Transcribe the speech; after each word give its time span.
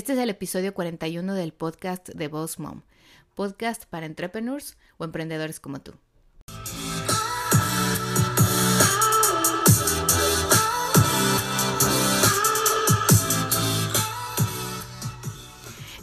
Este 0.00 0.14
es 0.14 0.18
el 0.18 0.30
episodio 0.30 0.72
41 0.72 1.34
del 1.34 1.52
podcast 1.52 2.08
de 2.08 2.28
Boss 2.28 2.58
Mom, 2.58 2.80
podcast 3.34 3.84
para 3.84 4.06
entrepreneurs 4.06 4.78
o 4.96 5.04
emprendedores 5.04 5.60
como 5.60 5.82
tú. 5.82 5.92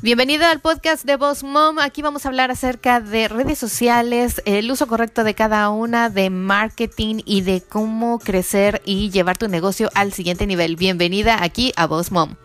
Bienvenida 0.03 0.51
al 0.51 0.59
podcast 0.59 1.03
de 1.03 1.15
Boss 1.15 1.43
Mom. 1.43 1.79
Aquí 1.79 2.03
vamos 2.03 2.23
a 2.23 2.29
hablar 2.29 2.51
acerca 2.51 3.01
de 3.01 3.27
redes 3.27 3.57
sociales, 3.57 4.43
el 4.45 4.69
uso 4.69 4.85
correcto 4.85 5.23
de 5.23 5.33
cada 5.33 5.71
una, 5.71 6.11
de 6.11 6.29
marketing 6.29 7.23
y 7.25 7.41
de 7.41 7.63
cómo 7.67 8.19
crecer 8.19 8.79
y 8.85 9.09
llevar 9.09 9.39
tu 9.39 9.47
negocio 9.47 9.89
al 9.95 10.13
siguiente 10.13 10.45
nivel. 10.45 10.75
Bienvenida 10.75 11.41
aquí 11.41 11.73
a 11.75 11.87
Boss 11.87 12.11
Mom. 12.11 12.35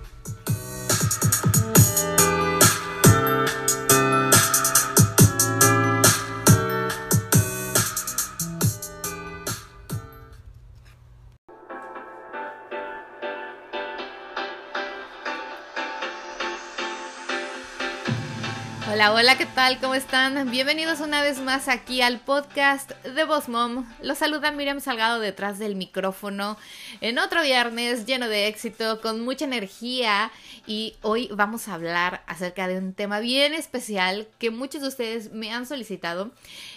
Hola, 19.03 19.15
hola, 19.15 19.37
¿qué 19.37 19.47
tal? 19.47 19.81
¿Cómo 19.81 19.97
están? 19.97 20.49
Bienvenidos 20.53 21.01
una 21.01 21.23
vez 21.23 21.41
más 21.41 21.67
aquí 21.67 22.03
al 22.03 22.21
podcast 22.21 22.93
de 23.05 23.25
Boss 23.25 23.49
Mom. 23.49 23.85
Los 24.01 24.19
saluda 24.19 24.53
Miriam 24.53 24.81
Salgado 24.81 25.19
detrás 25.19 25.59
del 25.59 25.75
micrófono 25.75 26.57
en 27.01 27.19
otro 27.19 27.43
viernes 27.43 28.07
lleno 28.07 28.29
de 28.29 28.47
éxito, 28.47 29.01
con 29.01 29.21
mucha 29.25 29.45
energía 29.45 30.31
y 30.69 30.95
hoy 31.03 31.29
vamos 31.33 31.67
a 31.67 31.75
hablar 31.75 32.23
acerca 32.29 32.69
de 32.69 32.79
un 32.79 32.95
tema 32.95 33.19
bien 33.19 33.55
especial 33.55 34.29
que 34.39 34.53
muchos 34.53 34.83
de 34.83 34.89
ustedes 34.89 35.33
me 35.33 35.53
han 35.53 35.67
solicitado. 35.67 36.31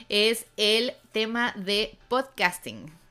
Es 0.09 0.47
el 0.57 0.93
tema 1.11 1.53
de 1.55 1.95
podcasting. 2.07 3.04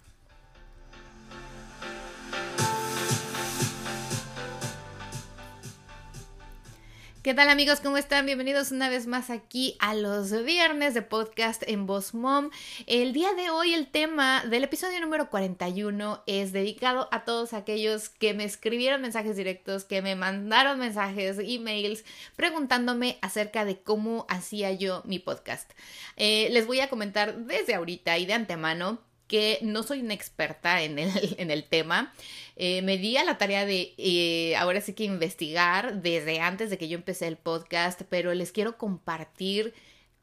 ¿Qué 7.25 7.33
tal 7.33 7.49
amigos? 7.49 7.81
¿Cómo 7.81 7.97
están? 7.97 8.27
Bienvenidos 8.27 8.71
una 8.71 8.91
vez 8.91 9.07
más 9.07 9.31
aquí 9.31 9.79
a 9.79 9.95
los 9.95 10.45
viernes 10.45 10.93
de 10.93 11.01
podcast 11.01 11.63
en 11.67 11.87
Voz 11.87 12.13
Mom. 12.13 12.51
El 12.87 13.15
día 13.15 13.33
de 13.33 13.49
hoy 13.49 13.73
el 13.73 13.87
tema 13.87 14.45
del 14.45 14.65
episodio 14.65 15.01
número 15.01 15.31
41 15.31 16.23
es 16.27 16.53
dedicado 16.53 17.09
a 17.13 17.25
todos 17.25 17.55
aquellos 17.55 18.11
que 18.11 18.35
me 18.35 18.45
escribieron 18.45 19.01
mensajes 19.01 19.37
directos, 19.37 19.85
que 19.85 20.03
me 20.03 20.17
mandaron 20.17 20.79
mensajes, 20.79 21.39
emails, 21.43 22.05
preguntándome 22.37 23.17
acerca 23.23 23.65
de 23.65 23.81
cómo 23.81 24.27
hacía 24.29 24.73
yo 24.73 25.01
mi 25.07 25.19
podcast. 25.19 25.73
Eh, 26.17 26.51
les 26.51 26.67
voy 26.67 26.81
a 26.81 26.91
comentar 26.91 27.47
desde 27.47 27.75
ahorita 27.75 28.19
y 28.19 28.27
de 28.27 28.35
antemano 28.35 28.99
que 29.27 29.59
no 29.63 29.83
soy 29.83 30.01
una 30.01 30.15
experta 30.15 30.83
en 30.83 30.99
el, 30.99 31.11
en 31.39 31.51
el 31.51 31.65
tema. 31.65 32.13
Eh, 32.57 32.83
me 32.83 32.99
di 32.99 33.17
a 33.17 33.25
la 33.25 33.39
tarea 33.39 33.67
de 33.67 33.95
eh, 33.97 34.57
ahora 34.57 34.81
sí 34.81 34.93
que 34.93 35.05
investigar 35.05 36.03
desde 36.03 36.41
antes 36.41 36.71
de 36.71 36.79
que 36.79 36.89
yo 36.89 36.97
empecé 36.97 37.27
el 37.27 37.37
podcast, 37.37 38.03
pero 38.09 38.33
les 38.35 38.53
quiero 38.53 38.79
compartir 38.79 39.75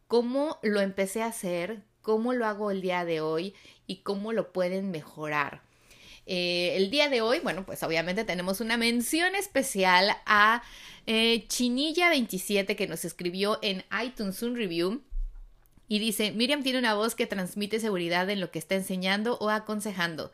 cómo 0.07 0.59
lo 0.61 0.81
empecé 0.81 1.21
a 1.21 1.27
hacer, 1.27 1.83
cómo 2.01 2.33
lo 2.33 2.45
hago 2.45 2.71
el 2.71 2.81
día 2.81 3.05
de 3.05 3.21
hoy 3.21 3.53
y 3.87 3.97
cómo 3.97 4.33
lo 4.33 4.51
pueden 4.53 4.91
mejorar. 4.91 5.61
Eh, 6.27 6.75
el 6.77 6.91
día 6.91 7.09
de 7.09 7.21
hoy, 7.21 7.39
bueno, 7.39 7.65
pues 7.65 7.81
obviamente 7.83 8.23
tenemos 8.23 8.61
una 8.61 8.77
mención 8.77 9.35
especial 9.35 10.15
a 10.25 10.61
Chinilla27 11.07 12.75
que 12.75 12.87
nos 12.87 13.03
escribió 13.05 13.57
en 13.61 13.83
iTunes 14.03 14.43
un 14.43 14.55
review 14.55 15.01
y 15.91 15.99
dice, 15.99 16.31
Miriam 16.31 16.63
tiene 16.63 16.79
una 16.79 16.93
voz 16.93 17.15
que 17.15 17.27
transmite 17.27 17.81
seguridad 17.81 18.29
en 18.29 18.39
lo 18.39 18.49
que 18.49 18.59
está 18.59 18.75
enseñando 18.75 19.37
o 19.41 19.49
aconsejando. 19.49 20.31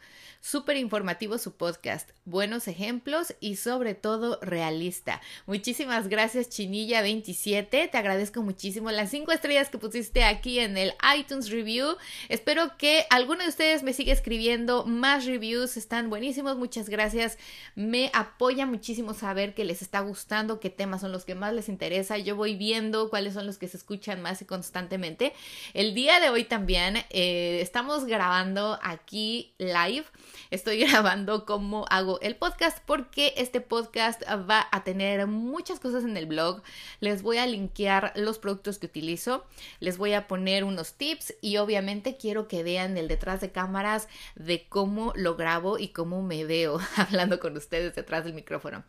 Súper 0.49 0.77
informativo 0.77 1.37
su 1.39 1.57
podcast, 1.57 2.09
buenos 2.23 2.69
ejemplos 2.69 3.35
y 3.41 3.57
sobre 3.57 3.95
todo 3.95 4.39
realista. 4.41 5.19
Muchísimas 5.45 6.07
gracias 6.07 6.49
Chinilla27, 6.49 7.91
te 7.91 7.97
agradezco 7.97 8.41
muchísimo 8.41 8.89
las 8.91 9.09
cinco 9.09 9.33
estrellas 9.33 9.67
que 9.67 9.77
pusiste 9.77 10.23
aquí 10.23 10.59
en 10.59 10.77
el 10.77 10.93
iTunes 11.17 11.49
Review. 11.49 11.97
Espero 12.29 12.77
que 12.77 13.05
alguno 13.09 13.43
de 13.43 13.49
ustedes 13.49 13.83
me 13.83 13.91
siga 13.91 14.13
escribiendo 14.13 14.85
más 14.85 15.25
reviews, 15.25 15.75
están 15.75 16.09
buenísimos, 16.09 16.55
muchas 16.55 16.87
gracias. 16.87 17.37
Me 17.75 18.09
apoya 18.13 18.65
muchísimo 18.65 19.13
saber 19.13 19.53
que 19.53 19.65
les 19.65 19.81
está 19.81 19.99
gustando, 19.99 20.61
qué 20.61 20.69
temas 20.69 21.01
son 21.01 21.11
los 21.11 21.25
que 21.25 21.35
más 21.35 21.53
les 21.53 21.67
interesa. 21.67 22.19
Yo 22.19 22.37
voy 22.37 22.55
viendo 22.55 23.09
cuáles 23.09 23.33
son 23.33 23.47
los 23.47 23.57
que 23.57 23.67
se 23.67 23.75
escuchan 23.75 24.21
más 24.21 24.41
y 24.41 24.45
constantemente. 24.45 25.33
El 25.73 25.93
día 25.93 26.21
de 26.21 26.29
hoy 26.29 26.45
también 26.45 27.03
eh, 27.09 27.59
estamos 27.61 28.05
grabando 28.05 28.79
aquí 28.81 29.53
live 29.57 30.05
estoy 30.51 30.79
grabando 30.85 31.45
cómo 31.45 31.85
hago 31.89 32.19
el 32.21 32.35
podcast 32.35 32.79
porque 32.85 33.33
este 33.37 33.61
podcast 33.61 34.21
va 34.49 34.67
a 34.71 34.83
tener 34.83 35.27
muchas 35.27 35.79
cosas 35.79 36.03
en 36.03 36.17
el 36.17 36.25
blog. 36.25 36.61
Les 36.99 37.21
voy 37.21 37.37
a 37.37 37.45
linkear 37.45 38.13
los 38.15 38.39
productos 38.39 38.79
que 38.79 38.87
utilizo, 38.87 39.45
les 39.79 39.97
voy 39.97 40.13
a 40.13 40.27
poner 40.27 40.63
unos 40.63 40.93
tips 40.93 41.35
y 41.41 41.57
obviamente 41.57 42.17
quiero 42.17 42.47
que 42.47 42.63
vean 42.63 42.97
el 42.97 43.07
detrás 43.07 43.41
de 43.41 43.51
cámaras 43.51 44.07
de 44.35 44.65
cómo 44.67 45.13
lo 45.15 45.35
grabo 45.35 45.77
y 45.77 45.89
cómo 45.89 46.21
me 46.21 46.45
veo 46.45 46.79
hablando 46.95 47.39
con 47.39 47.55
ustedes 47.57 47.95
detrás 47.95 48.23
del 48.23 48.33
micrófono. 48.33 48.83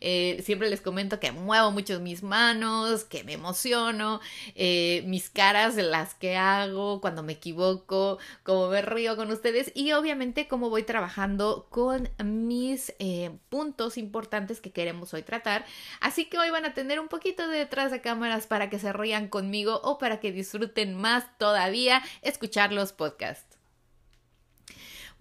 Eh, 0.00 0.40
siempre 0.44 0.70
les 0.70 0.80
comento 0.80 1.20
que 1.20 1.32
muevo 1.32 1.70
mucho 1.70 2.00
mis 2.00 2.22
manos, 2.22 3.04
que 3.04 3.24
me 3.24 3.34
emociono, 3.34 4.20
eh, 4.54 5.02
mis 5.06 5.30
caras, 5.30 5.76
las 5.76 6.14
que 6.14 6.36
hago 6.36 7.00
cuando 7.00 7.22
me 7.22 7.34
equivoco, 7.34 8.18
cómo 8.42 8.68
me 8.68 8.82
río 8.82 9.16
con 9.16 9.30
ustedes 9.30 9.72
y 9.74 9.92
obviamente 9.92 10.48
cómo 10.48 10.70
voy 10.70 10.79
trabajando 10.82 11.66
con 11.70 12.08
mis 12.24 12.94
eh, 12.98 13.30
puntos 13.48 13.98
importantes 13.98 14.60
que 14.60 14.72
queremos 14.72 15.12
hoy 15.14 15.22
tratar. 15.22 15.64
Así 16.00 16.26
que 16.26 16.38
hoy 16.38 16.50
van 16.50 16.64
a 16.64 16.74
tener 16.74 17.00
un 17.00 17.08
poquito 17.08 17.48
de 17.48 17.58
detrás 17.58 17.90
de 17.90 18.00
cámaras 18.00 18.46
para 18.46 18.70
que 18.70 18.78
se 18.78 18.92
rían 18.92 19.28
conmigo 19.28 19.80
o 19.82 19.98
para 19.98 20.20
que 20.20 20.32
disfruten 20.32 20.94
más 20.94 21.26
todavía 21.38 22.02
escuchar 22.22 22.72
los 22.72 22.92
podcasts. 22.92 23.49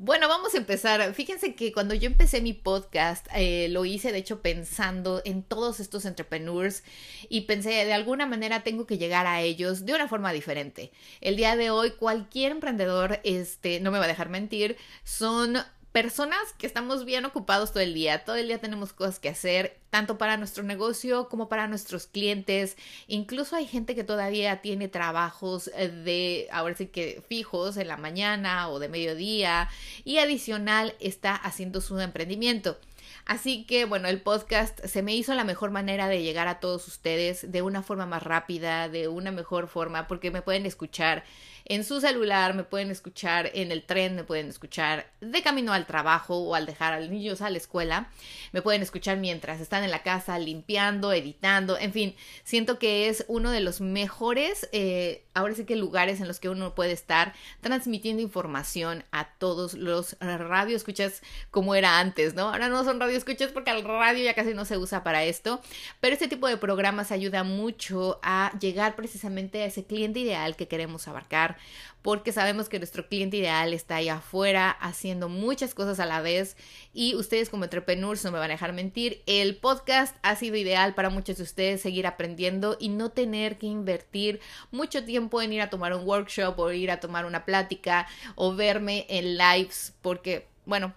Bueno, 0.02 0.30
vamos 0.30 0.54
a 0.54 0.58
empezar. 0.58 1.14
Fíjense 1.14 1.56
que 1.56 1.74
cuando 1.74 1.94
yo 1.94 2.08
empecé 2.08 2.40
mi 2.40 2.54
podcast, 2.54 3.28
eh, 3.36 3.68
lo 3.70 3.84
hice 3.84 4.14
de 4.14 4.20
hecho 4.20 4.42
pensando 4.42 5.22
en 5.26 5.44
todos 5.44 5.82
estos 5.82 6.06
entrepreneurs 6.06 6.84
y 7.28 7.42
pensé 7.42 7.72
de 7.72 7.92
alguna 7.92 8.26
manera 8.26 8.64
tengo 8.64 8.86
que 8.88 8.98
llegar 8.98 9.28
a 9.28 9.42
ellos 9.42 9.86
de 9.86 9.94
una 9.94 10.08
forma 10.08 10.32
diferente. 10.32 10.94
El 11.20 11.36
día 11.36 11.58
de 11.58 11.70
hoy 11.70 11.92
cualquier 11.92 12.54
emprendedor, 12.54 13.20
este, 13.26 13.82
no 13.82 13.92
me 13.92 14.00
va 14.00 14.06
a 14.06 14.08
dejar 14.08 14.30
mentir, 14.30 14.78
son 15.04 15.58
personas 15.92 16.40
que 16.58 16.68
estamos 16.68 17.04
bien 17.06 17.26
ocupados 17.26 17.72
todo 17.72 17.82
el 17.82 17.94
día, 17.94 18.24
todo 18.24 18.36
el 18.36 18.48
día 18.48 18.60
tenemos 18.60 18.94
cosas 18.94 19.20
que 19.20 19.30
hacer, 19.30 19.80
tanto 19.90 20.18
para 20.18 20.38
nuestro 20.38 20.64
negocio 20.64 21.30
como 21.30 21.50
para 21.50 21.68
nuestros 21.68 22.06
clientes. 22.06 22.78
Incluso 23.08 23.56
hay 23.56 23.66
gente 23.66 23.96
que 23.96 24.04
todavía 24.04 24.62
tiene 24.62 24.88
trabajos 24.88 25.70
eh, 25.76 25.90
de, 25.90 26.48
ahora 26.52 26.76
sí 26.76 26.88
que 26.88 27.24
fijos 27.28 27.78
en 27.78 27.88
la 27.88 27.98
mañana 27.98 28.70
o 28.70 28.80
de 28.80 28.90
mediodía 28.90 29.70
y 30.04 30.18
adicional 30.20 30.96
está 31.00 31.36
haciendo 31.36 31.82
su 31.82 32.00
emprendimiento. 32.00 32.78
Así 33.26 33.66
que 33.66 33.86
bueno, 33.86 34.08
el 34.08 34.22
podcast 34.22 34.84
se 34.86 35.02
me 35.02 35.16
hizo 35.16 35.34
la 35.34 35.44
mejor 35.44 35.72
manera 35.72 36.08
de 36.08 36.24
llegar 36.24 36.48
a 36.48 36.60
todos 36.60 36.88
ustedes 36.88 37.52
de 37.52 37.62
una 37.62 37.84
forma 37.84 38.06
más 38.06 38.24
rápida, 38.24 38.90
de 38.90 39.08
una 39.08 39.32
mejor 39.32 39.68
forma, 39.68 40.08
porque 40.08 40.32
me 40.32 40.42
pueden 40.42 40.66
escuchar 40.66 41.24
en 41.69 41.84
su 41.84 42.02
celular, 42.02 42.56
me 42.56 42.63
pueden 42.63 42.90
escuchar 42.90 43.52
en 43.53 43.72
el 43.72 43.84
tren, 43.84 44.16
me 44.16 44.24
pueden 44.24 44.50
escuchar 44.50 45.06
de 45.22 45.44
camino 45.44 45.72
al 45.72 45.85
trabajo 45.85 46.35
o 46.35 46.56
al 46.56 46.66
dejar 46.66 46.94
a 46.94 47.00
los 47.00 47.09
niños 47.09 47.44
a 47.44 47.50
la 47.52 47.57
escuela, 47.57 48.09
me 48.53 48.63
pueden 48.63 48.81
escuchar 48.81 49.18
mientras 49.18 49.62
están 49.62 49.84
en 49.84 49.91
la 49.91 50.02
casa 50.02 50.40
limpiando, 50.40 51.13
editando, 51.13 51.78
en 51.78 51.94
fin, 51.94 52.16
siento 52.44 52.80
que 52.80 53.07
es 53.07 53.24
uno 53.27 53.51
de 53.51 53.62
los 53.62 53.81
mejores, 53.81 54.68
eh, 54.71 55.24
ahora 55.36 55.54
sí 55.54 55.63
que 55.63 55.75
lugares 55.75 56.19
en 56.21 56.27
los 56.27 56.39
que 56.39 56.50
uno 56.50 56.74
puede 56.74 56.92
estar 56.92 57.33
transmitiendo 57.62 58.24
información 58.24 59.04
a 59.12 59.30
todos 59.38 59.75
los 59.75 60.18
radioescuchas 60.19 61.22
como 61.51 61.75
era 61.75 62.00
antes, 62.00 62.33
¿no? 62.33 62.50
Ahora 62.50 62.69
no 62.69 62.83
son 62.83 63.00
radioescuchas 63.00 63.51
porque 63.51 63.69
el 63.69 63.83
radio 63.83 64.24
ya 64.24 64.33
casi 64.33 64.56
no 64.56 64.65
se 64.65 64.80
usa 64.80 65.04
para 65.04 65.24
esto, 65.24 65.62
pero 66.00 66.13
este 66.13 66.27
tipo 66.27 66.48
de 66.48 66.57
programas 66.57 67.12
ayuda 67.12 67.44
mucho 67.44 68.19
a 68.24 68.51
llegar 68.60 68.95
precisamente 68.95 69.62
a 69.62 69.65
ese 69.65 69.86
cliente 69.86 70.19
ideal 70.19 70.56
que 70.56 70.68
queremos 70.68 71.07
abarcar 71.07 71.59
porque 72.02 72.32
sabemos 72.32 72.70
que 72.70 72.80
nuestro 72.80 73.08
cliente 73.08 73.38
ideal 73.38 73.74
está 73.74 73.98
ahí 73.98 74.10
afuera 74.10 74.72
haciendo 74.72 75.30
muchas 75.30 75.74
cosas 75.74 76.00
a 76.00 76.06
la 76.06 76.22
vez 76.22 76.56
y 76.94 77.16
ustedes 77.16 77.50
como 77.50 77.66
entrepreneurs 77.66 78.24
no 78.24 78.32
me 78.32 78.40
van 78.40 78.52
a 78.52 78.54
dejar 78.54 78.74
mentir, 78.74 79.22
el 79.26 79.58
podcast 79.58 80.16
ha 80.22 80.36
sido 80.36 80.56
ideal 80.56 80.96
para 80.96 81.10
muchos 81.10 81.38
de 81.38 81.44
ustedes 81.44 81.82
seguir 81.82 82.08
aprendiendo 82.08 82.78
y 82.80 82.90
no 82.90 83.10
tener 83.10 83.58
que 83.58 83.68
invertir 83.68 84.40
mucho 84.72 85.04
tiempo 85.04 85.42
en 85.42 85.54
ir 85.54 85.62
a 85.62 85.70
tomar 85.70 85.94
un 85.94 86.08
workshop 86.08 86.58
o 86.58 86.72
ir 86.72 86.92
a 86.92 87.00
tomar 87.00 87.26
una 87.26 87.46
plática 87.46 88.08
o 88.36 88.56
verme 88.56 89.06
en 89.10 89.38
lives 89.38 89.94
porque, 90.02 90.48
bueno, 90.66 90.94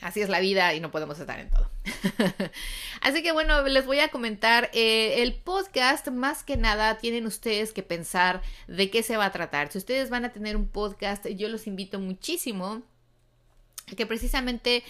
así 0.00 0.20
es 0.20 0.28
la 0.28 0.40
vida 0.40 0.74
y 0.74 0.80
no 0.80 0.90
podemos 0.90 1.18
estar 1.18 1.38
en 1.40 1.50
todo. 1.50 1.77
Así 3.00 3.22
que 3.22 3.32
bueno, 3.32 3.62
les 3.62 3.86
voy 3.86 4.00
a 4.00 4.08
comentar, 4.08 4.70
eh, 4.72 5.22
el 5.22 5.34
podcast 5.34 6.08
más 6.08 6.42
que 6.42 6.56
nada 6.56 6.98
tienen 6.98 7.26
ustedes 7.26 7.72
que 7.72 7.82
pensar 7.82 8.42
de 8.66 8.90
qué 8.90 9.02
se 9.02 9.16
va 9.16 9.26
a 9.26 9.32
tratar. 9.32 9.70
Si 9.70 9.78
ustedes 9.78 10.10
van 10.10 10.24
a 10.24 10.32
tener 10.32 10.56
un 10.56 10.68
podcast, 10.68 11.26
yo 11.26 11.48
los 11.48 11.66
invito 11.66 12.00
muchísimo 12.00 12.82
a 13.90 13.94
que 13.96 14.06
precisamente 14.06 14.84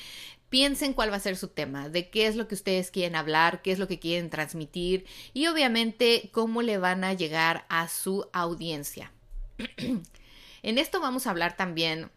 piensen 0.48 0.94
cuál 0.94 1.12
va 1.12 1.16
a 1.16 1.20
ser 1.20 1.36
su 1.36 1.48
tema, 1.48 1.88
de 1.88 2.08
qué 2.08 2.26
es 2.26 2.36
lo 2.36 2.48
que 2.48 2.54
ustedes 2.54 2.90
quieren 2.90 3.16
hablar, 3.16 3.62
qué 3.62 3.72
es 3.72 3.78
lo 3.78 3.86
que 3.86 3.98
quieren 3.98 4.30
transmitir 4.30 5.06
y 5.34 5.46
obviamente 5.46 6.30
cómo 6.32 6.62
le 6.62 6.78
van 6.78 7.04
a 7.04 7.12
llegar 7.12 7.66
a 7.68 7.88
su 7.88 8.28
audiencia. 8.32 9.12
en 10.62 10.78
esto 10.78 11.00
vamos 11.00 11.26
a 11.26 11.30
hablar 11.30 11.56
también 11.56 12.10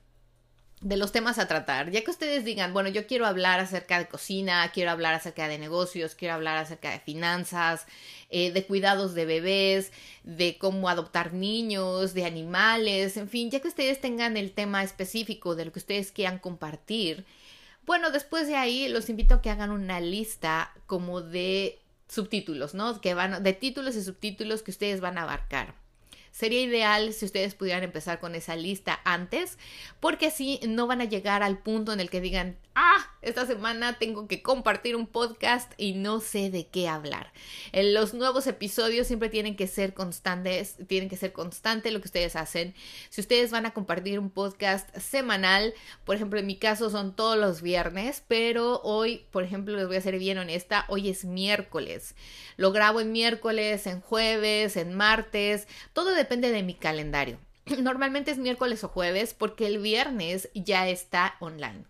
de 0.81 0.98
los 0.98 1.12
temas 1.12 1.38
a 1.38 1.48
tratar, 1.48 1.92
ya 1.92 2.04
que 2.04 2.10
ustedes 2.10 2.44
digan, 2.44 2.74
bueno, 2.74 2.89
yo 2.89 3.06
quiero 3.06 3.28
hablar 3.28 3.60
acerca 3.60 4.00
de 4.00 4.07
cocina, 4.07 4.69
quiero 4.74 4.89
hablar 4.89 5.13
acerca 5.13 5.48
de 5.48 5.60
negocios, 5.60 6.16
quiero 6.16 6.33
hablar 6.33 6.57
acerca 6.57 6.89
de 6.89 7.00
finanzas, 7.00 7.86
eh, 8.30 8.51
de 8.51 8.66
cuidados 8.66 9.13
de 9.13 9.25
bebés, 9.25 9.92
de 10.24 10.57
cómo 10.57 10.89
adoptar 10.89 11.33
niños, 11.33 12.16
de 12.16 12.25
animales, 12.25 13.16
en 13.18 13.30
fin, 13.30 13.51
ya 13.51 13.60
que 13.60 13.68
ustedes 13.68 14.01
tengan 14.01 14.38
el 14.38 14.51
tema 14.54 14.83
específico 14.83 15.56
de 15.56 15.66
lo 15.66 15.72
que 15.72 15.80
ustedes 15.80 16.12
quieran 16.12 16.39
compartir, 16.39 17.25
bueno, 17.86 18.12
después 18.12 18.48
de 18.48 18.56
ahí 18.56 18.88
los 18.88 19.10
invito 19.10 19.36
a 19.36 19.42
que 19.42 19.50
hagan 19.50 19.72
una 19.72 20.00
lista 20.00 20.74
como 20.88 21.22
de 21.22 21.80
subtítulos, 22.07 22.74
¿no? 22.74 23.01
Que 23.01 23.13
van, 23.13 23.44
de 23.44 23.54
títulos 23.54 23.95
y 23.95 24.04
subtítulos 24.04 24.63
que 24.63 24.72
ustedes 24.72 25.01
van 25.01 25.18
a 25.18 25.24
abarcar. 25.24 25.81
Sería 26.31 26.62
ideal 26.62 27.13
si 27.13 27.25
ustedes 27.25 27.56
pudieran 27.56 27.83
empezar 27.83 28.19
con 28.19 28.36
esa 28.36 28.56
lista 28.56 29.00
antes, 29.04 29.57
porque 30.00 30.28
así 30.28 30.60
no 30.68 30.88
van 30.88 31.01
a 31.01 31.06
llegar 31.06 31.44
al 31.44 31.60
punto 31.60 31.94
en 31.94 32.00
el 32.00 32.10
que 32.10 32.22
digan, 32.22 32.57
ah, 32.75 33.07
esta 33.22 33.45
semana 33.45 34.00
tengo 34.00 34.28
que 34.28 34.42
compartir 34.42 34.95
un 34.95 35.07
podcast 35.07 35.74
y 35.78 35.94
no 35.94 36.19
sé 36.19 36.50
de 36.50 36.68
qué 36.68 36.88
hablar. 36.88 37.31
En 37.72 37.94
los 37.94 38.13
nuevos 38.13 38.48
episodios 38.48 39.07
siempre 39.07 39.30
tienen 39.30 39.56
que 39.56 39.68
ser 39.68 39.94
constantes, 39.94 40.75
tienen 40.88 41.10
que 41.10 41.18
ser 41.18 41.31
constante 41.31 41.92
lo 41.92 42.00
que 42.00 42.07
ustedes 42.07 42.36
hacen. 42.36 42.74
Si 43.10 43.22
ustedes 43.22 43.51
van 43.51 43.66
a 43.66 43.74
compartir 43.74 44.19
un 44.19 44.30
podcast 44.30 44.95
semanal, 44.98 45.74
por 46.06 46.16
ejemplo, 46.16 46.39
en 46.39 46.48
mi 46.48 46.56
caso 46.56 46.89
son 46.89 47.16
todos 47.16 47.38
los 47.38 47.62
viernes, 47.62 48.24
pero 48.28 48.81
hoy, 48.83 49.25
por 49.31 49.44
ejemplo, 49.44 49.75
les 49.75 49.88
voy 49.88 49.98
a 49.98 50.01
ser 50.01 50.18
bien 50.18 50.38
honesta, 50.38 50.86
hoy 50.88 51.10
es 51.10 51.25
miércoles. 51.25 52.16
Lo 52.57 52.72
grabo 52.72 53.01
en 53.01 53.12
miércoles, 53.12 53.86
en 53.86 54.01
jueves, 54.01 54.78
en 54.78 54.94
martes, 54.94 55.68
todo 55.94 56.16
depende 56.21 56.51
de 56.51 56.63
mi 56.63 56.75
calendario. 56.75 57.39
Normalmente 57.79 58.31
es 58.31 58.38
miércoles 58.38 58.83
o 58.83 58.88
jueves 58.88 59.33
porque 59.33 59.65
el 59.65 59.79
viernes 59.79 60.50
ya 60.53 60.88
está 60.88 61.35
online. 61.39 61.85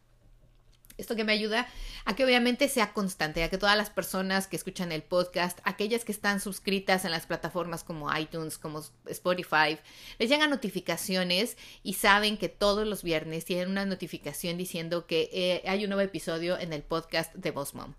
Esto 0.98 1.16
que 1.16 1.24
me 1.24 1.34
ayuda 1.34 1.68
a 2.06 2.16
que 2.16 2.24
obviamente 2.24 2.70
sea 2.70 2.94
constante, 2.94 3.44
a 3.44 3.50
que 3.50 3.58
todas 3.58 3.76
las 3.76 3.90
personas 3.90 4.48
que 4.48 4.56
escuchan 4.56 4.92
el 4.92 5.02
podcast, 5.02 5.60
aquellas 5.64 6.06
que 6.06 6.12
están 6.12 6.40
suscritas 6.40 7.06
en 7.06 7.12
las 7.12 7.26
plataformas 7.26 7.84
como 7.84 8.16
iTunes, 8.16 8.60
como 8.60 8.84
Spotify, 9.08 9.80
les 10.20 10.30
llegan 10.30 10.52
notificaciones 10.52 11.58
y 11.82 11.94
saben 11.94 12.38
que 12.38 12.50
todos 12.50 12.88
los 12.88 13.02
viernes 13.02 13.46
tienen 13.46 13.70
una 13.70 13.86
notificación 13.86 14.58
diciendo 14.58 15.08
que 15.08 15.30
eh, 15.34 15.64
hay 15.68 15.84
un 15.84 15.90
nuevo 15.90 16.04
episodio 16.04 16.60
en 16.60 16.72
el 16.72 16.84
podcast 16.84 17.34
de 17.34 17.50
Boss 17.50 17.74
Mom. 17.74 17.96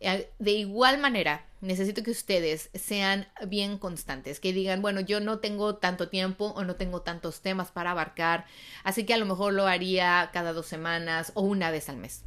Eh, 0.00 0.28
de 0.38 0.50
igual 0.52 0.98
manera, 0.98 1.46
necesito 1.60 2.02
que 2.02 2.10
ustedes 2.10 2.70
sean 2.74 3.26
bien 3.46 3.78
constantes, 3.78 4.40
que 4.40 4.52
digan, 4.52 4.82
bueno, 4.82 5.00
yo 5.00 5.20
no 5.20 5.38
tengo 5.38 5.76
tanto 5.76 6.08
tiempo 6.08 6.52
o 6.56 6.64
no 6.64 6.76
tengo 6.76 7.02
tantos 7.02 7.40
temas 7.40 7.70
para 7.70 7.92
abarcar, 7.92 8.44
así 8.82 9.04
que 9.04 9.14
a 9.14 9.18
lo 9.18 9.26
mejor 9.26 9.54
lo 9.54 9.66
haría 9.66 10.30
cada 10.32 10.52
dos 10.52 10.66
semanas 10.66 11.32
o 11.34 11.42
una 11.42 11.70
vez 11.70 11.88
al 11.88 11.96
mes. 11.96 12.22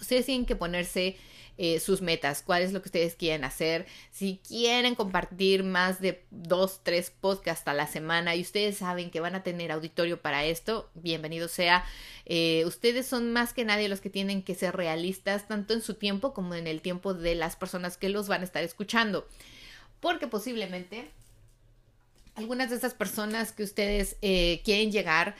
Ustedes 0.00 0.26
tienen 0.26 0.44
que 0.44 0.56
ponerse 0.56 1.16
eh, 1.58 1.80
sus 1.80 2.02
metas, 2.02 2.42
cuál 2.42 2.62
es 2.62 2.72
lo 2.72 2.82
que 2.82 2.88
ustedes 2.88 3.14
quieren 3.14 3.44
hacer. 3.44 3.86
Si 4.10 4.40
quieren 4.46 4.94
compartir 4.94 5.64
más 5.64 6.00
de 6.00 6.24
dos, 6.30 6.80
tres 6.82 7.10
podcasts 7.10 7.66
a 7.68 7.74
la 7.74 7.86
semana 7.86 8.34
y 8.34 8.42
ustedes 8.42 8.78
saben 8.78 9.10
que 9.10 9.20
van 9.20 9.34
a 9.34 9.42
tener 9.42 9.72
auditorio 9.72 10.20
para 10.20 10.44
esto, 10.44 10.90
bienvenido 10.94 11.48
sea. 11.48 11.84
Eh, 12.26 12.64
ustedes 12.66 13.06
son 13.06 13.32
más 13.32 13.52
que 13.52 13.64
nadie 13.64 13.88
los 13.88 14.00
que 14.00 14.10
tienen 14.10 14.42
que 14.42 14.54
ser 14.54 14.76
realistas, 14.76 15.48
tanto 15.48 15.74
en 15.74 15.82
su 15.82 15.94
tiempo 15.94 16.34
como 16.34 16.54
en 16.54 16.66
el 16.66 16.82
tiempo 16.82 17.14
de 17.14 17.34
las 17.34 17.56
personas 17.56 17.96
que 17.96 18.08
los 18.08 18.28
van 18.28 18.42
a 18.42 18.44
estar 18.44 18.62
escuchando. 18.62 19.26
Porque 20.00 20.26
posiblemente 20.26 21.10
algunas 22.34 22.70
de 22.70 22.76
esas 22.76 22.94
personas 22.94 23.52
que 23.52 23.62
ustedes 23.62 24.16
eh, 24.20 24.60
quieren 24.64 24.92
llegar 24.92 25.36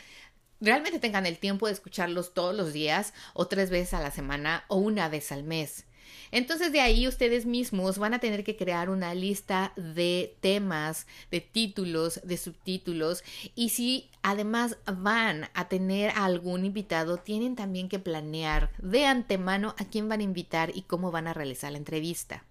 realmente 0.60 0.98
tengan 0.98 1.26
el 1.26 1.38
tiempo 1.38 1.66
de 1.66 1.72
escucharlos 1.72 2.34
todos 2.34 2.54
los 2.54 2.72
días 2.72 3.12
o 3.34 3.46
tres 3.46 3.70
veces 3.70 3.94
a 3.94 4.00
la 4.00 4.10
semana 4.10 4.64
o 4.68 4.76
una 4.76 5.08
vez 5.08 5.32
al 5.32 5.44
mes. 5.44 5.85
Entonces 6.30 6.72
de 6.72 6.80
ahí 6.80 7.06
ustedes 7.08 7.46
mismos 7.46 7.98
van 7.98 8.14
a 8.14 8.18
tener 8.18 8.44
que 8.44 8.56
crear 8.56 8.90
una 8.90 9.14
lista 9.14 9.72
de 9.76 10.36
temas, 10.40 11.06
de 11.30 11.40
títulos, 11.40 12.20
de 12.24 12.36
subtítulos. 12.36 13.24
Y 13.54 13.70
si 13.70 14.10
además 14.22 14.76
van 14.86 15.48
a 15.54 15.68
tener 15.68 16.10
a 16.10 16.24
algún 16.24 16.64
invitado, 16.64 17.16
tienen 17.16 17.56
también 17.56 17.88
que 17.88 17.98
planear 17.98 18.70
de 18.78 19.06
antemano 19.06 19.74
a 19.78 19.84
quién 19.84 20.08
van 20.08 20.20
a 20.20 20.24
invitar 20.24 20.72
y 20.74 20.82
cómo 20.82 21.10
van 21.10 21.28
a 21.28 21.34
realizar 21.34 21.72
la 21.72 21.78
entrevista. 21.78 22.44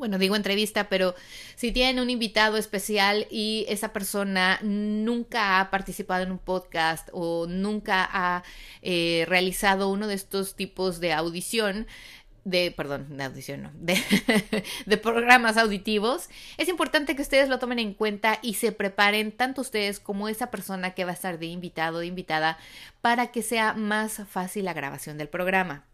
Bueno, 0.00 0.16
digo 0.16 0.34
entrevista, 0.34 0.88
pero 0.88 1.14
si 1.56 1.72
tienen 1.72 2.02
un 2.02 2.08
invitado 2.08 2.56
especial 2.56 3.26
y 3.30 3.66
esa 3.68 3.92
persona 3.92 4.58
nunca 4.62 5.60
ha 5.60 5.70
participado 5.70 6.22
en 6.22 6.32
un 6.32 6.38
podcast 6.38 7.10
o 7.12 7.46
nunca 7.46 8.08
ha 8.10 8.42
eh, 8.80 9.26
realizado 9.28 9.90
uno 9.90 10.06
de 10.06 10.14
estos 10.14 10.56
tipos 10.56 11.00
de 11.00 11.12
audición, 11.12 11.86
de, 12.44 12.70
perdón, 12.70 13.16
de 13.16 13.24
audición, 13.24 13.62
no, 13.62 13.70
de, 13.74 14.02
de, 14.86 14.96
programas 14.96 15.56
auditivos, 15.56 16.28
es 16.56 16.68
importante 16.68 17.14
que 17.14 17.22
ustedes 17.22 17.48
lo 17.48 17.58
tomen 17.58 17.78
en 17.78 17.94
cuenta 17.94 18.38
y 18.42 18.54
se 18.54 18.72
preparen 18.72 19.32
tanto 19.32 19.60
ustedes 19.60 20.00
como 20.00 20.28
esa 20.28 20.50
persona 20.50 20.94
que 20.94 21.04
va 21.04 21.10
a 21.10 21.14
estar 21.14 21.38
de 21.38 21.46
invitado 21.46 21.98
o 21.98 22.02
invitada 22.02 22.58
para 23.00 23.30
que 23.32 23.42
sea 23.42 23.74
más 23.74 24.22
fácil 24.28 24.64
la 24.64 24.72
grabación 24.72 25.18
del 25.18 25.28
programa. 25.28 25.84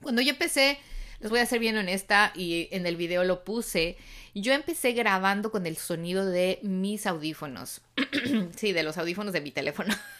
Cuando 0.00 0.22
yo 0.22 0.30
empecé 0.30 0.78
les 1.20 1.30
voy 1.30 1.40
a 1.40 1.46
ser 1.46 1.58
bien 1.58 1.76
honesta 1.76 2.32
y 2.34 2.68
en 2.70 2.86
el 2.86 2.96
video 2.96 3.24
lo 3.24 3.44
puse. 3.44 3.96
Yo 4.34 4.52
empecé 4.52 4.92
grabando 4.92 5.50
con 5.50 5.66
el 5.66 5.76
sonido 5.76 6.24
de 6.24 6.60
mis 6.62 7.06
audífonos. 7.06 7.80
sí, 8.56 8.72
de 8.72 8.82
los 8.84 8.98
audífonos 8.98 9.32
de 9.32 9.40
mi 9.40 9.50
teléfono. 9.50 9.94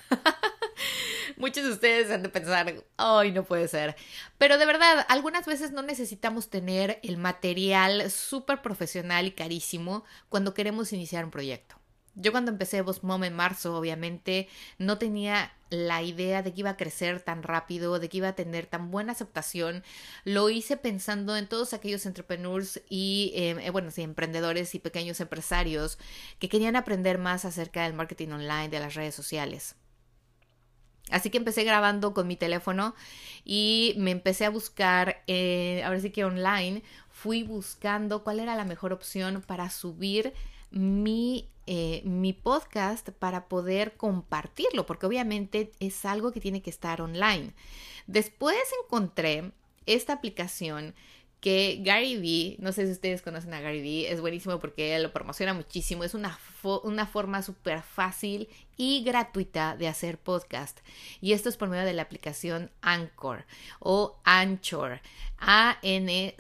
Muchos 1.38 1.64
de 1.64 1.70
ustedes 1.70 2.10
han 2.10 2.24
de 2.24 2.28
pensar, 2.28 2.74
ay, 2.96 3.30
no 3.30 3.44
puede 3.44 3.68
ser. 3.68 3.94
Pero 4.38 4.58
de 4.58 4.66
verdad, 4.66 5.06
algunas 5.08 5.46
veces 5.46 5.70
no 5.70 5.82
necesitamos 5.82 6.50
tener 6.50 6.98
el 7.04 7.16
material 7.16 8.10
súper 8.10 8.60
profesional 8.60 9.26
y 9.26 9.30
carísimo 9.30 10.04
cuando 10.28 10.52
queremos 10.52 10.92
iniciar 10.92 11.24
un 11.24 11.30
proyecto. 11.30 11.76
Yo 12.16 12.32
cuando 12.32 12.50
empecé 12.50 12.82
Boss 12.82 13.04
Mom 13.04 13.22
en 13.22 13.36
marzo, 13.36 13.76
obviamente, 13.76 14.48
no 14.78 14.98
tenía 14.98 15.52
la 15.70 16.02
idea 16.02 16.42
de 16.42 16.52
que 16.52 16.60
iba 16.60 16.70
a 16.70 16.76
crecer 16.76 17.20
tan 17.20 17.44
rápido, 17.44 18.00
de 18.00 18.08
que 18.08 18.16
iba 18.16 18.28
a 18.28 18.34
tener 18.34 18.66
tan 18.66 18.90
buena 18.90 19.12
aceptación. 19.12 19.84
Lo 20.24 20.50
hice 20.50 20.76
pensando 20.76 21.36
en 21.36 21.46
todos 21.46 21.72
aquellos 21.72 22.06
entrepreneurs 22.06 22.82
y, 22.88 23.30
em, 23.36 23.60
eh, 23.60 23.70
bueno, 23.70 23.92
sí, 23.92 24.02
emprendedores 24.02 24.74
y 24.74 24.80
pequeños 24.80 25.20
empresarios 25.20 25.98
que 26.40 26.48
querían 26.48 26.74
aprender 26.74 27.18
más 27.18 27.44
acerca 27.44 27.84
del 27.84 27.94
marketing 27.94 28.30
online, 28.30 28.68
de 28.70 28.80
las 28.80 28.94
redes 28.94 29.14
sociales. 29.14 29.76
Así 31.10 31.30
que 31.30 31.38
empecé 31.38 31.64
grabando 31.64 32.14
con 32.14 32.26
mi 32.26 32.36
teléfono 32.36 32.94
y 33.44 33.94
me 33.98 34.10
empecé 34.10 34.44
a 34.44 34.50
buscar, 34.50 35.22
eh, 35.26 35.82
ahora 35.84 36.00
sí 36.00 36.10
que 36.10 36.24
online, 36.24 36.82
fui 37.10 37.42
buscando 37.42 38.22
cuál 38.22 38.40
era 38.40 38.56
la 38.56 38.64
mejor 38.64 38.92
opción 38.92 39.42
para 39.46 39.70
subir 39.70 40.34
mi 40.70 41.48
eh, 41.70 42.00
mi 42.06 42.32
podcast 42.32 43.10
para 43.10 43.46
poder 43.46 43.98
compartirlo, 43.98 44.86
porque 44.86 45.04
obviamente 45.04 45.70
es 45.80 46.06
algo 46.06 46.32
que 46.32 46.40
tiene 46.40 46.62
que 46.62 46.70
estar 46.70 47.02
online. 47.02 47.52
Después 48.06 48.56
encontré 48.82 49.52
esta 49.84 50.14
aplicación 50.14 50.94
que 51.40 51.80
Gary 51.82 52.16
Vee, 52.16 52.56
no 52.58 52.72
sé 52.72 52.86
si 52.86 52.92
ustedes 52.92 53.22
conocen 53.22 53.54
a 53.54 53.60
Gary 53.60 53.80
Vee, 53.80 54.10
es 54.10 54.20
buenísimo 54.20 54.58
porque 54.58 54.98
lo 54.98 55.12
promociona 55.12 55.54
muchísimo, 55.54 56.04
es 56.04 56.14
una, 56.14 56.38
una 56.82 57.06
forma 57.06 57.42
súper 57.42 57.82
fácil 57.82 58.48
y 58.76 59.04
gratuita 59.04 59.76
de 59.76 59.88
hacer 59.88 60.18
podcast. 60.18 60.80
Y 61.20 61.32
esto 61.32 61.48
es 61.48 61.56
por 61.56 61.68
medio 61.68 61.84
de 61.84 61.92
la 61.92 62.02
aplicación 62.02 62.70
Anchor 62.80 63.44
o 63.78 64.18
Anchor, 64.24 65.00
A-N-C-H-O-R. 65.38 66.38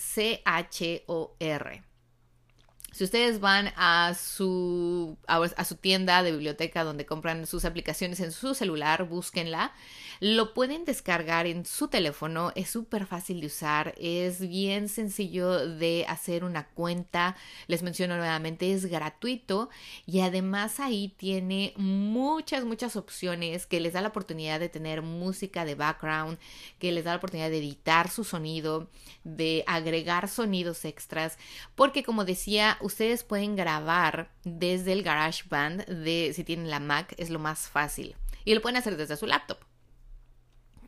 Si 2.98 3.04
ustedes 3.04 3.38
van 3.38 3.72
a 3.76 4.12
su, 4.14 5.16
a, 5.28 5.64
su 5.64 5.76
tienda 5.76 6.24
de 6.24 6.32
biblioteca 6.32 6.82
donde 6.82 7.06
compran 7.06 7.46
sus 7.46 7.64
aplicaciones 7.64 8.18
en 8.18 8.32
su 8.32 8.56
celular, 8.56 9.04
búsquenla. 9.04 9.72
Lo 10.18 10.52
pueden 10.52 10.84
descargar 10.84 11.46
en 11.46 11.64
su 11.64 11.86
teléfono, 11.86 12.50
es 12.56 12.68
súper 12.70 13.06
fácil 13.06 13.40
de 13.40 13.46
usar, 13.46 13.94
es 13.98 14.40
bien 14.40 14.88
sencillo 14.88 15.68
de 15.68 16.06
hacer 16.08 16.42
una 16.42 16.66
cuenta. 16.70 17.36
Les 17.68 17.84
menciono 17.84 18.16
nuevamente, 18.16 18.72
es 18.72 18.86
gratuito 18.86 19.70
y 20.04 20.18
además 20.18 20.80
ahí 20.80 21.14
tiene 21.16 21.74
muchas, 21.76 22.64
muchas 22.64 22.96
opciones 22.96 23.66
que 23.66 23.78
les 23.78 23.92
da 23.92 24.02
la 24.02 24.08
oportunidad 24.08 24.58
de 24.58 24.68
tener 24.68 25.02
música 25.02 25.64
de 25.64 25.76
background, 25.76 26.36
que 26.80 26.90
les 26.90 27.04
da 27.04 27.12
la 27.12 27.18
oportunidad 27.18 27.50
de 27.50 27.58
editar 27.58 28.10
su 28.10 28.24
sonido, 28.24 28.90
de 29.22 29.62
agregar 29.68 30.26
sonidos 30.26 30.84
extras, 30.84 31.38
porque 31.76 32.02
como 32.02 32.24
decía, 32.24 32.76
ustedes 32.88 33.22
pueden 33.22 33.54
grabar 33.54 34.30
desde 34.44 34.92
el 34.92 35.02
GarageBand 35.02 35.84
de 35.86 36.32
si 36.34 36.42
tienen 36.42 36.70
la 36.70 36.80
Mac, 36.80 37.14
es 37.18 37.30
lo 37.30 37.38
más 37.38 37.68
fácil. 37.68 38.16
Y 38.44 38.54
lo 38.54 38.62
pueden 38.62 38.78
hacer 38.78 38.96
desde 38.96 39.16
su 39.16 39.26
laptop. 39.26 39.58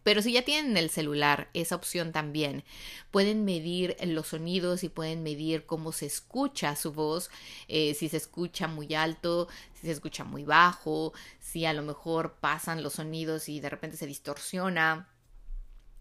Pero 0.02 0.22
si 0.22 0.32
ya 0.32 0.42
tienen 0.42 0.78
el 0.78 0.88
celular, 0.88 1.50
esa 1.52 1.76
opción 1.76 2.10
también, 2.10 2.64
pueden 3.10 3.44
medir 3.44 3.96
los 4.02 4.28
sonidos 4.28 4.82
y 4.82 4.88
pueden 4.88 5.22
medir 5.22 5.66
cómo 5.66 5.92
se 5.92 6.06
escucha 6.06 6.74
su 6.74 6.92
voz, 6.92 7.30
eh, 7.68 7.92
si 7.92 8.08
se 8.08 8.16
escucha 8.16 8.66
muy 8.66 8.94
alto, 8.94 9.48
si 9.74 9.82
se 9.88 9.92
escucha 9.92 10.24
muy 10.24 10.44
bajo, 10.44 11.12
si 11.38 11.66
a 11.66 11.74
lo 11.74 11.82
mejor 11.82 12.36
pasan 12.40 12.82
los 12.82 12.94
sonidos 12.94 13.50
y 13.50 13.60
de 13.60 13.68
repente 13.68 13.98
se 13.98 14.06
distorsiona. 14.06 15.09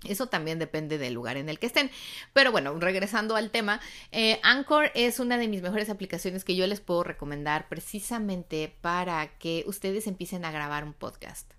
Eso 0.07 0.27
también 0.27 0.59
depende 0.59 0.97
del 0.97 1.13
lugar 1.13 1.37
en 1.37 1.49
el 1.49 1.59
que 1.59 1.67
estén. 1.67 1.91
Pero 2.33 2.51
bueno, 2.51 2.77
regresando 2.79 3.35
al 3.35 3.51
tema, 3.51 3.81
eh, 4.11 4.39
Anchor 4.43 4.91
es 4.95 5.19
una 5.19 5.37
de 5.37 5.47
mis 5.47 5.61
mejores 5.61 5.89
aplicaciones 5.89 6.45
que 6.45 6.55
yo 6.55 6.65
les 6.67 6.79
puedo 6.79 7.03
recomendar 7.03 7.67
precisamente 7.67 8.73
para 8.81 9.37
que 9.37 9.63
ustedes 9.67 10.07
empiecen 10.07 10.45
a 10.45 10.51
grabar 10.51 10.83
un 10.85 10.93
podcast. 10.93 11.58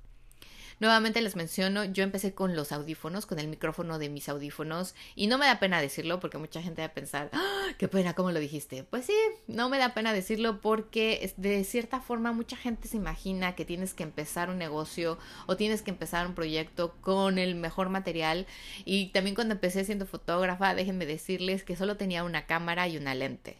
Nuevamente 0.80 1.20
les 1.20 1.36
menciono, 1.36 1.84
yo 1.84 2.02
empecé 2.02 2.32
con 2.32 2.56
los 2.56 2.72
audífonos, 2.72 3.26
con 3.26 3.38
el 3.38 3.48
micrófono 3.48 3.98
de 3.98 4.08
mis 4.08 4.30
audífonos, 4.30 4.94
y 5.14 5.26
no 5.26 5.36
me 5.36 5.44
da 5.44 5.60
pena 5.60 5.78
decirlo 5.78 6.20
porque 6.20 6.38
mucha 6.38 6.62
gente 6.62 6.80
va 6.80 6.86
a 6.86 6.94
pensar, 6.94 7.28
¡Ah, 7.34 7.68
qué 7.76 7.86
pena, 7.86 8.14
¿cómo 8.14 8.32
lo 8.32 8.40
dijiste? 8.40 8.84
Pues 8.84 9.04
sí, 9.04 9.14
no 9.46 9.68
me 9.68 9.76
da 9.76 9.92
pena 9.92 10.14
decirlo 10.14 10.62
porque 10.62 11.34
de 11.36 11.64
cierta 11.64 12.00
forma 12.00 12.32
mucha 12.32 12.56
gente 12.56 12.88
se 12.88 12.96
imagina 12.96 13.54
que 13.54 13.66
tienes 13.66 13.92
que 13.92 14.04
empezar 14.04 14.48
un 14.48 14.56
negocio 14.56 15.18
o 15.46 15.56
tienes 15.58 15.82
que 15.82 15.90
empezar 15.90 16.26
un 16.26 16.34
proyecto 16.34 16.94
con 17.02 17.38
el 17.38 17.56
mejor 17.56 17.90
material. 17.90 18.46
Y 18.86 19.08
también 19.08 19.34
cuando 19.34 19.52
empecé 19.54 19.84
siendo 19.84 20.06
fotógrafa, 20.06 20.74
déjenme 20.74 21.04
decirles 21.04 21.62
que 21.62 21.76
solo 21.76 21.98
tenía 21.98 22.24
una 22.24 22.46
cámara 22.46 22.88
y 22.88 22.96
una 22.96 23.14
lente 23.14 23.58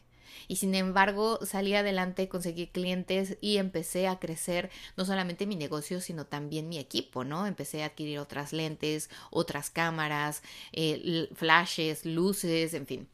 y 0.50 0.56
sin 0.56 0.74
embargo 0.74 1.38
salí 1.46 1.76
adelante, 1.76 2.28
conseguí 2.28 2.66
clientes 2.66 3.38
y 3.40 3.58
empecé 3.58 4.08
a 4.08 4.18
crecer 4.18 4.68
no 4.96 5.04
solamente 5.04 5.46
mi 5.46 5.54
negocio, 5.54 6.00
sino 6.00 6.26
también 6.26 6.68
mi 6.68 6.78
equipo, 6.78 7.22
¿no? 7.22 7.46
Empecé 7.46 7.84
a 7.84 7.86
adquirir 7.86 8.18
otras 8.18 8.52
lentes, 8.52 9.10
otras 9.30 9.70
cámaras, 9.70 10.42
eh, 10.72 11.28
flashes, 11.34 12.04
luces, 12.04 12.74
en 12.74 12.88
fin. 12.88 13.08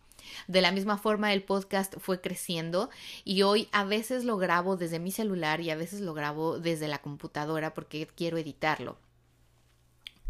De 0.48 0.62
la 0.62 0.72
misma 0.72 0.96
forma, 0.96 1.34
el 1.34 1.42
podcast 1.42 1.96
fue 1.98 2.22
creciendo 2.22 2.88
y 3.22 3.42
hoy 3.42 3.68
a 3.70 3.84
veces 3.84 4.24
lo 4.24 4.38
grabo 4.38 4.78
desde 4.78 4.98
mi 4.98 5.12
celular 5.12 5.60
y 5.60 5.68
a 5.68 5.76
veces 5.76 6.00
lo 6.00 6.14
grabo 6.14 6.58
desde 6.58 6.88
la 6.88 7.02
computadora 7.02 7.74
porque 7.74 8.08
quiero 8.16 8.38
editarlo. 8.38 8.96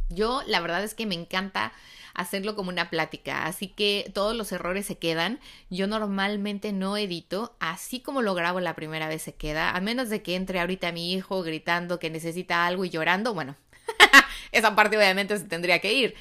Yo 0.08 0.42
la 0.46 0.60
verdad 0.60 0.84
es 0.84 0.94
que 0.94 1.06
me 1.06 1.14
encanta 1.14 1.72
hacerlo 2.14 2.56
como 2.56 2.70
una 2.70 2.88
plática, 2.88 3.44
así 3.44 3.68
que 3.68 4.10
todos 4.14 4.34
los 4.34 4.50
errores 4.52 4.86
se 4.86 4.96
quedan. 4.98 5.38
Yo 5.70 5.86
normalmente 5.86 6.72
no 6.72 6.96
edito, 6.96 7.54
así 7.60 8.00
como 8.00 8.22
lo 8.22 8.34
grabo 8.34 8.60
la 8.60 8.74
primera 8.74 9.08
vez 9.08 9.22
se 9.22 9.34
queda, 9.34 9.70
a 9.70 9.80
menos 9.80 10.08
de 10.08 10.22
que 10.22 10.34
entre 10.34 10.60
ahorita 10.60 10.92
mi 10.92 11.12
hijo 11.12 11.42
gritando 11.42 11.98
que 11.98 12.10
necesita 12.10 12.66
algo 12.66 12.84
y 12.84 12.90
llorando, 12.90 13.34
bueno, 13.34 13.56
esa 14.52 14.74
parte 14.74 14.96
obviamente 14.96 15.38
se 15.38 15.44
tendría 15.44 15.80
que 15.80 15.92
ir 15.92 16.14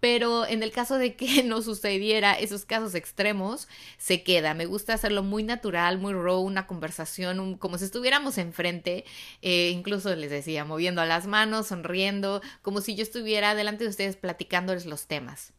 pero 0.00 0.46
en 0.46 0.62
el 0.62 0.72
caso 0.72 0.98
de 0.98 1.14
que 1.16 1.42
no 1.44 1.62
sucediera 1.62 2.34
esos 2.34 2.64
casos 2.64 2.94
extremos, 2.94 3.68
se 3.98 4.22
queda. 4.22 4.54
Me 4.54 4.66
gusta 4.66 4.94
hacerlo 4.94 5.22
muy 5.22 5.42
natural, 5.42 5.98
muy 5.98 6.12
raw, 6.12 6.40
una 6.40 6.66
conversación, 6.66 7.56
como 7.56 7.78
si 7.78 7.84
estuviéramos 7.84 8.38
enfrente, 8.38 9.04
eh, 9.42 9.70
incluso 9.70 10.14
les 10.14 10.30
decía, 10.30 10.64
moviendo 10.64 11.04
las 11.04 11.26
manos, 11.26 11.68
sonriendo, 11.68 12.42
como 12.62 12.80
si 12.80 12.94
yo 12.94 13.02
estuviera 13.02 13.54
delante 13.54 13.84
de 13.84 13.90
ustedes 13.90 14.16
platicándoles 14.16 14.86
los 14.86 15.06
temas. 15.06 15.52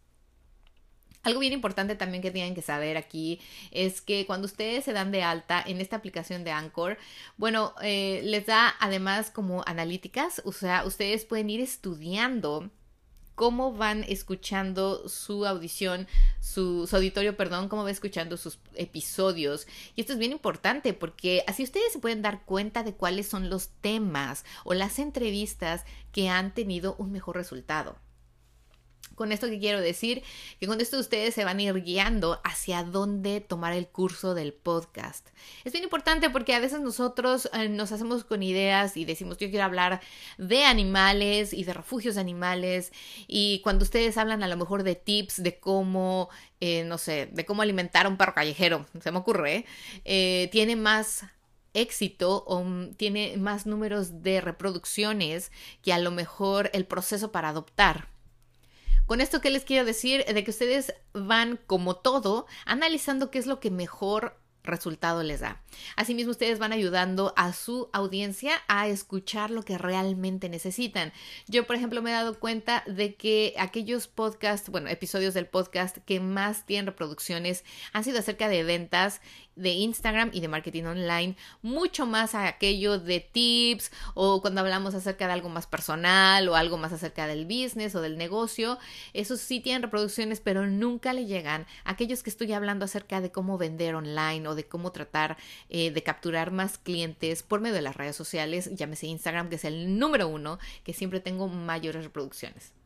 Algo 1.24 1.42
bien 1.42 1.52
importante 1.52 1.96
también 1.96 2.22
que 2.22 2.32
tienen 2.32 2.56
que 2.56 2.62
saber 2.62 2.96
aquí 2.96 3.42
es 3.72 4.00
que 4.00 4.26
cuando 4.26 4.46
ustedes 4.46 4.86
se 4.86 4.94
dan 4.94 5.12
de 5.12 5.24
alta 5.24 5.62
en 5.66 5.82
esta 5.82 5.98
aplicación 5.98 6.46
de 6.46 6.52
Anchor, 6.52 6.98
bueno, 7.36 7.74
eh, 7.82 8.22
les 8.24 8.46
da 8.46 8.74
además 8.80 9.30
como 9.30 9.62
analíticas, 9.66 10.42
o 10.46 10.54
sea, 10.54 10.86
ustedes 10.86 11.26
pueden 11.26 11.50
ir 11.50 11.60
estudiando 11.60 12.72
cómo 13.38 13.72
van 13.72 14.04
escuchando 14.08 15.08
su 15.08 15.46
audición, 15.46 16.08
su, 16.40 16.90
auditorio, 16.92 17.38
perdón, 17.38 17.70
cómo 17.70 17.84
va 17.84 17.92
escuchando 17.92 18.36
sus 18.36 18.58
episodios. 18.74 19.68
Y 19.96 20.02
esto 20.02 20.14
es 20.14 20.20
bien 20.20 20.32
importante 20.32 20.92
porque 20.94 21.44
así 21.46 21.62
ustedes 21.62 21.94
se 21.94 22.00
pueden 22.00 22.24
dar 22.24 22.44
cuenta 22.46 22.82
de 22.82 22.96
cuáles 22.96 23.28
son 23.28 23.52
los 23.52 23.70
temas 23.80 24.44
o 24.64 24.74
las 24.74 24.98
entrevistas 24.98 25.86
que 26.12 26.30
han 26.30 26.52
tenido 26.52 26.96
un 26.98 27.12
mejor 27.12 27.36
resultado. 27.36 28.00
Con 29.18 29.32
esto 29.32 29.50
que 29.50 29.60
quiero 29.60 29.82
decir, 29.82 30.22
que 30.60 30.68
con 30.68 30.80
esto 30.80 31.00
ustedes 31.00 31.34
se 31.34 31.44
van 31.44 31.58
a 31.58 31.64
ir 31.64 31.74
guiando 31.84 32.40
hacia 32.44 32.84
dónde 32.84 33.42
tomar 33.42 33.74
el 33.74 33.88
curso 33.88 34.36
del 34.36 34.54
podcast. 34.54 35.28
Es 35.66 35.74
bien 35.74 35.84
importante 35.84 36.30
porque 36.30 36.54
a 36.54 36.60
veces 36.60 36.82
nosotros 36.82 37.50
eh, 37.52 37.68
nos 37.68 37.92
hacemos 37.92 38.24
con 38.24 38.44
ideas 38.44 38.96
y 38.96 39.06
decimos 39.06 39.40
yo 39.40 39.50
quiero 39.50 39.66
hablar 39.66 40.02
de 40.38 40.66
animales 40.66 41.52
y 41.52 41.64
de 41.64 41.74
refugios 41.74 42.18
animales 42.18 42.94
y 43.28 43.60
cuando 43.64 43.84
ustedes 43.84 44.18
hablan 44.20 44.44
a 44.44 44.48
lo 44.48 44.56
mejor 44.56 44.84
de 44.84 44.94
tips 44.94 45.42
de 45.42 45.60
cómo, 45.60 46.30
eh, 46.62 46.84
no 46.84 47.00
sé, 47.00 47.28
de 47.32 47.44
cómo 47.44 47.64
alimentar 47.64 48.06
a 48.06 48.10
un 48.10 48.18
perro 48.18 48.36
callejero, 48.36 48.86
se 49.02 49.12
me 49.12 49.18
ocurre, 49.18 49.66
eh, 50.06 50.48
tiene 50.52 50.76
más 50.76 51.26
éxito 51.74 52.44
o 52.48 52.64
tiene 52.98 53.38
más 53.38 53.66
números 53.66 54.24
de 54.24 54.42
reproducciones 54.42 55.52
que 55.82 55.94
a 55.94 56.00
lo 56.00 56.12
mejor 56.12 56.70
el 56.74 56.86
proceso 56.86 57.32
para 57.32 57.50
adoptar. 57.50 58.10
Con 59.08 59.22
esto, 59.22 59.40
¿qué 59.40 59.50
les 59.50 59.64
quiero 59.64 59.86
decir? 59.86 60.26
De 60.26 60.44
que 60.44 60.52
ustedes 60.52 60.94
van 61.14 61.58
como 61.66 61.96
todo, 61.96 62.46
analizando 62.66 63.32
qué 63.32 63.40
es 63.40 63.48
lo 63.48 63.62
que 63.62 63.72
mejor 63.72 64.38
resultado 64.68 65.24
les 65.24 65.40
da. 65.40 65.64
Asimismo, 65.96 66.32
ustedes 66.32 66.60
van 66.60 66.74
ayudando 66.74 67.34
a 67.38 67.54
su 67.54 67.90
audiencia 67.94 68.52
a 68.68 68.90
escuchar 68.90 69.50
lo 69.50 69.64
que 69.64 69.78
realmente 69.78 70.50
necesitan. 70.50 71.14
Yo, 71.48 71.66
por 71.66 71.78
ejemplo, 71.78 72.02
me 72.02 72.10
he 72.10 72.14
dado 72.14 72.38
cuenta 72.38 72.84
de 72.86 73.16
que 73.16 73.56
aquellos 73.58 74.08
podcasts, 74.08 74.70
bueno, 74.70 74.90
episodios 74.90 75.34
del 75.34 75.48
podcast 75.48 75.98
que 76.00 76.20
más 76.20 76.66
tienen 76.66 76.88
reproducciones 76.88 77.64
han 77.94 78.04
sido 78.04 78.20
acerca 78.20 78.50
de 78.50 78.64
ventas 78.64 79.22
de 79.58 79.72
Instagram 79.72 80.30
y 80.34 80.40
de 80.40 80.48
marketing 80.48 80.84
online, 80.84 81.36
mucho 81.62 82.06
más 82.06 82.36
a 82.36 82.48
aquello 82.48 83.00
de 83.00 83.20
tips 83.20 83.92
o 84.14 84.42
cuando 84.42 84.62
hablamos 84.62 84.96
acerca 84.96 85.28
de 85.28 85.34
algo 85.34 85.50
más 85.50 85.68
personal 85.68 86.48
o 86.48 86.56
algo 86.56 86.78
más 86.78 86.94
acerca 86.94 87.28
del 87.28 87.46
business 87.46 87.96
o 87.96 88.02
del 88.02 88.18
negocio. 88.18 88.78
Esos 89.14 89.40
sí 89.40 89.60
tienen 89.60 89.82
reproducciones, 89.82 90.40
pero 90.40 90.68
nunca 90.68 91.14
le 91.14 91.26
llegan 91.26 91.66
a 91.84 91.92
aquellos 91.92 92.24
que 92.24 92.30
estoy 92.30 92.54
hablando 92.54 92.86
acerca 92.86 93.22
de 93.22 93.32
cómo 93.32 93.58
vender 93.58 93.96
online 93.96 94.48
o 94.48 94.56
de 94.56 94.68
cómo 94.68 94.92
tratar 94.92 95.38
eh, 95.70 95.92
de 95.92 96.04
capturar 96.04 96.52
más 96.52 96.78
clientes 96.78 97.44
por 97.44 97.60
medio 97.60 97.76
de 97.76 97.82
las 97.82 97.98
redes 97.98 98.16
sociales, 98.16 98.70
llámese 98.74 99.08
Instagram, 99.08 99.50
que 99.50 99.56
es 99.56 99.66
el 99.66 99.98
número 100.00 100.28
uno, 100.28 100.60
que 100.84 100.94
siempre 100.94 101.20
tengo 101.20 101.48
mayores 101.48 102.04
reproducciones. 102.04 102.77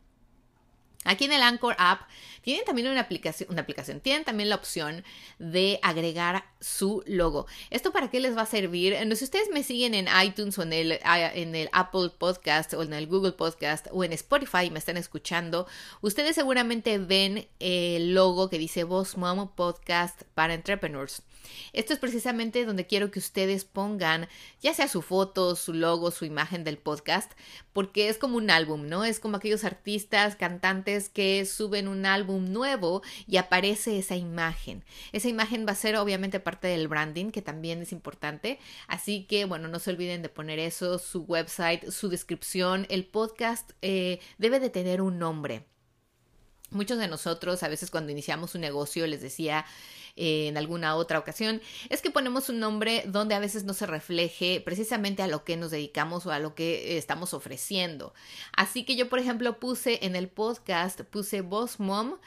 Aquí 1.03 1.25
en 1.25 1.31
el 1.31 1.41
Anchor 1.41 1.75
App 1.79 2.01
tienen 2.43 2.63
también 2.63 2.87
una 2.87 3.01
aplicación, 3.01 3.49
una 3.51 3.61
aplicación, 3.61 4.01
tienen 4.01 4.23
también 4.23 4.49
la 4.49 4.55
opción 4.55 5.03
de 5.39 5.79
agregar 5.81 6.45
su 6.59 7.03
logo. 7.07 7.47
¿Esto 7.71 7.91
para 7.91 8.11
qué 8.11 8.19
les 8.19 8.37
va 8.37 8.43
a 8.43 8.45
servir? 8.45 8.95
si 9.15 9.23
ustedes 9.23 9.49
me 9.51 9.63
siguen 9.63 9.95
en 9.95 10.07
iTunes 10.23 10.57
o 10.59 10.63
en 10.63 10.73
el, 10.73 10.99
en 11.03 11.55
el 11.55 11.69
Apple 11.73 12.11
Podcast 12.17 12.73
o 12.75 12.83
en 12.83 12.93
el 12.93 13.07
Google 13.07 13.31
Podcast 13.31 13.87
o 13.91 14.03
en 14.03 14.13
Spotify 14.13 14.65
y 14.65 14.71
me 14.71 14.79
están 14.79 14.97
escuchando, 14.97 15.67
ustedes 16.01 16.35
seguramente 16.35 16.99
ven 16.99 17.47
el 17.59 18.13
logo 18.13 18.49
que 18.49 18.59
dice 18.59 18.83
Boss 18.83 19.17
Mom 19.17 19.49
Podcast 19.55 20.21
para 20.35 20.53
Entrepreneurs. 20.53 21.23
Esto 21.73 21.93
es 21.93 21.99
precisamente 21.99 22.65
donde 22.65 22.85
quiero 22.85 23.11
que 23.11 23.19
ustedes 23.19 23.65
pongan 23.65 24.27
ya 24.61 24.73
sea 24.73 24.87
su 24.87 25.01
foto, 25.01 25.55
su 25.55 25.73
logo, 25.73 26.11
su 26.11 26.25
imagen 26.25 26.63
del 26.63 26.77
podcast, 26.77 27.31
porque 27.73 28.09
es 28.09 28.17
como 28.17 28.37
un 28.37 28.49
álbum, 28.49 28.87
¿no? 28.87 29.03
Es 29.05 29.19
como 29.19 29.37
aquellos 29.37 29.63
artistas, 29.63 30.35
cantantes 30.35 30.90
que 31.13 31.45
suben 31.45 31.87
un 31.87 32.05
álbum 32.05 32.51
nuevo 32.51 33.01
y 33.27 33.37
aparece 33.37 33.97
esa 33.97 34.15
imagen. 34.15 34.83
Esa 35.11 35.29
imagen 35.29 35.65
va 35.67 35.71
a 35.71 35.75
ser 35.75 35.95
obviamente 35.95 36.39
parte 36.39 36.67
del 36.67 36.87
branding, 36.87 37.31
que 37.31 37.41
también 37.41 37.81
es 37.81 37.91
importante. 37.91 38.59
Así 38.87 39.25
que, 39.25 39.45
bueno, 39.45 39.67
no 39.67 39.79
se 39.79 39.91
olviden 39.91 40.21
de 40.21 40.29
poner 40.29 40.59
eso, 40.59 40.99
su 40.99 41.23
website, 41.23 41.89
su 41.89 42.09
descripción. 42.09 42.85
El 42.89 43.05
podcast 43.05 43.71
eh, 43.81 44.19
debe 44.37 44.59
de 44.59 44.69
tener 44.69 45.01
un 45.01 45.19
nombre. 45.19 45.65
Muchos 46.71 46.97
de 46.97 47.07
nosotros 47.07 47.63
a 47.63 47.67
veces 47.67 47.91
cuando 47.91 48.11
iniciamos 48.11 48.55
un 48.55 48.61
negocio 48.61 49.05
les 49.07 49.21
decía 49.21 49.65
eh, 50.15 50.47
en 50.47 50.57
alguna 50.57 50.95
otra 50.95 51.19
ocasión 51.19 51.61
es 51.89 52.01
que 52.01 52.11
ponemos 52.11 52.49
un 52.49 52.59
nombre 52.59 53.03
donde 53.07 53.35
a 53.35 53.39
veces 53.39 53.63
no 53.63 53.73
se 53.73 53.85
refleje 53.85 54.61
precisamente 54.63 55.21
a 55.21 55.27
lo 55.27 55.43
que 55.43 55.57
nos 55.57 55.71
dedicamos 55.71 56.25
o 56.25 56.31
a 56.31 56.39
lo 56.39 56.55
que 56.55 56.97
estamos 56.97 57.33
ofreciendo. 57.33 58.13
Así 58.55 58.83
que 58.85 58.95
yo 58.95 59.09
por 59.09 59.19
ejemplo 59.19 59.59
puse 59.59 59.99
en 60.05 60.15
el 60.15 60.27
podcast, 60.27 61.01
puse 61.01 61.41
Boss 61.41 61.79
Mom, 61.79 62.17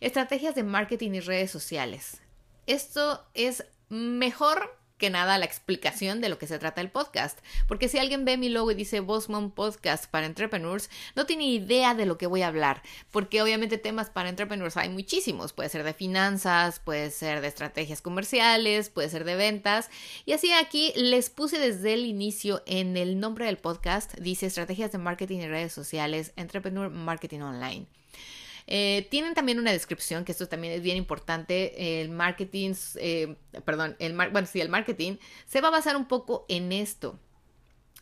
estrategias 0.00 0.54
de 0.54 0.64
marketing 0.64 1.12
y 1.12 1.20
redes 1.20 1.50
sociales. 1.50 2.20
Esto 2.66 3.24
es 3.34 3.64
mejor 3.88 4.77
que 4.98 5.10
nada 5.10 5.38
la 5.38 5.44
explicación 5.44 6.20
de 6.20 6.28
lo 6.28 6.38
que 6.38 6.46
se 6.46 6.58
trata 6.58 6.80
el 6.80 6.90
podcast. 6.90 7.38
Porque 7.66 7.88
si 7.88 7.98
alguien 7.98 8.24
ve 8.24 8.36
mi 8.36 8.48
logo 8.48 8.70
y 8.70 8.74
dice 8.74 9.00
Bossmom 9.00 9.50
Podcast 9.52 10.06
para 10.10 10.26
Entrepreneurs, 10.26 10.90
no 11.16 11.24
tiene 11.24 11.46
idea 11.46 11.94
de 11.94 12.06
lo 12.06 12.18
que 12.18 12.26
voy 12.26 12.42
a 12.42 12.48
hablar. 12.48 12.82
Porque 13.10 13.40
obviamente 13.40 13.78
temas 13.78 14.10
para 14.10 14.28
Entrepreneurs 14.28 14.76
hay 14.76 14.88
muchísimos. 14.88 15.52
Puede 15.52 15.68
ser 15.68 15.84
de 15.84 15.94
finanzas, 15.94 16.80
puede 16.80 17.10
ser 17.10 17.40
de 17.40 17.48
estrategias 17.48 18.02
comerciales, 18.02 18.90
puede 18.90 19.08
ser 19.08 19.24
de 19.24 19.36
ventas. 19.36 19.90
Y 20.26 20.32
así 20.32 20.52
aquí 20.52 20.92
les 20.96 21.30
puse 21.30 21.58
desde 21.58 21.94
el 21.94 22.04
inicio 22.04 22.62
en 22.66 22.96
el 22.96 23.20
nombre 23.20 23.46
del 23.46 23.58
podcast, 23.58 24.14
dice 24.18 24.46
estrategias 24.46 24.92
de 24.92 24.98
marketing 24.98 25.38
y 25.38 25.48
redes 25.48 25.72
sociales, 25.72 26.32
Entrepreneur 26.36 26.90
Marketing 26.90 27.40
Online. 27.40 27.86
Eh, 28.70 29.08
tienen 29.10 29.32
también 29.32 29.58
una 29.58 29.72
descripción, 29.72 30.24
que 30.26 30.32
esto 30.32 30.46
también 30.46 30.74
es 30.74 30.82
bien 30.82 30.98
importante. 30.98 32.02
El 32.02 32.10
marketing, 32.10 32.74
eh, 32.96 33.36
perdón, 33.64 33.96
el 33.98 34.14
bueno, 34.14 34.46
sí, 34.46 34.60
el 34.60 34.68
marketing 34.68 35.16
se 35.46 35.62
va 35.62 35.68
a 35.68 35.70
basar 35.70 35.96
un 35.96 36.06
poco 36.06 36.44
en 36.48 36.70
esto. 36.72 37.18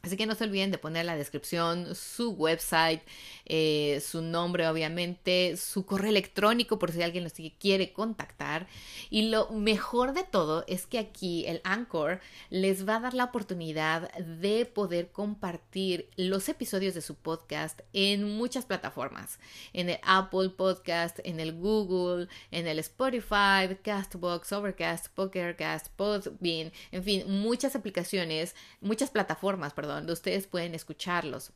Así 0.07 0.17
que 0.17 0.27
no 0.27 0.37
se 0.37 0.45
olviden 0.45 0.71
de 0.71 0.79
poner 0.79 1.05
la 1.05 1.17
descripción, 1.17 1.97
su 1.97 2.31
website, 2.31 3.03
eh, 3.45 4.01
su 4.01 4.23
nombre 4.23 4.69
obviamente, 4.69 5.57
su 5.57 5.85
correo 5.85 6.11
electrónico 6.11 6.79
por 6.79 6.93
si 6.93 7.03
alguien 7.03 7.25
los 7.25 7.33
quiere 7.59 7.93
contactar. 7.93 8.69
Y 9.11 9.31
lo 9.31 9.51
mejor 9.51 10.13
de 10.13 10.23
todo 10.23 10.65
es 10.69 10.87
que 10.87 11.01
aquí 11.01 11.45
el 11.47 11.61
Anchor 11.65 12.21
les 12.51 12.89
va 12.89 12.97
a 12.97 13.01
dar 13.01 13.15
la 13.15 13.25
oportunidad 13.25 14.15
de 14.15 14.65
poder 14.65 15.11
compartir 15.11 16.09
los 16.15 16.49
episodios 16.49 16.95
de 16.95 17.03
su 17.03 17.17
podcast 17.17 17.81
en 17.93 18.37
muchas 18.37 18.65
plataformas. 18.65 19.41
En 19.73 19.91
el 19.91 19.99
Apple 20.05 20.51
Podcast, 20.51 21.19
en 21.25 21.41
el 21.41 21.53
Google, 21.53 22.29
en 22.53 22.69
el 22.69 22.79
Spotify, 22.79 23.77
Castbox, 23.83 24.53
Overcast, 24.53 25.09
Pokercast, 25.09 25.89
Podbean, 25.97 26.71
en 26.93 27.03
fin, 27.03 27.25
muchas 27.29 27.75
aplicaciones, 27.75 28.55
muchas 28.81 29.11
plataformas, 29.11 29.75
perdón 29.75 29.96
donde 29.97 30.13
ustedes 30.13 30.47
pueden 30.47 30.75
escucharlos. 30.75 31.53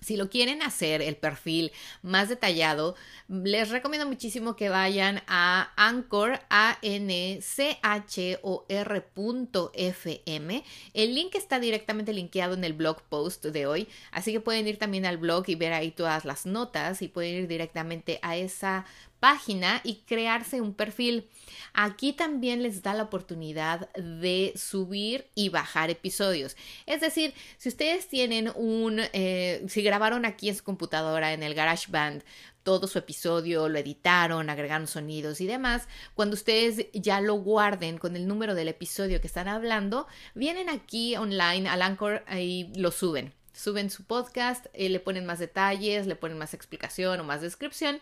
Si 0.00 0.16
lo 0.16 0.28
quieren 0.28 0.62
hacer 0.62 1.00
el 1.00 1.16
perfil 1.16 1.72
más 2.02 2.28
detallado, 2.28 2.96
les 3.28 3.70
recomiendo 3.70 4.06
muchísimo 4.06 4.54
que 4.54 4.68
vayan 4.68 5.22
a 5.26 5.72
Anchor, 5.76 6.38
a 6.50 6.78
n 6.82 7.40
c 7.40 7.78
h 7.82 8.38
o 8.42 8.66
r.fm. 8.68 10.64
El 10.92 11.14
link 11.14 11.34
está 11.34 11.58
directamente 11.58 12.12
linkeado 12.12 12.54
en 12.54 12.64
el 12.64 12.74
blog 12.74 13.02
post 13.04 13.46
de 13.46 13.66
hoy, 13.66 13.88
así 14.10 14.32
que 14.32 14.40
pueden 14.40 14.68
ir 14.68 14.78
también 14.78 15.06
al 15.06 15.16
blog 15.16 15.44
y 15.48 15.54
ver 15.54 15.72
ahí 15.72 15.90
todas 15.92 16.26
las 16.26 16.44
notas 16.44 17.00
y 17.00 17.08
pueden 17.08 17.34
ir 17.34 17.48
directamente 17.48 18.18
a 18.20 18.36
esa 18.36 18.84
página 19.20 19.80
y 19.84 19.96
crearse 20.06 20.60
un 20.60 20.74
perfil. 20.74 21.28
Aquí 21.72 22.12
también 22.12 22.62
les 22.62 22.82
da 22.82 22.94
la 22.94 23.04
oportunidad 23.04 23.92
de 23.94 24.52
subir 24.56 25.26
y 25.34 25.48
bajar 25.48 25.90
episodios. 25.90 26.56
Es 26.86 27.00
decir, 27.00 27.34
si 27.58 27.68
ustedes 27.68 28.08
tienen 28.08 28.50
un, 28.54 29.00
eh, 29.12 29.64
si 29.68 29.82
grabaron 29.82 30.24
aquí 30.24 30.48
en 30.48 30.56
su 30.56 30.64
computadora 30.64 31.32
en 31.32 31.42
el 31.42 31.54
GarageBand 31.54 32.22
todo 32.62 32.88
su 32.88 32.98
episodio, 32.98 33.68
lo 33.68 33.78
editaron, 33.78 34.50
agregaron 34.50 34.88
sonidos 34.88 35.40
y 35.40 35.46
demás, 35.46 35.86
cuando 36.14 36.34
ustedes 36.34 36.86
ya 36.92 37.20
lo 37.20 37.34
guarden 37.34 37.96
con 37.96 38.16
el 38.16 38.26
número 38.26 38.56
del 38.56 38.66
episodio 38.66 39.20
que 39.20 39.28
están 39.28 39.46
hablando, 39.46 40.08
vienen 40.34 40.68
aquí 40.68 41.14
online 41.14 41.68
al 41.68 41.80
Anchor 41.80 42.24
y 42.36 42.72
lo 42.74 42.90
suben 42.90 43.32
suben 43.56 43.90
su 43.90 44.04
podcast, 44.04 44.66
eh, 44.72 44.88
le 44.88 45.00
ponen 45.00 45.26
más 45.26 45.38
detalles, 45.38 46.06
le 46.06 46.16
ponen 46.16 46.38
más 46.38 46.54
explicación 46.54 47.18
o 47.20 47.24
más 47.24 47.40
descripción 47.40 48.00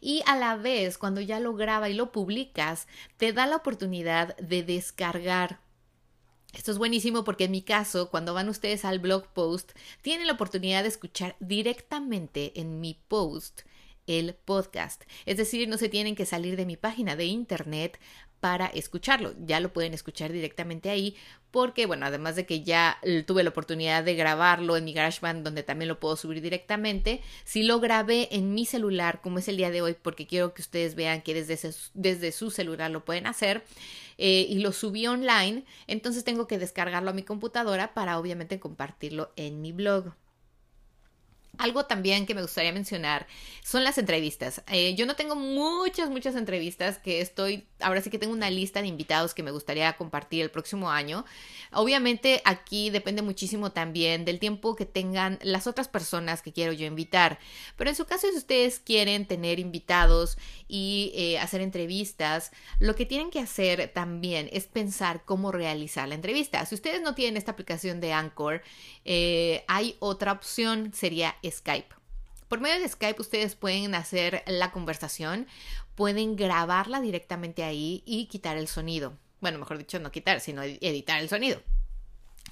y 0.00 0.22
a 0.26 0.36
la 0.36 0.56
vez 0.56 0.98
cuando 0.98 1.20
ya 1.20 1.40
lo 1.40 1.54
graba 1.54 1.88
y 1.88 1.94
lo 1.94 2.12
publicas, 2.12 2.86
te 3.16 3.32
da 3.32 3.46
la 3.46 3.56
oportunidad 3.56 4.36
de 4.36 4.62
descargar 4.62 5.60
esto 6.52 6.70
es 6.70 6.78
buenísimo 6.78 7.24
porque 7.24 7.44
en 7.44 7.50
mi 7.50 7.62
caso, 7.62 8.10
cuando 8.10 8.34
van 8.34 8.48
ustedes 8.48 8.84
al 8.84 8.98
blog 8.98 9.26
post, 9.28 9.72
tienen 10.02 10.26
la 10.26 10.34
oportunidad 10.34 10.82
de 10.82 10.90
escuchar 10.90 11.34
directamente 11.40 12.60
en 12.60 12.80
mi 12.80 13.00
post 13.08 13.62
el 14.06 14.34
podcast. 14.34 15.04
Es 15.24 15.36
decir, 15.38 15.68
no 15.68 15.78
se 15.78 15.88
tienen 15.88 16.14
que 16.14 16.26
salir 16.26 16.56
de 16.56 16.66
mi 16.66 16.76
página 16.76 17.16
de 17.16 17.24
internet 17.24 17.98
para 18.42 18.66
escucharlo. 18.66 19.34
Ya 19.38 19.60
lo 19.60 19.72
pueden 19.72 19.94
escuchar 19.94 20.32
directamente 20.32 20.90
ahí 20.90 21.14
porque, 21.52 21.86
bueno, 21.86 22.06
además 22.06 22.34
de 22.34 22.44
que 22.44 22.64
ya 22.64 22.98
tuve 23.24 23.44
la 23.44 23.50
oportunidad 23.50 24.02
de 24.02 24.16
grabarlo 24.16 24.76
en 24.76 24.84
mi 24.84 24.92
GarageBand 24.92 25.44
donde 25.44 25.62
también 25.62 25.88
lo 25.88 26.00
puedo 26.00 26.16
subir 26.16 26.42
directamente, 26.42 27.20
si 27.44 27.62
lo 27.62 27.78
grabé 27.78 28.28
en 28.32 28.52
mi 28.52 28.66
celular 28.66 29.20
como 29.22 29.38
es 29.38 29.46
el 29.46 29.58
día 29.58 29.70
de 29.70 29.80
hoy 29.80 29.94
porque 29.94 30.26
quiero 30.26 30.54
que 30.54 30.62
ustedes 30.62 30.96
vean 30.96 31.22
que 31.22 31.34
desde, 31.34 31.72
desde 31.94 32.32
su 32.32 32.50
celular 32.50 32.90
lo 32.90 33.04
pueden 33.04 33.28
hacer 33.28 33.62
eh, 34.18 34.44
y 34.48 34.58
lo 34.58 34.72
subí 34.72 35.06
online, 35.06 35.64
entonces 35.86 36.24
tengo 36.24 36.48
que 36.48 36.58
descargarlo 36.58 37.10
a 37.10 37.14
mi 37.14 37.22
computadora 37.22 37.94
para 37.94 38.18
obviamente 38.18 38.58
compartirlo 38.58 39.30
en 39.36 39.62
mi 39.62 39.70
blog. 39.70 40.14
Algo 41.58 41.84
también 41.84 42.24
que 42.24 42.34
me 42.34 42.40
gustaría 42.40 42.72
mencionar 42.72 43.26
son 43.62 43.84
las 43.84 43.98
entrevistas. 43.98 44.62
Eh, 44.68 44.94
yo 44.94 45.04
no 45.04 45.16
tengo 45.16 45.36
muchas, 45.36 46.08
muchas 46.08 46.34
entrevistas 46.34 46.96
que 46.96 47.20
estoy, 47.20 47.66
ahora 47.78 48.00
sí 48.00 48.08
que 48.08 48.18
tengo 48.18 48.32
una 48.32 48.48
lista 48.48 48.80
de 48.80 48.88
invitados 48.88 49.34
que 49.34 49.42
me 49.42 49.50
gustaría 49.50 49.92
compartir 49.98 50.42
el 50.42 50.50
próximo 50.50 50.90
año. 50.90 51.26
Obviamente 51.70 52.40
aquí 52.46 52.88
depende 52.88 53.20
muchísimo 53.20 53.70
también 53.70 54.24
del 54.24 54.38
tiempo 54.38 54.74
que 54.76 54.86
tengan 54.86 55.38
las 55.42 55.66
otras 55.66 55.88
personas 55.88 56.40
que 56.40 56.54
quiero 56.54 56.72
yo 56.72 56.86
invitar. 56.86 57.38
Pero 57.76 57.90
en 57.90 57.96
su 57.96 58.06
caso, 58.06 58.28
si 58.30 58.38
ustedes 58.38 58.78
quieren 58.78 59.26
tener 59.26 59.60
invitados 59.60 60.38
y 60.68 61.12
eh, 61.14 61.38
hacer 61.38 61.60
entrevistas, 61.60 62.50
lo 62.78 62.94
que 62.94 63.04
tienen 63.04 63.30
que 63.30 63.40
hacer 63.40 63.92
también 63.92 64.48
es 64.52 64.64
pensar 64.68 65.22
cómo 65.26 65.52
realizar 65.52 66.08
la 66.08 66.14
entrevista. 66.14 66.64
Si 66.64 66.74
ustedes 66.74 67.02
no 67.02 67.14
tienen 67.14 67.36
esta 67.36 67.52
aplicación 67.52 68.00
de 68.00 68.14
Anchor, 68.14 68.62
eh, 69.04 69.64
hay 69.68 69.96
otra 69.98 70.32
opción, 70.32 70.94
sería 70.94 71.36
Skype. 71.50 71.94
Por 72.48 72.60
medio 72.60 72.80
de 72.80 72.88
Skype 72.88 73.20
ustedes 73.20 73.54
pueden 73.54 73.94
hacer 73.94 74.42
la 74.46 74.72
conversación, 74.72 75.46
pueden 75.94 76.36
grabarla 76.36 77.00
directamente 77.00 77.64
ahí 77.64 78.02
y 78.06 78.26
quitar 78.26 78.56
el 78.56 78.68
sonido. 78.68 79.18
Bueno, 79.40 79.58
mejor 79.58 79.78
dicho, 79.78 79.98
no 79.98 80.12
quitar, 80.12 80.40
sino 80.40 80.62
editar 80.62 81.20
el 81.20 81.28
sonido 81.28 81.60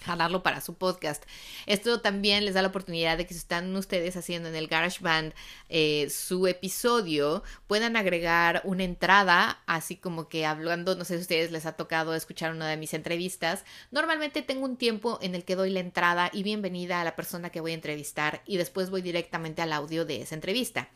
jalarlo 0.05 0.43
para 0.43 0.61
su 0.61 0.75
podcast. 0.75 1.25
Esto 1.67 2.01
también 2.01 2.45
les 2.45 2.55
da 2.55 2.63
la 2.63 2.69
oportunidad 2.69 3.19
de 3.19 3.27
que 3.27 3.35
si 3.35 3.39
están 3.41 3.75
ustedes 3.77 4.17
haciendo 4.17 4.49
en 4.49 4.55
el 4.55 4.69
GarageBand 4.69 5.35
eh, 5.69 6.09
su 6.11 6.47
episodio, 6.47 7.43
puedan 7.67 7.97
agregar 7.97 8.63
una 8.65 8.85
entrada, 8.85 9.63
así 9.67 9.97
como 9.97 10.29
que 10.29 10.47
hablando, 10.47 10.97
no 10.97 11.05
sé 11.05 11.15
si 11.15 11.19
a 11.19 11.23
ustedes 11.23 11.51
les 11.51 11.67
ha 11.67 11.73
tocado 11.73 12.15
escuchar 12.15 12.53
una 12.53 12.69
de 12.69 12.77
mis 12.77 12.95
entrevistas. 12.95 13.65
Normalmente 13.91 14.43
tengo 14.43 14.65
un 14.65 14.77
tiempo 14.77 15.19
en 15.23 15.35
el 15.35 15.45
que 15.45 15.57
doy 15.57 15.71
la 15.71 15.81
entrada 15.81 16.31
y 16.33 16.43
bienvenida 16.43 17.01
a 17.01 17.05
la 17.05 17.17
persona 17.17 17.51
que 17.51 17.61
voy 17.61 17.73
a 17.73 17.75
entrevistar 17.75 18.43
y 18.47 18.57
después 18.57 18.91
voy 18.91 19.03
directamente 19.03 19.63
al 19.63 19.73
audio 19.73 20.05
de 20.05 20.23
esa 20.23 20.35
entrevista 20.35 20.89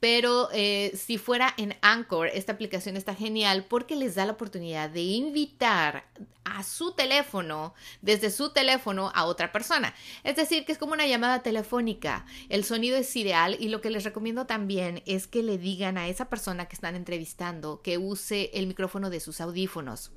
pero 0.00 0.48
eh, 0.52 0.92
si 0.96 1.18
fuera 1.18 1.54
en 1.58 1.76
Anchor, 1.82 2.28
esta 2.28 2.52
aplicación 2.52 2.96
está 2.96 3.14
genial 3.14 3.66
porque 3.68 3.96
les 3.96 4.14
da 4.14 4.24
la 4.24 4.32
oportunidad 4.32 4.88
de 4.88 5.02
invitar 5.02 6.04
a 6.44 6.62
su 6.62 6.92
teléfono, 6.92 7.74
desde 8.00 8.30
su 8.30 8.50
teléfono 8.50 9.12
a 9.14 9.26
otra 9.26 9.52
persona. 9.52 9.94
Es 10.24 10.36
decir, 10.36 10.64
que 10.64 10.72
es 10.72 10.78
como 10.78 10.94
una 10.94 11.06
llamada 11.06 11.42
telefónica. 11.42 12.24
El 12.48 12.64
sonido 12.64 12.96
es 12.96 13.14
ideal 13.14 13.56
y 13.60 13.68
lo 13.68 13.82
que 13.82 13.90
les 13.90 14.04
recomiendo 14.04 14.46
también 14.46 15.02
es 15.06 15.26
que 15.26 15.42
le 15.42 15.58
digan 15.58 15.98
a 15.98 16.08
esa 16.08 16.30
persona 16.30 16.66
que 16.66 16.74
están 16.74 16.96
entrevistando 16.96 17.82
que 17.82 17.98
use 17.98 18.50
el 18.54 18.66
micrófono 18.66 19.10
de 19.10 19.20
sus 19.20 19.40
audífonos 19.40 20.10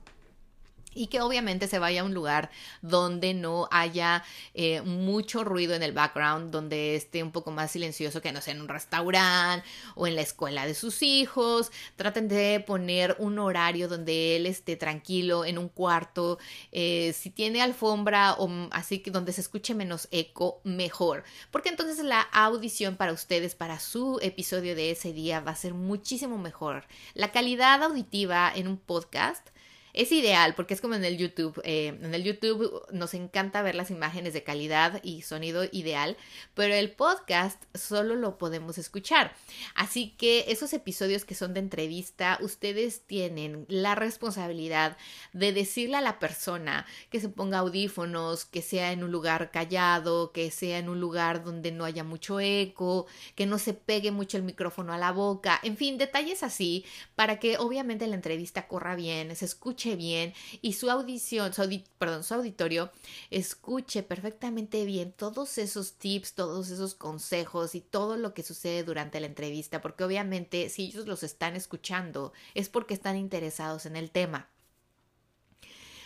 y 0.96 1.08
que 1.08 1.22
obviamente 1.22 1.68
se 1.68 1.80
vaya 1.80 2.02
a 2.02 2.04
un 2.04 2.14
lugar 2.14 2.50
donde 2.82 3.34
no 3.34 3.68
haya 3.72 4.24
eh, 4.54 4.82
mucho 4.82 5.44
ruido 5.44 5.74
en 5.74 5.84
el 5.84 5.92
background, 5.92 6.52
donde 6.52 6.96
esté 6.96 7.24
un 7.24 7.32
poco 7.32 7.52
más 7.52 7.72
silencioso 7.72 8.22
que 8.22 8.32
no 8.32 8.42
sea 8.42 8.54
en 8.54 8.62
un 8.62 8.68
restaurante 8.68 9.68
o 9.96 10.08
en 10.08 10.16
la 10.16 10.22
escuela 10.22 10.66
de 10.66 10.74
sus 10.74 11.02
hijos. 11.02 11.72
Traten 11.96 12.28
de 12.28 12.64
poner 12.66 13.16
un 13.20 13.40
horario 13.40 13.88
donde 13.88 14.36
él 14.36 14.46
esté 14.46 14.76
tranquilo 14.76 15.46
en 15.46 15.58
un 15.58 15.70
cuarto. 15.70 16.40
Eh, 16.72 17.14
si 17.14 17.30
tiene 17.30 17.62
alfombra 17.62 18.36
o 18.38 18.50
así 18.72 19.00
que 19.00 19.12
donde 19.12 19.34
se 19.34 19.42
escuche 19.42 19.74
menos 19.74 20.08
eco, 20.12 20.62
mejor. 20.64 21.24
Porque 21.52 21.70
entonces 21.70 22.04
la 22.04 22.22
audición 22.22 22.96
para 22.96 23.14
ustedes, 23.14 23.56
para 23.56 23.80
su 23.80 24.20
episodio 24.22 24.76
de 24.76 24.92
ese 24.92 25.14
día, 25.14 25.40
va 25.40 25.52
a 25.52 25.56
ser 25.56 25.74
muchísimo 25.74 26.38
mejor. 26.38 26.86
La 27.14 27.32
calidad 27.32 27.82
auditiva 27.84 28.52
en 28.54 28.68
un 28.68 28.78
podcast 28.78 29.50
es 29.94 30.12
ideal 30.12 30.56
porque 30.56 30.74
es 30.74 30.82
como 30.82 30.96
en 30.96 31.06
el 31.06 31.18
YouTube. 31.18 31.62
Eh, 31.64 31.88
en 31.88 32.14
el 32.14 32.24
YouTube 32.24 32.84
nos 32.92 33.14
encanta 33.14 33.62
ver 33.62 33.76
las 33.76 33.92
imágenes 33.92 34.34
de 34.34 34.44
calidad 34.44 35.00
y 35.04 35.22
sonido 35.22 35.66
ideal, 35.72 36.18
pero 36.56 36.74
el 36.74 36.92
podcast 36.92 37.64
solo 37.76 38.16
lo 38.16 38.38
podemos 38.38 38.78
escuchar. 38.78 39.36
Así 39.76 40.16
que 40.18 40.46
esos 40.48 40.74
episodios 40.74 41.26
que 41.26 41.36
son 41.36 41.54
de 41.54 41.60
entrevista, 41.60 42.40
ustedes 42.42 43.06
tienen 43.06 43.66
la 43.70 43.96
responsabilidad 43.96 44.98
de 45.32 45.54
decirle 45.54 45.98
a 45.98 46.02
la 46.02 46.20
persona 46.20 46.86
que 47.10 47.20
se 47.20 47.30
ponga 47.30 47.60
audífonos, 47.60 48.46
que 48.46 48.62
sea 48.62 48.92
en 48.92 49.04
un 49.04 49.12
lugar 49.12 49.52
callado, 49.52 50.32
que 50.32 50.50
sea 50.50 50.80
en 50.80 50.90
un 50.90 51.00
lugar 51.00 51.44
donde 51.44 51.72
no 51.72 51.86
haya 51.86 52.04
mucho 52.04 52.40
eco, 52.40 53.06
que 53.36 53.46
no 53.46 53.60
se 53.60 53.74
pegue 53.74 54.12
mucho 54.12 54.38
el 54.38 54.44
micrófono 54.44 54.94
a 54.94 54.98
la 54.98 55.12
boca, 55.12 55.60
en 55.62 55.78
fin, 55.78 55.98
detalles 55.98 56.42
así 56.44 56.86
para 57.16 57.40
que 57.40 57.58
obviamente 57.58 58.08
la 58.08 58.16
entrevista 58.16 58.68
corra 58.68 58.96
bien, 58.96 59.36
se 59.36 59.46
escuche 59.46 59.83
bien 59.96 60.34
y 60.62 60.74
su 60.74 60.89
audición, 60.89 61.54
su 61.54 61.63
perdón, 61.98 62.24
su 62.24 62.34
auditorio 62.34 62.91
escuche 63.30 64.04
perfectamente 64.04 64.86
bien 64.86 65.12
todos 65.12 65.58
esos 65.58 65.93
tips, 65.93 66.34
todos 66.34 66.69
esos 66.69 66.96
consejos 66.96 67.76
y 67.76 67.82
todo 67.82 68.17
lo 68.17 68.34
que 68.34 68.43
sucede 68.43 68.84
durante 68.84 69.19
la 69.19 69.28
entrevista, 69.28 69.82
porque 69.82 70.04
obviamente 70.04 70.69
si 70.69 70.86
ellos 70.86 71.08
los 71.08 71.24
están 71.24 71.56
escuchando 71.56 72.34
es 72.54 72.69
porque 72.69 72.93
están 72.93 73.17
interesados 73.17 73.86
en 73.86 73.96
el 73.96 74.12
tema. 74.12 74.53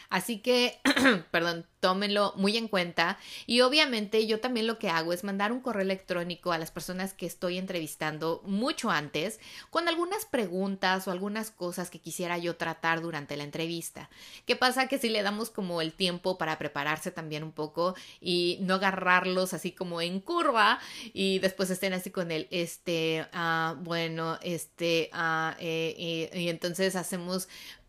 Así 0.10 0.40
que, 0.40 0.80
perdón, 1.32 1.66
tómenlo 1.80 2.34
muy 2.36 2.58
en 2.58 2.68
cuenta. 2.68 3.18
Y 3.46 3.62
obviamente 3.62 4.26
yo 4.26 4.40
también 4.40 4.68
lo 4.68 4.80
que 4.80 4.90
hago 4.90 5.14
es 5.14 5.24
mandar 5.24 5.52
un 5.52 5.62
correo 5.62 5.84
electrónico 5.84 6.52
a 6.52 6.58
las 6.58 6.72
personas 6.72 7.14
que 7.14 7.26
estoy 7.26 7.58
entrevistando 7.58 8.42
mucho 8.46 8.90
antes 8.90 9.40
con 9.70 9.88
algunas 9.88 10.26
preguntas 10.26 11.08
o 11.08 11.12
algunas 11.12 11.52
cosas 11.52 11.90
que 11.90 12.00
quisiera 12.00 12.38
yo 12.38 12.56
tratar 12.56 13.02
durante 13.02 13.38
la 13.38 13.44
entrevista. 13.44 14.10
¿Qué 14.46 14.56
pasa? 14.56 14.88
Que 14.88 14.98
si 14.98 15.10
le 15.10 15.22
damos 15.22 15.50
como 15.50 15.82
el 15.82 15.94
tiempo 15.94 16.38
para 16.38 16.58
prepararse 16.58 17.12
también 17.12 17.44
un 17.44 17.52
poco 17.52 17.96
y 18.20 18.58
no 18.62 18.76
agarrarlos 18.76 19.54
así 19.54 19.72
como 19.72 20.02
en 20.02 20.20
curva 20.20 20.80
y 21.14 21.40
después 21.40 21.70
estén 21.70 21.94
así 21.94 22.12
con 22.12 22.32
el, 22.32 22.48
este, 22.52 23.28
ah, 23.34 23.76
bueno, 23.80 24.40
este, 24.42 25.10
ah, 25.14 25.56
eh, 25.60 26.30
y 26.34 26.50
entonces 26.50 26.96
hacemos 26.96 27.48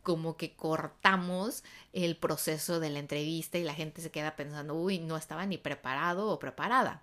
como 0.08 0.38
que 0.38 0.56
cortamos 0.56 1.64
el 1.92 2.16
proceso 2.16 2.80
de 2.80 2.88
la 2.88 2.98
entrevista 2.98 3.58
y 3.58 3.62
la 3.62 3.74
gente 3.74 4.00
se 4.00 4.10
queda 4.10 4.36
pensando, 4.36 4.74
uy, 4.74 5.00
no 5.00 5.18
estaba 5.18 5.44
ni 5.44 5.58
preparado 5.58 6.30
o 6.30 6.38
preparada. 6.38 7.02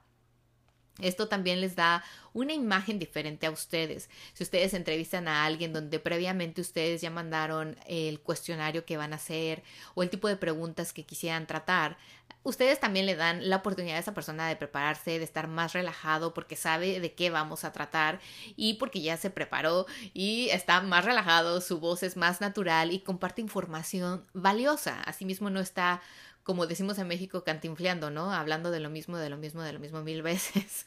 Esto 0.99 1.27
también 1.27 1.59
les 1.59 1.75
da 1.75 2.03
una 2.33 2.53
imagen 2.53 2.99
diferente 2.99 3.45
a 3.45 3.51
ustedes. 3.51 4.09
Si 4.33 4.43
ustedes 4.43 4.73
entrevistan 4.73 5.27
a 5.27 5.45
alguien 5.45 5.73
donde 5.73 5.99
previamente 5.99 6.61
ustedes 6.61 7.01
ya 7.01 7.09
mandaron 7.09 7.77
el 7.87 8.19
cuestionario 8.21 8.85
que 8.85 8.97
van 8.97 9.13
a 9.13 9.17
hacer 9.17 9.63
o 9.93 10.03
el 10.03 10.09
tipo 10.09 10.27
de 10.27 10.37
preguntas 10.37 10.93
que 10.93 11.05
quisieran 11.05 11.47
tratar, 11.47 11.97
ustedes 12.43 12.79
también 12.79 13.05
le 13.05 13.15
dan 13.15 13.49
la 13.49 13.57
oportunidad 13.57 13.97
a 13.97 13.99
esa 13.99 14.13
persona 14.13 14.47
de 14.47 14.55
prepararse, 14.55 15.17
de 15.17 15.23
estar 15.25 15.47
más 15.47 15.73
relajado 15.73 16.33
porque 16.33 16.55
sabe 16.55 16.99
de 16.99 17.13
qué 17.13 17.29
vamos 17.29 17.63
a 17.63 17.73
tratar 17.73 18.19
y 18.55 18.75
porque 18.75 19.01
ya 19.01 19.17
se 19.17 19.29
preparó 19.29 19.87
y 20.13 20.49
está 20.49 20.81
más 20.81 21.03
relajado, 21.05 21.59
su 21.59 21.79
voz 21.79 22.03
es 22.03 22.15
más 22.15 22.41
natural 22.41 22.93
y 22.93 22.99
comparte 22.99 23.41
información 23.41 24.23
valiosa. 24.33 25.01
Asimismo 25.03 25.49
no 25.49 25.59
está 25.59 26.01
como 26.45 26.67
decimos 26.67 26.99
en 26.99 27.07
México, 27.07 27.43
cantinfleando, 27.43 28.11
¿no? 28.11 28.31
Hablando 28.31 28.69
de 28.69 28.79
lo 28.79 28.91
mismo, 28.91 29.17
de 29.17 29.31
lo 29.31 29.35
mismo, 29.35 29.63
de 29.63 29.73
lo 29.73 29.79
mismo 29.79 30.03
mil 30.03 30.21
veces. 30.21 30.85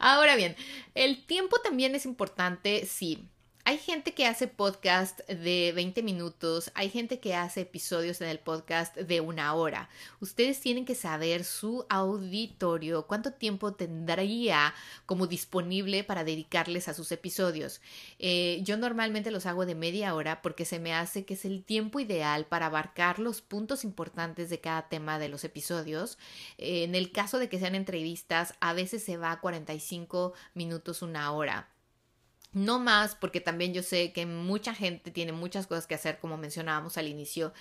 Ahora 0.00 0.34
bien, 0.34 0.56
el 0.94 1.24
tiempo 1.24 1.58
también 1.60 1.94
es 1.94 2.04
importante, 2.04 2.84
sí. 2.84 3.30
Hay 3.68 3.78
gente 3.78 4.14
que 4.14 4.26
hace 4.26 4.46
podcast 4.46 5.28
de 5.28 5.72
20 5.74 6.04
minutos, 6.04 6.70
hay 6.74 6.88
gente 6.88 7.18
que 7.18 7.34
hace 7.34 7.62
episodios 7.62 8.20
en 8.20 8.28
el 8.28 8.38
podcast 8.38 8.94
de 8.94 9.20
una 9.20 9.52
hora. 9.54 9.88
Ustedes 10.20 10.60
tienen 10.60 10.84
que 10.84 10.94
saber 10.94 11.42
su 11.42 11.84
auditorio, 11.88 13.08
cuánto 13.08 13.32
tiempo 13.32 13.74
tendría 13.74 14.72
como 15.04 15.26
disponible 15.26 16.04
para 16.04 16.22
dedicarles 16.22 16.86
a 16.86 16.94
sus 16.94 17.10
episodios. 17.10 17.80
Eh, 18.20 18.60
yo 18.62 18.76
normalmente 18.76 19.32
los 19.32 19.46
hago 19.46 19.66
de 19.66 19.74
media 19.74 20.14
hora 20.14 20.42
porque 20.42 20.64
se 20.64 20.78
me 20.78 20.94
hace 20.94 21.24
que 21.24 21.34
es 21.34 21.44
el 21.44 21.64
tiempo 21.64 21.98
ideal 21.98 22.46
para 22.46 22.66
abarcar 22.66 23.18
los 23.18 23.42
puntos 23.42 23.82
importantes 23.82 24.48
de 24.48 24.60
cada 24.60 24.88
tema 24.88 25.18
de 25.18 25.28
los 25.28 25.42
episodios. 25.42 26.18
Eh, 26.56 26.84
en 26.84 26.94
el 26.94 27.10
caso 27.10 27.40
de 27.40 27.48
que 27.48 27.58
sean 27.58 27.74
entrevistas, 27.74 28.54
a 28.60 28.74
veces 28.74 29.02
se 29.02 29.16
va 29.16 29.32
a 29.32 29.40
45 29.40 30.34
minutos, 30.54 31.02
una 31.02 31.32
hora. 31.32 31.68
No 32.56 32.78
más, 32.78 33.14
porque 33.14 33.42
también 33.42 33.74
yo 33.74 33.82
sé 33.82 34.14
que 34.14 34.24
mucha 34.24 34.72
gente 34.72 35.10
tiene 35.10 35.32
muchas 35.32 35.66
cosas 35.66 35.86
que 35.86 35.94
hacer, 35.94 36.18
como 36.18 36.38
mencionábamos 36.38 36.96
al 36.96 37.06
inicio, 37.06 37.52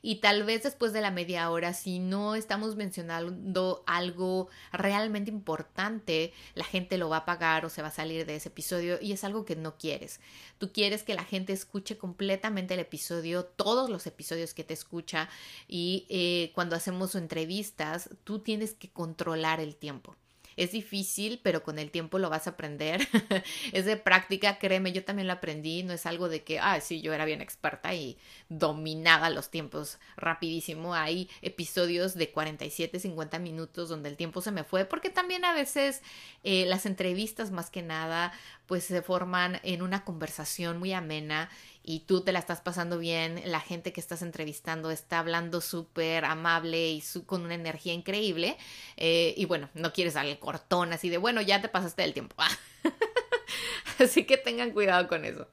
y 0.00 0.20
tal 0.20 0.44
vez 0.44 0.62
después 0.62 0.92
de 0.92 1.00
la 1.00 1.10
media 1.10 1.50
hora, 1.50 1.74
si 1.74 1.98
no 1.98 2.36
estamos 2.36 2.76
mencionando 2.76 3.82
algo 3.88 4.48
realmente 4.70 5.32
importante, 5.32 6.32
la 6.54 6.62
gente 6.62 6.98
lo 6.98 7.08
va 7.08 7.16
a 7.16 7.24
pagar 7.24 7.64
o 7.64 7.68
se 7.68 7.82
va 7.82 7.88
a 7.88 7.90
salir 7.90 8.26
de 8.26 8.36
ese 8.36 8.48
episodio 8.48 9.00
y 9.02 9.10
es 9.10 9.24
algo 9.24 9.44
que 9.44 9.56
no 9.56 9.76
quieres. 9.76 10.20
Tú 10.58 10.70
quieres 10.72 11.02
que 11.02 11.16
la 11.16 11.24
gente 11.24 11.52
escuche 11.52 11.98
completamente 11.98 12.74
el 12.74 12.80
episodio, 12.80 13.46
todos 13.46 13.90
los 13.90 14.06
episodios 14.06 14.54
que 14.54 14.62
te 14.62 14.74
escucha, 14.74 15.28
y 15.66 16.06
eh, 16.08 16.52
cuando 16.54 16.76
hacemos 16.76 17.16
entrevistas, 17.16 18.08
tú 18.22 18.38
tienes 18.38 18.74
que 18.74 18.88
controlar 18.88 19.58
el 19.58 19.74
tiempo. 19.74 20.14
Es 20.56 20.72
difícil, 20.72 21.40
pero 21.42 21.62
con 21.62 21.78
el 21.78 21.90
tiempo 21.90 22.18
lo 22.18 22.30
vas 22.30 22.46
a 22.46 22.50
aprender. 22.50 23.06
es 23.72 23.84
de 23.84 23.96
práctica, 23.96 24.58
créeme, 24.58 24.92
yo 24.92 25.04
también 25.04 25.26
lo 25.26 25.34
aprendí. 25.34 25.82
No 25.82 25.92
es 25.92 26.06
algo 26.06 26.28
de 26.28 26.42
que, 26.42 26.58
ah, 26.58 26.80
sí, 26.80 27.00
yo 27.00 27.12
era 27.12 27.24
bien 27.24 27.40
experta 27.40 27.94
y 27.94 28.18
dominaba 28.48 29.30
los 29.30 29.50
tiempos 29.50 29.98
rapidísimo. 30.16 30.94
Hay 30.94 31.28
episodios 31.42 32.14
de 32.14 32.30
47, 32.30 33.00
50 33.00 33.38
minutos 33.38 33.88
donde 33.88 34.08
el 34.08 34.16
tiempo 34.16 34.40
se 34.40 34.50
me 34.50 34.64
fue, 34.64 34.84
porque 34.84 35.10
también 35.10 35.44
a 35.44 35.54
veces 35.54 36.02
eh, 36.42 36.66
las 36.66 36.86
entrevistas 36.86 37.50
más 37.50 37.70
que 37.70 37.82
nada 37.82 38.32
pues 38.66 38.84
se 38.84 39.02
forman 39.02 39.60
en 39.62 39.82
una 39.82 40.04
conversación 40.04 40.78
muy 40.78 40.92
amena 40.92 41.50
y 41.86 42.00
tú 42.00 42.22
te 42.22 42.32
la 42.32 42.38
estás 42.38 42.62
pasando 42.62 42.98
bien, 42.98 43.42
la 43.44 43.60
gente 43.60 43.92
que 43.92 44.00
estás 44.00 44.22
entrevistando 44.22 44.90
está 44.90 45.18
hablando 45.18 45.60
súper 45.60 46.24
amable 46.24 46.90
y 46.90 47.04
con 47.26 47.42
una 47.42 47.54
energía 47.54 47.92
increíble 47.92 48.56
eh, 48.96 49.34
y 49.36 49.44
bueno, 49.44 49.68
no 49.74 49.92
quieres 49.92 50.14
darle 50.14 50.38
cortón 50.38 50.94
así 50.94 51.10
de 51.10 51.18
bueno, 51.18 51.42
ya 51.42 51.60
te 51.60 51.68
pasaste 51.68 52.02
del 52.02 52.14
tiempo. 52.14 52.36
así 53.98 54.24
que 54.24 54.38
tengan 54.38 54.70
cuidado 54.70 55.06
con 55.08 55.26
eso. 55.26 55.46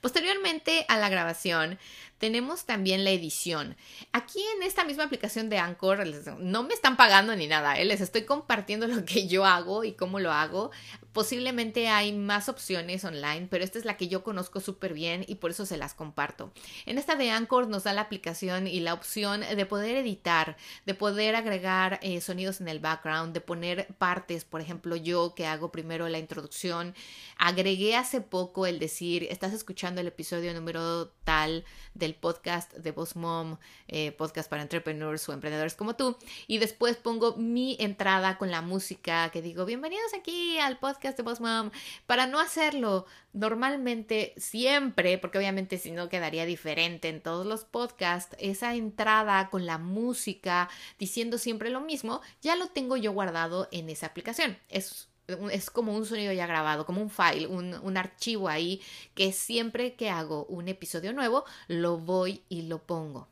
Posteriormente 0.00 0.86
a 0.88 0.96
la 0.96 1.10
grabación, 1.10 1.78
tenemos 2.20 2.66
también 2.66 3.02
la 3.02 3.10
edición. 3.10 3.76
Aquí 4.12 4.40
en 4.56 4.62
esta 4.62 4.84
misma 4.84 5.04
aplicación 5.04 5.48
de 5.48 5.58
Anchor, 5.58 6.06
no 6.38 6.62
me 6.62 6.74
están 6.74 6.98
pagando 6.98 7.34
ni 7.34 7.46
nada, 7.46 7.78
¿eh? 7.78 7.86
les 7.86 8.02
estoy 8.02 8.24
compartiendo 8.24 8.86
lo 8.88 9.04
que 9.06 9.26
yo 9.26 9.46
hago 9.46 9.84
y 9.84 9.92
cómo 9.92 10.20
lo 10.20 10.30
hago. 10.30 10.70
Posiblemente 11.14 11.88
hay 11.88 12.12
más 12.12 12.48
opciones 12.48 13.04
online, 13.04 13.48
pero 13.50 13.64
esta 13.64 13.78
es 13.78 13.84
la 13.86 13.96
que 13.96 14.06
yo 14.06 14.22
conozco 14.22 14.60
súper 14.60 14.92
bien 14.92 15.24
y 15.26 15.36
por 15.36 15.50
eso 15.50 15.64
se 15.64 15.78
las 15.78 15.94
comparto. 15.94 16.52
En 16.84 16.98
esta 16.98 17.16
de 17.16 17.30
Anchor 17.30 17.68
nos 17.68 17.84
da 17.84 17.94
la 17.94 18.02
aplicación 18.02 18.66
y 18.68 18.80
la 18.80 18.92
opción 18.92 19.40
de 19.40 19.66
poder 19.66 19.96
editar, 19.96 20.58
de 20.84 20.94
poder 20.94 21.34
agregar 21.34 21.98
eh, 22.02 22.20
sonidos 22.20 22.60
en 22.60 22.68
el 22.68 22.80
background, 22.80 23.32
de 23.32 23.40
poner 23.40 23.88
partes. 23.96 24.44
Por 24.44 24.60
ejemplo, 24.60 24.94
yo 24.94 25.34
que 25.34 25.46
hago 25.46 25.72
primero 25.72 26.06
la 26.08 26.18
introducción, 26.18 26.94
agregué 27.38 27.96
hace 27.96 28.20
poco 28.20 28.66
el 28.66 28.78
decir, 28.78 29.26
estás 29.30 29.54
escuchando 29.54 30.02
el 30.02 30.06
episodio 30.06 30.52
número 30.52 31.08
tal 31.24 31.64
del 31.94 32.09
podcast 32.14 32.72
de 32.74 32.92
Boss 32.92 33.16
Mom, 33.16 33.56
eh, 33.88 34.12
podcast 34.12 34.48
para 34.48 34.62
entrepreneurs 34.62 35.28
o 35.28 35.32
emprendedores 35.32 35.74
como 35.74 35.96
tú. 35.96 36.16
Y 36.46 36.58
después 36.58 36.96
pongo 36.96 37.36
mi 37.36 37.76
entrada 37.78 38.38
con 38.38 38.50
la 38.50 38.62
música 38.62 39.30
que 39.30 39.42
digo, 39.42 39.64
bienvenidos 39.64 40.14
aquí 40.14 40.58
al 40.58 40.78
podcast 40.78 41.16
de 41.16 41.22
Boss 41.22 41.40
Mom. 41.40 41.70
Para 42.06 42.26
no 42.26 42.40
hacerlo 42.40 43.06
normalmente, 43.32 44.34
siempre, 44.36 45.18
porque 45.18 45.38
obviamente 45.38 45.78
si 45.78 45.90
no 45.90 46.08
quedaría 46.08 46.46
diferente 46.46 47.08
en 47.08 47.20
todos 47.20 47.46
los 47.46 47.64
podcasts, 47.64 48.36
esa 48.38 48.74
entrada 48.74 49.50
con 49.50 49.66
la 49.66 49.78
música 49.78 50.68
diciendo 50.98 51.38
siempre 51.38 51.70
lo 51.70 51.80
mismo, 51.80 52.20
ya 52.42 52.56
lo 52.56 52.68
tengo 52.68 52.96
yo 52.96 53.12
guardado 53.12 53.68
en 53.70 53.88
esa 53.90 54.06
aplicación. 54.06 54.58
Es 54.68 55.09
es 55.50 55.70
como 55.70 55.94
un 55.94 56.06
sonido 56.06 56.32
ya 56.32 56.46
grabado, 56.46 56.86
como 56.86 57.00
un 57.00 57.10
file, 57.10 57.46
un, 57.46 57.74
un, 57.74 57.96
archivo 57.96 58.48
ahí 58.48 58.80
que 59.14 59.32
siempre 59.32 59.94
que 59.94 60.10
hago 60.10 60.44
un 60.46 60.68
episodio 60.68 61.12
nuevo 61.12 61.44
lo 61.68 61.98
voy 61.98 62.42
y 62.48 62.62
lo 62.62 62.82
pongo. 62.82 63.28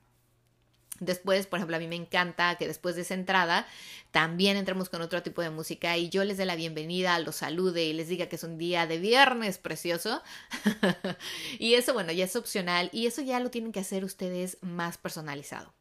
Después, 1.01 1.47
por 1.47 1.59
ejemplo, 1.59 1.77
a 1.77 1.81
mí 1.81 1.87
me 1.87 1.97
encanta 1.97 2.57
que 2.57 2.67
después 2.67 2.97
de 2.97 3.03
esa 3.03 3.15
entrada 3.15 3.67
también 4.11 4.57
entremos 4.57 4.89
con 4.89 5.01
otro 5.01 5.23
tipo 5.23 5.43
de 5.43 5.51
música 5.51 5.97
y 5.97 6.09
yo 6.09 6.25
les 6.25 6.39
dé 6.39 6.45
la 6.45 6.57
bienvenida, 6.57 7.19
los 7.21 7.37
salude 7.37 7.85
y 7.85 7.93
les 7.93 8.09
diga 8.09 8.27
que 8.27 8.37
es 8.37 8.43
un 8.43 8.59
día 8.59 8.87
de 8.87 8.99
viernes 8.99 9.59
precioso. 9.59 10.23
y 11.59 11.75
eso, 11.75 11.95
bueno, 11.95 12.11
ya 12.13 12.25
es 12.25 12.35
opcional 12.35 12.91
y 12.93 13.07
eso 13.07 13.23
ya 13.23 13.39
lo 13.39 13.51
tienen 13.51 13.71
que 13.71 13.81
hacer 13.81 14.05
ustedes 14.05 14.59
más 14.61 14.99
personalizado. 14.99 15.78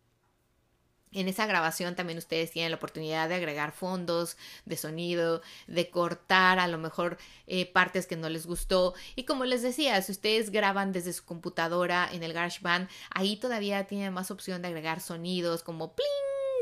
En 1.13 1.27
esa 1.27 1.45
grabación 1.45 1.95
también 1.95 2.17
ustedes 2.17 2.51
tienen 2.51 2.71
la 2.71 2.77
oportunidad 2.77 3.29
de 3.29 3.35
agregar 3.35 3.71
fondos 3.71 4.35
de 4.65 4.75
sonido, 4.75 5.41
de 5.67 5.89
cortar 5.89 6.59
a 6.59 6.67
lo 6.67 6.77
mejor 6.77 7.17
eh, 7.47 7.65
partes 7.65 8.07
que 8.07 8.17
no 8.17 8.29
les 8.29 8.45
gustó. 8.45 8.93
Y 9.15 9.23
como 9.23 9.45
les 9.45 9.61
decía, 9.61 10.01
si 10.01 10.11
ustedes 10.11 10.49
graban 10.49 10.91
desde 10.91 11.13
su 11.13 11.23
computadora 11.23 12.09
en 12.11 12.23
el 12.23 12.33
GarageBand, 12.33 12.89
ahí 13.09 13.37
todavía 13.37 13.87
tienen 13.87 14.13
más 14.13 14.31
opción 14.31 14.61
de 14.61 14.67
agregar 14.67 14.99
sonidos 14.99 15.63
como 15.63 15.95
pling 15.95 16.07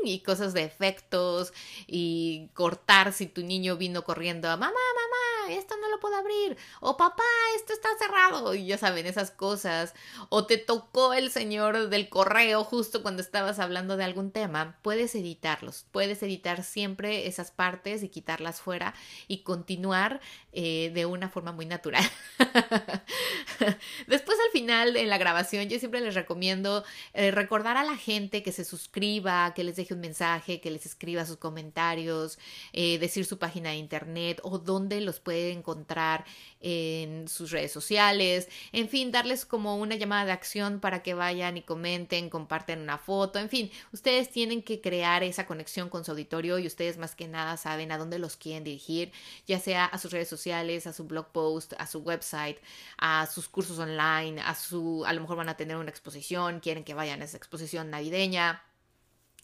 y 0.04 0.20
cosas 0.20 0.54
de 0.54 0.62
efectos 0.62 1.52
y 1.86 2.48
cortar 2.54 3.12
si 3.12 3.26
tu 3.26 3.42
niño 3.42 3.76
vino 3.76 4.04
corriendo 4.04 4.48
a 4.48 4.56
mamá, 4.56 4.68
mamá, 4.70 5.25
esto 5.48 5.76
no 5.80 5.88
lo 5.88 6.00
puedo 6.00 6.16
abrir 6.16 6.56
o 6.80 6.96
papá, 6.96 7.22
esto 7.56 7.72
está 7.72 7.88
cerrado 7.98 8.54
y 8.54 8.66
ya 8.66 8.78
saben 8.78 9.06
esas 9.06 9.30
cosas 9.30 9.94
o 10.28 10.46
te 10.46 10.58
tocó 10.58 11.14
el 11.14 11.30
señor 11.30 11.88
del 11.88 12.08
correo 12.08 12.64
justo 12.64 13.02
cuando 13.02 13.22
estabas 13.22 13.58
hablando 13.58 13.96
de 13.96 14.04
algún 14.04 14.30
tema, 14.30 14.78
puedes 14.82 15.14
editarlos, 15.14 15.86
puedes 15.92 16.22
editar 16.22 16.62
siempre 16.62 17.26
esas 17.26 17.50
partes 17.50 18.02
y 18.02 18.08
quitarlas 18.08 18.60
fuera 18.60 18.94
y 19.28 19.42
continuar 19.42 20.20
eh, 20.52 20.90
de 20.94 21.06
una 21.06 21.28
forma 21.28 21.52
muy 21.52 21.66
natural. 21.66 22.04
Después 24.06 24.38
al 24.46 24.50
final 24.52 24.96
en 24.96 25.08
la 25.08 25.18
grabación 25.18 25.68
yo 25.68 25.78
siempre 25.78 26.00
les 26.00 26.14
recomiendo 26.14 26.84
eh, 27.14 27.30
recordar 27.30 27.76
a 27.76 27.84
la 27.84 27.96
gente 27.96 28.42
que 28.42 28.52
se 28.52 28.64
suscriba, 28.64 29.52
que 29.54 29.64
les 29.64 29.76
deje 29.76 29.94
un 29.94 30.00
mensaje, 30.00 30.60
que 30.60 30.70
les 30.70 30.86
escriba 30.86 31.26
sus 31.26 31.36
comentarios, 31.36 32.38
eh, 32.72 32.98
decir 32.98 33.26
su 33.26 33.38
página 33.38 33.70
de 33.70 33.76
internet 33.76 34.40
o 34.42 34.58
dónde 34.58 35.00
los 35.00 35.20
puede 35.20 35.35
encontrar 35.36 36.24
en 36.60 37.28
sus 37.28 37.50
redes 37.50 37.72
sociales, 37.72 38.48
en 38.72 38.88
fin, 38.88 39.12
darles 39.12 39.44
como 39.44 39.76
una 39.76 39.94
llamada 39.94 40.24
de 40.24 40.32
acción 40.32 40.80
para 40.80 41.02
que 41.02 41.14
vayan 41.14 41.56
y 41.56 41.62
comenten, 41.62 42.30
comparten 42.30 42.80
una 42.80 42.98
foto, 42.98 43.38
en 43.38 43.48
fin, 43.48 43.70
ustedes 43.92 44.30
tienen 44.30 44.62
que 44.62 44.80
crear 44.80 45.22
esa 45.22 45.46
conexión 45.46 45.88
con 45.88 46.04
su 46.04 46.10
auditorio 46.12 46.58
y 46.58 46.66
ustedes 46.66 46.98
más 46.98 47.14
que 47.14 47.28
nada 47.28 47.56
saben 47.56 47.92
a 47.92 47.98
dónde 47.98 48.18
los 48.18 48.36
quieren 48.36 48.64
dirigir, 48.64 49.12
ya 49.46 49.60
sea 49.60 49.84
a 49.84 49.98
sus 49.98 50.12
redes 50.12 50.28
sociales, 50.28 50.86
a 50.86 50.92
su 50.92 51.04
blog 51.04 51.28
post, 51.32 51.74
a 51.78 51.86
su 51.86 52.00
website, 52.00 52.58
a 52.98 53.26
sus 53.26 53.48
cursos 53.48 53.78
online, 53.78 54.40
a 54.40 54.54
su, 54.54 55.04
a 55.06 55.12
lo 55.12 55.20
mejor 55.20 55.36
van 55.36 55.48
a 55.48 55.56
tener 55.56 55.76
una 55.76 55.90
exposición, 55.90 56.60
quieren 56.60 56.84
que 56.84 56.94
vayan 56.94 57.22
a 57.22 57.24
esa 57.24 57.36
exposición 57.36 57.90
navideña 57.90 58.62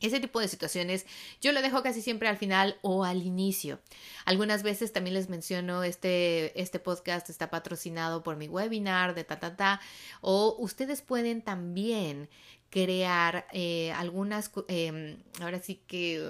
ese 0.02 0.20
tipo 0.20 0.40
de 0.40 0.48
situaciones 0.48 1.06
yo 1.40 1.52
lo 1.52 1.62
dejo 1.62 1.82
casi 1.82 2.02
siempre 2.02 2.28
al 2.28 2.36
final 2.36 2.78
o 2.82 3.04
al 3.04 3.22
inicio. 3.22 3.80
Algunas 4.24 4.62
veces 4.62 4.92
también 4.92 5.14
les 5.14 5.28
menciono 5.28 5.82
este, 5.84 6.60
este 6.60 6.78
podcast 6.78 7.30
está 7.30 7.50
patrocinado 7.50 8.22
por 8.22 8.36
mi 8.36 8.48
webinar 8.48 9.14
de 9.14 9.24
ta 9.24 9.38
ta 9.38 9.56
ta 9.56 9.80
o 10.20 10.56
ustedes 10.58 11.02
pueden 11.02 11.42
también 11.42 12.28
crear 12.72 13.46
eh, 13.52 13.92
algunas, 13.92 14.50
em, 14.68 15.22
ahora 15.42 15.60
sí 15.60 15.82
que, 15.86 16.26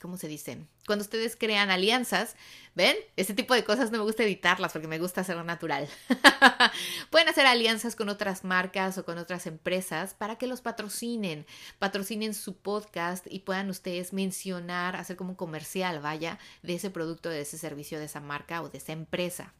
¿cómo 0.00 0.16
se 0.16 0.28
dice? 0.28 0.66
Cuando 0.86 1.02
ustedes 1.02 1.36
crean 1.36 1.70
alianzas, 1.70 2.36
¿ven? 2.74 2.96
Este 3.16 3.34
tipo 3.34 3.52
de 3.52 3.64
cosas 3.64 3.90
no 3.92 3.98
me 3.98 4.04
gusta 4.04 4.24
editarlas 4.24 4.72
porque 4.72 4.88
me 4.88 4.98
gusta 4.98 5.20
hacerlo 5.20 5.44
natural. 5.44 5.86
Pueden 7.10 7.28
hacer 7.28 7.44
alianzas 7.44 7.96
con 7.96 8.08
otras 8.08 8.44
marcas 8.44 8.96
o 8.96 9.04
con 9.04 9.18
otras 9.18 9.46
empresas 9.46 10.14
para 10.14 10.36
que 10.36 10.46
los 10.46 10.62
patrocinen, 10.62 11.44
patrocinen 11.78 12.32
su 12.32 12.56
podcast 12.56 13.26
y 13.28 13.40
puedan 13.40 13.68
ustedes 13.68 14.14
mencionar, 14.14 14.96
hacer 14.96 15.16
como 15.16 15.30
un 15.30 15.36
comercial, 15.36 16.00
vaya, 16.00 16.38
de 16.62 16.76
ese 16.76 16.88
producto, 16.88 17.28
de 17.28 17.42
ese 17.42 17.58
servicio, 17.58 17.98
de 17.98 18.06
esa 18.06 18.20
marca 18.20 18.62
o 18.62 18.70
de 18.70 18.78
esa 18.78 18.92
empresa. 18.92 19.52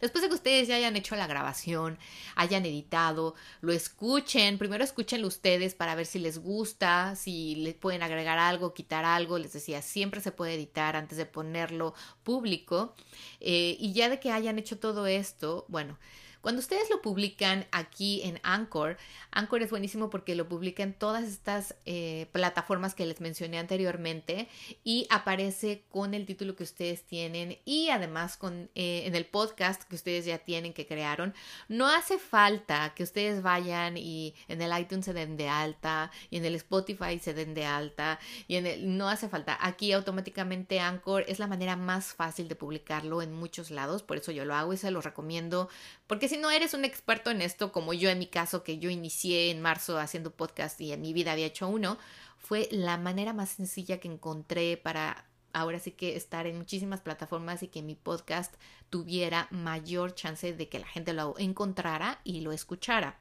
Después 0.00 0.22
de 0.22 0.28
que 0.28 0.34
ustedes 0.34 0.68
ya 0.68 0.76
hayan 0.76 0.96
hecho 0.96 1.16
la 1.16 1.26
grabación, 1.26 1.98
hayan 2.34 2.66
editado, 2.66 3.34
lo 3.60 3.72
escuchen, 3.72 4.58
primero 4.58 4.84
escúchenlo 4.84 5.26
ustedes 5.28 5.74
para 5.74 5.94
ver 5.94 6.06
si 6.06 6.18
les 6.18 6.38
gusta, 6.38 7.16
si 7.16 7.56
les 7.56 7.74
pueden 7.74 8.02
agregar 8.02 8.38
algo, 8.38 8.74
quitar 8.74 9.04
algo, 9.04 9.38
les 9.38 9.52
decía, 9.52 9.82
siempre 9.82 10.20
se 10.20 10.32
puede 10.32 10.54
editar 10.54 10.96
antes 10.96 11.18
de 11.18 11.26
ponerlo 11.26 11.94
público. 12.22 12.94
Eh, 13.40 13.76
y 13.78 13.92
ya 13.92 14.08
de 14.08 14.20
que 14.20 14.32
hayan 14.32 14.58
hecho 14.58 14.78
todo 14.78 15.06
esto, 15.06 15.64
bueno, 15.68 15.98
cuando 16.40 16.60
ustedes 16.60 16.88
lo 16.90 17.02
publican 17.02 17.66
aquí 17.72 18.22
en 18.22 18.40
Anchor, 18.42 18.96
Anchor 19.32 19.62
es 19.62 19.70
buenísimo 19.70 20.08
porque 20.08 20.34
lo 20.34 20.48
publica 20.48 20.82
en 20.82 20.94
todas 20.94 21.24
estas 21.24 21.74
eh, 21.84 22.26
plataformas 22.32 22.94
que 22.94 23.06
les 23.06 23.20
mencioné 23.20 23.58
anteriormente 23.58 24.48
y 24.84 25.06
aparece 25.10 25.84
con 25.90 26.14
el 26.14 26.26
título 26.26 26.54
que 26.54 26.62
ustedes 26.62 27.02
tienen 27.04 27.58
y 27.64 27.90
además 27.90 28.36
con 28.36 28.70
eh, 28.74 29.02
en 29.06 29.14
el 29.16 29.26
podcast 29.26 29.82
que 29.82 29.96
ustedes 29.96 30.24
ya 30.24 30.38
tienen 30.38 30.72
que 30.72 30.86
crearon. 30.86 31.34
No 31.68 31.88
hace 31.88 32.18
falta 32.18 32.92
que 32.94 33.02
ustedes 33.02 33.42
vayan 33.42 33.96
y 33.96 34.34
en 34.46 34.62
el 34.62 34.78
iTunes 34.78 35.06
se 35.06 35.12
den 35.12 35.36
de 35.36 35.48
alta 35.48 36.10
y 36.30 36.36
en 36.36 36.44
el 36.44 36.54
Spotify 36.54 37.18
se 37.18 37.34
den 37.34 37.54
de 37.54 37.64
alta 37.64 38.18
y 38.46 38.56
en 38.56 38.66
el 38.66 38.96
no 38.96 39.08
hace 39.08 39.28
falta. 39.28 39.58
Aquí 39.60 39.92
automáticamente 39.92 40.78
Anchor 40.80 41.24
es 41.26 41.38
la 41.38 41.46
manera 41.46 41.76
más 41.76 42.14
fácil 42.14 42.48
de 42.48 42.54
publicarlo 42.54 43.22
en 43.22 43.32
muchos 43.32 43.70
lados, 43.70 44.02
por 44.02 44.18
eso 44.18 44.30
yo 44.30 44.44
lo 44.44 44.54
hago 44.54 44.72
y 44.72 44.76
se 44.76 44.90
lo 44.90 45.00
recomiendo 45.00 45.68
porque 46.06 46.27
si 46.28 46.36
no 46.36 46.50
eres 46.50 46.74
un 46.74 46.84
experto 46.84 47.30
en 47.30 47.42
esto, 47.42 47.72
como 47.72 47.92
yo 47.92 48.10
en 48.10 48.18
mi 48.18 48.26
caso, 48.26 48.62
que 48.62 48.78
yo 48.78 48.90
inicié 48.90 49.50
en 49.50 49.60
marzo 49.60 49.98
haciendo 49.98 50.30
podcast 50.30 50.80
y 50.80 50.92
en 50.92 51.00
mi 51.00 51.12
vida 51.12 51.32
había 51.32 51.46
hecho 51.46 51.68
uno, 51.68 51.98
fue 52.38 52.68
la 52.70 52.96
manera 52.96 53.32
más 53.32 53.50
sencilla 53.50 53.98
que 53.98 54.08
encontré 54.08 54.76
para 54.76 55.26
ahora 55.52 55.78
sí 55.78 55.92
que 55.92 56.16
estar 56.16 56.46
en 56.46 56.56
muchísimas 56.56 57.00
plataformas 57.00 57.62
y 57.62 57.68
que 57.68 57.82
mi 57.82 57.94
podcast 57.94 58.54
tuviera 58.90 59.48
mayor 59.50 60.14
chance 60.14 60.52
de 60.52 60.68
que 60.68 60.78
la 60.78 60.86
gente 60.86 61.12
lo 61.12 61.34
encontrara 61.38 62.20
y 62.24 62.40
lo 62.40 62.52
escuchara. 62.52 63.18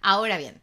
Ahora 0.00 0.36
bien, 0.38 0.62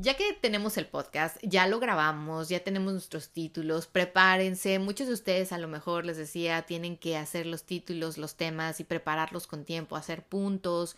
ya 0.00 0.16
que 0.16 0.32
tenemos 0.32 0.78
el 0.78 0.86
podcast, 0.86 1.38
ya 1.42 1.66
lo 1.66 1.80
grabamos, 1.80 2.48
ya 2.48 2.60
tenemos 2.60 2.92
nuestros 2.92 3.30
títulos, 3.30 3.88
prepárense. 3.88 4.78
Muchos 4.78 5.08
de 5.08 5.12
ustedes 5.12 5.50
a 5.50 5.58
lo 5.58 5.66
mejor 5.66 6.06
les 6.06 6.16
decía, 6.16 6.62
tienen 6.62 6.96
que 6.96 7.16
hacer 7.16 7.46
los 7.46 7.64
títulos, 7.64 8.16
los 8.16 8.36
temas 8.36 8.78
y 8.78 8.84
prepararlos 8.84 9.48
con 9.48 9.64
tiempo, 9.64 9.96
hacer 9.96 10.22
puntos. 10.22 10.96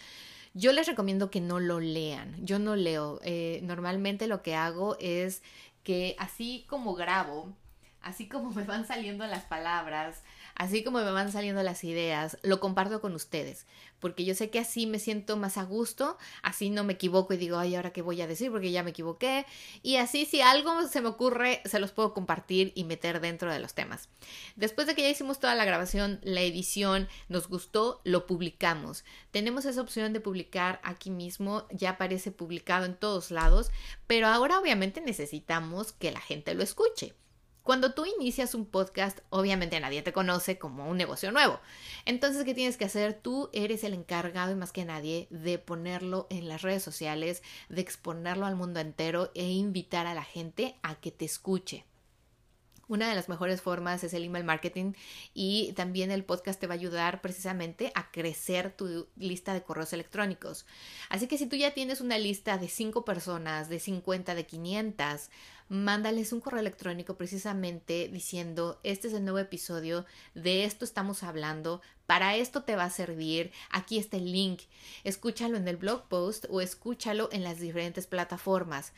Yo 0.53 0.73
les 0.73 0.87
recomiendo 0.87 1.31
que 1.31 1.41
no 1.41 1.61
lo 1.61 1.81
lean. 1.81 2.45
Yo 2.45 2.59
no 2.59 2.77
leo. 2.77 3.21
Eh, 3.25 3.61
normalmente 3.63 4.27
lo 4.27 4.43
que 4.43 4.55
hago 4.55 4.99
es 5.01 5.43
que 5.83 6.15
así 6.19 6.67
como 6.69 6.95
grabo, 6.95 7.55
así 8.03 8.29
como 8.29 8.51
me 8.55 8.65
van 8.65 8.87
saliendo 8.87 9.27
las 9.27 9.45
palabras, 9.45 10.23
así 10.55 10.83
como 10.85 10.99
me 10.99 11.11
van 11.11 11.33
saliendo 11.33 11.63
las 11.63 11.85
ideas, 11.85 12.39
lo 12.43 12.61
comparto 12.61 13.01
con 13.01 13.15
ustedes, 13.15 13.67
porque 13.99 14.25
yo 14.25 14.35
sé 14.35 14.51
que 14.51 14.59
así 14.59 14.87
me 14.87 14.99
siento 14.99 15.37
más 15.37 15.59
a 15.59 15.65
gusto, 15.65 16.17
así 16.43 16.71
no 16.71 16.85
me 16.85 16.95
equivoco 16.95 17.35
y 17.35 17.37
digo, 17.37 17.59
ay, 17.59 17.75
ahora 17.75 17.93
qué 17.93 18.03
voy 18.03 18.21
a 18.21 18.27
decir 18.27 18.51
porque 18.51 18.71
ya 18.71 18.83
me 18.83 18.91
equivoqué, 18.91 19.47
y 19.83 19.97
así 19.97 20.25
si 20.25 20.41
algo 20.41 20.87
se 20.89 21.01
me 21.01 21.09
ocurre, 21.09 21.63
se 21.65 21.79
los 21.79 21.93
puedo 21.93 22.15
compartir 22.15 22.73
y 22.75 22.85
meter 22.85 23.21
dentro 23.21 23.53
de 23.53 23.59
los 23.59 23.75
temas. 23.75 24.09
Después 24.57 24.87
de 24.87 24.95
que 24.95 25.03
ya 25.03 25.11
hicimos 25.11 25.39
toda 25.39 25.55
la 25.55 25.65
grabación, 25.65 26.21
la 26.23 26.41
edición, 26.41 27.09
nos 27.29 27.49
gustó, 27.49 28.01
lo 28.05 28.27
publicamos. 28.27 29.05
Tenemos 29.31 29.65
esa 29.65 29.81
opción 29.81 30.13
de 30.13 30.21
publicar 30.21 30.81
aquí 30.83 31.11
mismo, 31.11 31.67
ya 31.71 31.91
aparece 31.91 32.31
publicado 32.31 32.87
en 32.87 32.97
todos 32.97 33.31
lados, 33.31 33.71
pero 34.07 34.27
ahora 34.27 34.59
obviamente 34.59 35.01
necesitamos 35.01 35.93
que 35.93 36.11
la 36.11 36.21
gente 36.21 36.55
lo 36.55 36.63
escuche. 36.63 37.15
Cuando 37.71 37.93
tú 37.93 38.05
inicias 38.05 38.57
un 38.57 38.67
podcast, 38.67 39.21
obviamente 39.29 39.79
nadie 39.79 40.03
te 40.03 40.13
conoce 40.13 40.59
como 40.59 40.91
un 40.91 40.97
negocio 40.97 41.31
nuevo. 41.31 41.61
Entonces, 42.05 42.43
¿qué 42.43 42.53
tienes 42.53 42.77
que 42.77 42.85
hacer? 42.85 43.15
Tú 43.15 43.49
eres 43.53 43.85
el 43.85 43.95
encargado 43.95 44.51
y 44.51 44.57
más 44.57 44.73
que 44.73 44.85
nadie 44.85 45.29
de 45.31 45.61
ponerlo 45.61 46.27
en 46.31 46.49
las 46.49 46.63
redes 46.63 46.83
sociales, 46.83 47.45
de 47.69 47.81
exponerlo 47.81 48.47
al 48.47 48.57
mundo 48.57 48.81
entero 48.81 49.31
e 49.37 49.45
invitar 49.45 50.09
a 50.09 50.15
la 50.15 50.25
gente 50.25 50.81
a 50.83 50.97
que 50.97 51.13
te 51.13 51.25
escuche. 51.25 51.85
Una 52.89 53.09
de 53.09 53.15
las 53.15 53.29
mejores 53.29 53.63
formas 53.63 54.03
es 54.03 54.15
el 54.15 54.25
email 54.25 54.43
marketing 54.43 54.95
y 55.33 55.73
también 55.75 56.11
el 56.11 56.25
podcast 56.25 56.59
te 56.59 56.67
va 56.67 56.75
a 56.75 56.77
ayudar 56.77 57.21
precisamente 57.21 57.93
a 57.95 58.11
crecer 58.11 58.73
tu 58.73 59.07
lista 59.17 59.55
de 59.55 59.63
correos 59.63 59.93
electrónicos. 59.93 60.67
Así 61.09 61.29
que 61.29 61.39
si 61.39 61.47
tú 61.47 61.55
ya 61.55 61.73
tienes 61.73 62.01
una 62.01 62.19
lista 62.19 62.59
de 62.59 62.67
5 62.67 63.05
personas, 63.05 63.69
de 63.69 63.79
50, 63.79 64.35
de 64.35 64.45
500, 64.45 65.31
mándales 65.71 66.33
un 66.33 66.41
correo 66.41 66.61
electrónico 66.61 67.17
precisamente 67.17 68.11
diciendo, 68.13 68.81
este 68.83 69.07
es 69.07 69.15
el 69.15 69.23
nuevo 69.23 69.39
episodio, 69.39 70.05
de 70.35 70.65
esto 70.65 70.85
estamos 70.85 71.23
hablando, 71.23 71.81
para 72.07 72.35
esto 72.35 72.65
te 72.65 72.75
va 72.75 72.85
a 72.85 72.91
servir, 72.91 73.53
aquí 73.71 73.97
está 73.97 74.17
el 74.17 74.33
link, 74.33 74.63
escúchalo 75.05 75.57
en 75.57 75.69
el 75.69 75.77
blog 75.77 76.09
post 76.09 76.47
o 76.51 76.61
escúchalo 76.61 77.29
en 77.31 77.45
las 77.45 77.61
diferentes 77.61 78.09
plataformas. 78.09 78.93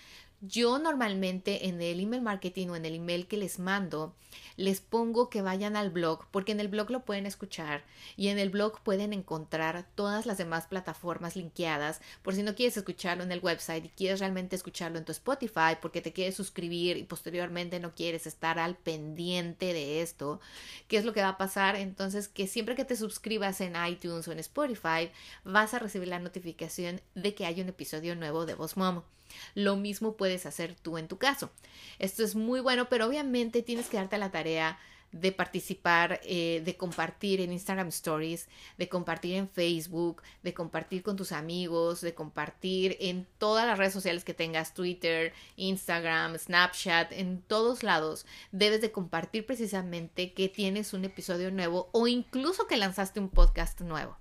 Yo 0.44 0.80
normalmente 0.80 1.68
en 1.68 1.80
el 1.80 2.00
email 2.00 2.20
marketing 2.20 2.70
o 2.70 2.76
en 2.76 2.84
el 2.84 2.96
email 2.96 3.28
que 3.28 3.36
les 3.36 3.60
mando, 3.60 4.12
les 4.56 4.80
pongo 4.80 5.30
que 5.30 5.40
vayan 5.40 5.76
al 5.76 5.90
blog, 5.90 6.26
porque 6.32 6.50
en 6.50 6.58
el 6.58 6.66
blog 6.66 6.90
lo 6.90 7.04
pueden 7.04 7.26
escuchar 7.26 7.84
y 8.16 8.26
en 8.26 8.40
el 8.40 8.50
blog 8.50 8.80
pueden 8.80 9.12
encontrar 9.12 9.86
todas 9.94 10.26
las 10.26 10.38
demás 10.38 10.66
plataformas 10.66 11.36
linkeadas, 11.36 12.00
por 12.22 12.34
si 12.34 12.42
no 12.42 12.56
quieres 12.56 12.76
escucharlo 12.76 13.22
en 13.22 13.30
el 13.30 13.38
website 13.38 13.84
y 13.84 13.88
quieres 13.90 14.18
realmente 14.18 14.56
escucharlo 14.56 14.98
en 14.98 15.04
tu 15.04 15.12
Spotify, 15.12 15.76
porque 15.80 16.00
te 16.00 16.12
quieres 16.12 16.34
suscribir 16.34 16.96
y 16.96 17.04
posteriormente 17.04 17.78
no 17.78 17.94
quieres 17.94 18.26
estar 18.26 18.58
al 18.58 18.74
pendiente 18.74 19.72
de 19.72 20.02
esto, 20.02 20.40
¿qué 20.88 20.96
es 20.96 21.04
lo 21.04 21.12
que 21.12 21.22
va 21.22 21.28
a 21.28 21.38
pasar? 21.38 21.76
Entonces, 21.76 22.26
que 22.26 22.48
siempre 22.48 22.74
que 22.74 22.84
te 22.84 22.96
suscribas 22.96 23.60
en 23.60 23.76
iTunes 23.86 24.26
o 24.26 24.32
en 24.32 24.40
Spotify, 24.40 25.08
vas 25.44 25.72
a 25.72 25.78
recibir 25.78 26.08
la 26.08 26.18
notificación 26.18 27.00
de 27.14 27.32
que 27.36 27.46
hay 27.46 27.60
un 27.60 27.68
episodio 27.68 28.16
nuevo 28.16 28.44
de 28.44 28.54
Voz 28.54 28.76
Momo. 28.76 29.04
Lo 29.54 29.76
mismo 29.76 30.16
puedes 30.16 30.46
hacer 30.46 30.74
tú 30.74 30.98
en 30.98 31.08
tu 31.08 31.18
caso. 31.18 31.50
Esto 31.98 32.22
es 32.24 32.34
muy 32.34 32.60
bueno, 32.60 32.88
pero 32.88 33.06
obviamente 33.06 33.62
tienes 33.62 33.88
que 33.88 33.96
darte 33.96 34.18
la 34.18 34.30
tarea 34.30 34.78
de 35.12 35.30
participar, 35.30 36.20
eh, 36.24 36.62
de 36.64 36.76
compartir 36.76 37.42
en 37.42 37.52
Instagram 37.52 37.88
Stories, 37.88 38.48
de 38.78 38.88
compartir 38.88 39.34
en 39.34 39.48
Facebook, 39.48 40.22
de 40.42 40.54
compartir 40.54 41.02
con 41.02 41.16
tus 41.16 41.32
amigos, 41.32 42.00
de 42.00 42.14
compartir 42.14 42.96
en 42.98 43.26
todas 43.38 43.66
las 43.66 43.78
redes 43.78 43.92
sociales 43.92 44.24
que 44.24 44.32
tengas, 44.32 44.72
Twitter, 44.72 45.34
Instagram, 45.56 46.38
Snapchat, 46.38 47.12
en 47.12 47.42
todos 47.42 47.82
lados. 47.82 48.26
Debes 48.52 48.80
de 48.80 48.90
compartir 48.90 49.44
precisamente 49.44 50.32
que 50.32 50.48
tienes 50.48 50.94
un 50.94 51.04
episodio 51.04 51.50
nuevo 51.50 51.90
o 51.92 52.08
incluso 52.08 52.66
que 52.66 52.78
lanzaste 52.78 53.20
un 53.20 53.28
podcast 53.28 53.82
nuevo. 53.82 54.16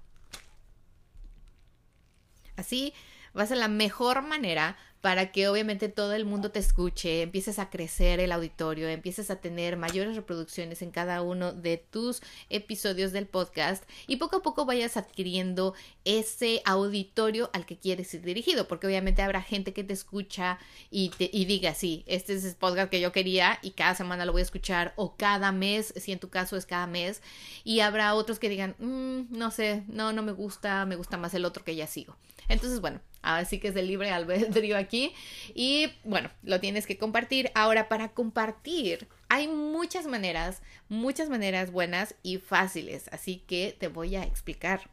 Así 2.57 2.93
va 3.37 3.43
a 3.43 3.47
ser 3.47 3.57
la 3.57 3.67
mejor 3.67 4.21
manera 4.21 4.77
para 5.01 5.31
que 5.31 5.47
obviamente 5.47 5.89
todo 5.89 6.13
el 6.13 6.25
mundo 6.25 6.51
te 6.51 6.59
escuche, 6.59 7.23
empieces 7.23 7.57
a 7.59 7.69
crecer 7.69 8.19
el 8.19 8.31
auditorio, 8.31 8.87
empieces 8.87 9.31
a 9.31 9.41
tener 9.41 9.75
mayores 9.75 10.15
reproducciones 10.15 10.83
en 10.83 10.91
cada 10.91 11.23
uno 11.23 11.51
de 11.53 11.77
tus 11.77 12.21
episodios 12.49 13.11
del 13.11 13.25
podcast 13.25 13.83
y 14.07 14.17
poco 14.17 14.37
a 14.37 14.43
poco 14.43 14.65
vayas 14.65 14.97
adquiriendo 14.97 15.73
ese 16.05 16.61
auditorio 16.65 17.49
al 17.53 17.65
que 17.65 17.77
quieres 17.77 18.13
ir 18.13 18.21
dirigido, 18.21 18.67
porque 18.67 18.85
obviamente 18.85 19.23
habrá 19.23 19.41
gente 19.41 19.73
que 19.73 19.83
te 19.83 19.93
escucha 19.93 20.59
y, 20.91 21.09
te, 21.09 21.29
y 21.33 21.45
diga, 21.45 21.73
sí, 21.73 22.03
este 22.05 22.33
es 22.33 22.45
el 22.45 22.55
podcast 22.55 22.91
que 22.91 23.01
yo 23.01 23.11
quería 23.11 23.57
y 23.63 23.71
cada 23.71 23.95
semana 23.95 24.25
lo 24.25 24.33
voy 24.33 24.41
a 24.41 24.45
escuchar 24.45 24.93
o 24.95 25.15
cada 25.15 25.51
mes, 25.51 25.93
si 25.97 26.11
en 26.11 26.19
tu 26.19 26.29
caso 26.29 26.57
es 26.57 26.67
cada 26.67 26.85
mes, 26.85 27.23
y 27.63 27.79
habrá 27.79 28.13
otros 28.13 28.37
que 28.37 28.49
digan, 28.49 28.75
mm, 28.77 29.35
no 29.35 29.49
sé, 29.49 29.83
no, 29.87 30.13
no 30.13 30.21
me 30.21 30.31
gusta, 30.31 30.85
me 30.85 30.95
gusta 30.95 31.17
más 31.17 31.33
el 31.33 31.45
otro 31.45 31.63
que 31.63 31.75
ya 31.75 31.87
sigo. 31.87 32.15
Entonces, 32.49 32.81
bueno, 32.81 32.99
así 33.21 33.59
que 33.59 33.69
es 33.69 33.73
de 33.73 33.83
libre 33.83 34.11
albedrío 34.11 34.77
aquí. 34.77 35.13
Y 35.53 35.93
bueno, 36.03 36.29
lo 36.43 36.59
tienes 36.59 36.87
que 36.87 36.97
compartir. 36.97 37.51
Ahora, 37.55 37.89
para 37.89 38.09
compartir, 38.13 39.07
hay 39.29 39.47
muchas 39.47 40.07
maneras, 40.07 40.61
muchas 40.89 41.29
maneras 41.29 41.71
buenas 41.71 42.15
y 42.23 42.37
fáciles. 42.37 43.07
Así 43.11 43.43
que 43.47 43.75
te 43.79 43.87
voy 43.87 44.15
a 44.15 44.23
explicar. 44.23 44.89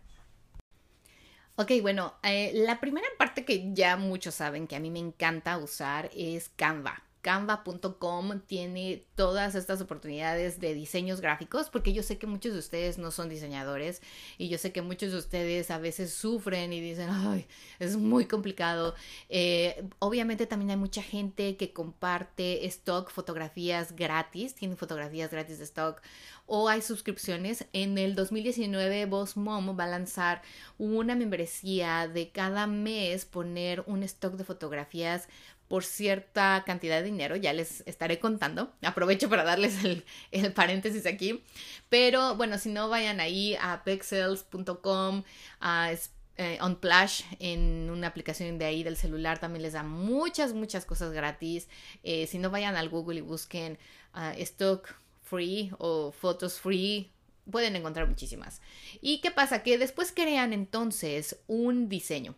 Ok, 1.56 1.72
bueno, 1.82 2.14
eh, 2.22 2.52
la 2.54 2.78
primera 2.78 3.08
parte 3.18 3.44
que 3.44 3.74
ya 3.74 3.96
muchos 3.96 4.36
saben 4.36 4.68
que 4.68 4.76
a 4.76 4.80
mí 4.80 4.90
me 4.90 5.00
encanta 5.00 5.58
usar 5.58 6.08
es 6.14 6.50
Canva. 6.50 7.02
Canva.com 7.28 8.40
tiene 8.46 9.04
todas 9.14 9.54
estas 9.54 9.82
oportunidades 9.82 10.60
de 10.60 10.72
diseños 10.72 11.20
gráficos, 11.20 11.68
porque 11.68 11.92
yo 11.92 12.02
sé 12.02 12.16
que 12.16 12.26
muchos 12.26 12.54
de 12.54 12.58
ustedes 12.58 12.96
no 12.96 13.10
son 13.10 13.28
diseñadores 13.28 14.00
y 14.38 14.48
yo 14.48 14.56
sé 14.56 14.72
que 14.72 14.80
muchos 14.80 15.12
de 15.12 15.18
ustedes 15.18 15.70
a 15.70 15.76
veces 15.76 16.10
sufren 16.10 16.72
y 16.72 16.80
dicen, 16.80 17.10
ay, 17.10 17.46
es 17.80 17.98
muy 17.98 18.24
complicado. 18.24 18.94
Eh, 19.28 19.86
obviamente 19.98 20.46
también 20.46 20.70
hay 20.70 20.78
mucha 20.78 21.02
gente 21.02 21.58
que 21.58 21.74
comparte 21.74 22.64
stock, 22.64 23.10
fotografías 23.10 23.94
gratis, 23.94 24.54
tiene 24.54 24.76
fotografías 24.76 25.30
gratis 25.30 25.58
de 25.58 25.64
stock 25.64 26.00
o 26.46 26.70
hay 26.70 26.80
suscripciones. 26.80 27.66
En 27.74 27.98
el 27.98 28.14
2019 28.14 29.04
Boss 29.04 29.36
Mom 29.36 29.78
va 29.78 29.84
a 29.84 29.88
lanzar 29.88 30.40
una 30.78 31.14
membresía 31.14 32.08
de 32.08 32.30
cada 32.30 32.66
mes 32.66 33.26
poner 33.26 33.84
un 33.86 34.02
stock 34.02 34.32
de 34.32 34.44
fotografías 34.44 35.28
por 35.68 35.84
cierta 35.84 36.64
cantidad 36.66 36.98
de 36.98 37.04
dinero, 37.04 37.36
ya 37.36 37.52
les 37.52 37.82
estaré 37.86 38.18
contando. 38.18 38.72
Aprovecho 38.82 39.28
para 39.28 39.44
darles 39.44 39.84
el, 39.84 40.52
paréntesis 40.54 41.06
aquí. 41.06 41.44
Pero 41.88 42.36
bueno, 42.36 42.58
si 42.58 42.70
no, 42.70 42.88
vayan 42.88 43.20
ahí 43.20 43.54
a 43.60 43.84
pexels.com, 43.84 45.22
a 45.60 45.92
eh, 46.36 46.58
Unplash 46.62 47.22
en 47.38 47.90
una 47.90 48.06
aplicación 48.06 48.58
de 48.58 48.64
ahí 48.64 48.82
del 48.82 48.96
celular 48.96 49.38
también 49.38 49.62
les 49.62 49.74
da 49.74 49.82
muchas, 49.82 50.54
muchas 50.54 50.86
cosas 50.86 51.12
gratis. 51.12 51.68
Eh, 52.02 52.26
si 52.26 52.38
no, 52.38 52.50
vayan 52.50 52.76
al 52.76 52.88
Google 52.88 53.18
y 53.18 53.22
busquen 53.22 53.78
ah, 54.14 54.32
stock 54.38 54.94
free 55.22 55.70
o 55.78 56.12
fotos 56.12 56.58
free 56.58 57.12
pueden 57.50 57.76
encontrar 57.76 58.08
muchísimas. 58.08 58.60
¿Y 59.00 59.20
qué 59.20 59.30
pasa? 59.30 59.62
Que 59.62 59.78
después 59.78 60.12
crean 60.14 60.52
entonces 60.52 61.40
un 61.46 61.88
diseño 61.88 62.34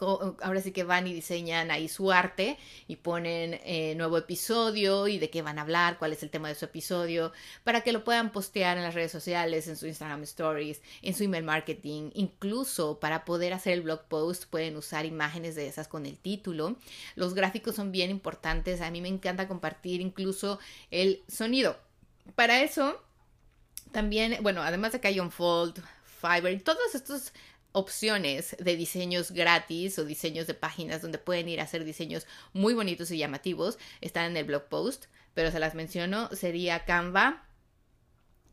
ahora 0.00 0.60
sí 0.60 0.72
que 0.72 0.84
van 0.84 1.06
y 1.06 1.12
diseñan 1.12 1.70
ahí 1.70 1.88
su 1.88 2.12
arte 2.12 2.58
y 2.86 2.96
ponen 2.96 3.60
eh, 3.64 3.94
nuevo 3.96 4.18
episodio 4.18 5.08
y 5.08 5.18
de 5.18 5.30
qué 5.30 5.42
van 5.42 5.58
a 5.58 5.62
hablar, 5.62 5.98
cuál 5.98 6.12
es 6.12 6.22
el 6.22 6.30
tema 6.30 6.48
de 6.48 6.54
su 6.54 6.64
episodio, 6.64 7.32
para 7.64 7.82
que 7.82 7.92
lo 7.92 8.04
puedan 8.04 8.30
postear 8.30 8.76
en 8.76 8.84
las 8.84 8.94
redes 8.94 9.12
sociales, 9.12 9.68
en 9.68 9.76
su 9.76 9.86
Instagram 9.86 10.22
Stories, 10.22 10.80
en 11.02 11.14
su 11.14 11.24
email 11.24 11.44
marketing, 11.44 12.10
incluso 12.14 13.00
para 13.00 13.24
poder 13.24 13.52
hacer 13.52 13.74
el 13.74 13.82
blog 13.82 14.04
post 14.04 14.44
pueden 14.46 14.76
usar 14.76 15.06
imágenes 15.06 15.54
de 15.54 15.66
esas 15.66 15.88
con 15.88 16.06
el 16.06 16.18
título. 16.18 16.76
Los 17.14 17.34
gráficos 17.34 17.74
son 17.74 17.92
bien 17.92 18.10
importantes, 18.10 18.80
a 18.80 18.90
mí 18.90 19.00
me 19.00 19.08
encanta 19.08 19.48
compartir 19.48 20.00
incluso 20.00 20.58
el 20.90 21.22
sonido. 21.28 21.76
Para 22.34 22.62
eso, 22.62 23.02
también, 23.92 24.38
bueno, 24.42 24.62
además 24.62 24.92
de 24.92 25.00
que 25.00 25.08
hay 25.08 25.20
Unfold, 25.20 25.82
Fiverr, 26.20 26.62
todos 26.62 26.94
estos 26.94 27.32
opciones 27.72 28.56
de 28.58 28.76
diseños 28.76 29.30
gratis 29.30 29.98
o 29.98 30.04
diseños 30.04 30.46
de 30.46 30.54
páginas 30.54 31.02
donde 31.02 31.18
pueden 31.18 31.48
ir 31.48 31.60
a 31.60 31.64
hacer 31.64 31.84
diseños 31.84 32.26
muy 32.52 32.74
bonitos 32.74 33.10
y 33.10 33.18
llamativos. 33.18 33.78
Están 34.00 34.26
en 34.26 34.36
el 34.36 34.44
blog 34.44 34.68
post, 34.68 35.06
pero 35.34 35.50
se 35.50 35.60
las 35.60 35.74
menciono. 35.74 36.28
Sería 36.34 36.84
Canva, 36.84 37.44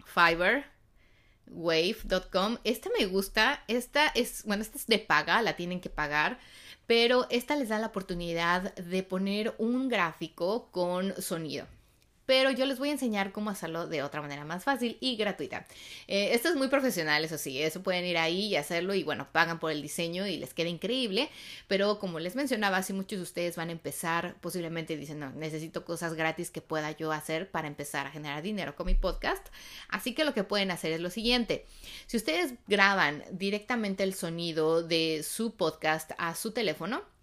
Fiverr, 0.06 0.65
wave.com. 1.47 2.58
Esta 2.63 2.89
me 2.97 3.06
gusta. 3.06 3.63
Esta 3.67 4.08
es, 4.08 4.43
bueno, 4.45 4.63
esta 4.63 4.78
es 4.78 4.88
de 4.88 4.99
paga, 4.99 5.41
la 5.41 5.56
tienen 5.56 5.82
que 5.82 5.89
pagar. 5.89 6.39
Pero 6.88 7.28
esta 7.32 7.56
les 7.56 7.69
da 7.69 7.80
la 7.80 7.88
oportunidad 7.88 8.75
de 8.75 9.04
poner 9.04 9.56
un 9.58 9.89
gráfico 9.89 10.69
con 10.71 11.19
sonido 11.21 11.67
pero 12.25 12.51
yo 12.51 12.65
les 12.65 12.79
voy 12.79 12.89
a 12.89 12.93
enseñar 12.93 13.31
cómo 13.31 13.49
hacerlo 13.49 13.88
de 13.88 14.03
otra 14.03 14.21
manera 14.21 14.45
más 14.45 14.63
fácil 14.63 14.97
y 14.99 15.15
gratuita. 15.15 15.65
Eh, 16.07 16.29
esto 16.33 16.49
es 16.49 16.55
muy 16.55 16.67
profesional, 16.67 17.23
eso 17.23 17.38
sí, 17.38 17.61
eso 17.61 17.83
pueden 17.83 18.05
ir 18.05 18.17
ahí 18.17 18.47
y 18.47 18.55
hacerlo 18.55 18.93
y 18.93 19.03
bueno, 19.03 19.27
pagan 19.31 19.59
por 19.59 19.71
el 19.71 19.81
diseño 19.81 20.27
y 20.27 20.38
les 20.38 20.53
queda 20.53 20.69
increíble, 20.69 21.29
pero 21.67 21.99
como 21.99 22.19
les 22.19 22.35
mencionaba, 22.35 22.83
si 22.83 22.93
muchos 22.93 23.19
de 23.19 23.23
ustedes 23.23 23.55
van 23.55 23.69
a 23.69 23.73
empezar, 23.73 24.35
posiblemente 24.41 24.97
dicen, 24.97 25.19
no, 25.19 25.31
necesito 25.31 25.85
cosas 25.85 26.13
gratis 26.13 26.51
que 26.51 26.61
pueda 26.61 26.91
yo 26.91 27.11
hacer 27.11 27.49
para 27.49 27.67
empezar 27.67 28.07
a 28.07 28.11
generar 28.11 28.41
dinero 28.41 28.75
con 28.75 28.88
mi 28.88 28.95
podcast, 28.95 29.47
así 29.89 30.13
que 30.13 30.23
lo 30.23 30.33
que 30.33 30.43
pueden 30.43 30.71
hacer 30.71 30.91
es 30.91 30.99
lo 30.99 31.09
siguiente, 31.09 31.65
si 32.07 32.17
ustedes 32.17 32.53
graban 32.67 33.23
directamente 33.31 34.03
el 34.03 34.13
sonido 34.13 34.83
de 34.83 35.23
su 35.23 35.55
podcast 35.55 36.11
a 36.17 36.35
su 36.35 36.51
teléfono, 36.51 37.14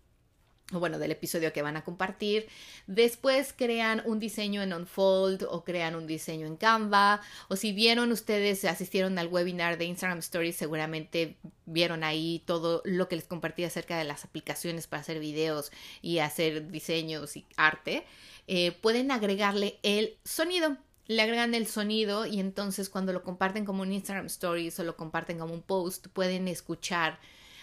o 0.73 0.81
bueno, 0.81 0.99
del 0.99 1.13
episodio 1.13 1.53
que 1.53 1.63
van 1.63 1.77
a 1.77 1.85
compartir. 1.85 2.49
Después 2.87 3.55
crean 3.57 4.03
un 4.05 4.19
diseño 4.19 4.63
en 4.63 4.73
Unfold 4.73 5.45
o 5.49 5.65
crean 5.65 5.95
un 5.95 6.07
diseño 6.07 6.47
en 6.47 6.57
Canva. 6.57 7.21
O 7.49 7.57
si 7.57 7.73
vieron 7.73 8.13
ustedes, 8.13 8.65
asistieron 8.65 9.19
al 9.19 9.29
webinar 9.29 9.79
de 9.79 9.85
Instagram 9.85 10.19
Stories, 10.19 10.57
seguramente 10.57 11.37
vieron 11.67 12.05
ahí 12.05 12.43
todo 12.47 12.83
lo 12.85 13.09
que 13.09 13.17
les 13.17 13.25
compartí 13.25 13.65
acerca 13.65 13.99
de 13.99 14.05
las 14.05 14.25
aplicaciones 14.25 14.87
para 14.87 15.03
hacer 15.03 15.19
videos 15.19 15.73
y 16.01 16.19
hacer 16.19 16.71
diseños 16.71 17.37
y 17.37 17.47
arte. 17.57 18.05
Eh, 18.47 18.73
pueden 18.73 19.11
agregarle 19.11 19.79
el 19.83 20.17
sonido 20.25 20.77
le 21.09 21.23
agregan 21.23 21.55
el 21.55 21.67
sonido 21.67 22.27
y 22.27 22.41
entonces 22.41 22.89
cuando 22.89 23.13
lo 23.13 23.23
comparten 23.23 23.65
como 23.65 23.83
un 23.83 23.93
Instagram 23.93 24.27
Stories 24.27 24.79
o 24.79 24.85
lo 24.85 24.97
comparten 24.97 25.39
como 25.39 25.53
un 25.53 25.63
post 25.63 26.07
pueden 26.09 26.49
escuchar 26.49 27.19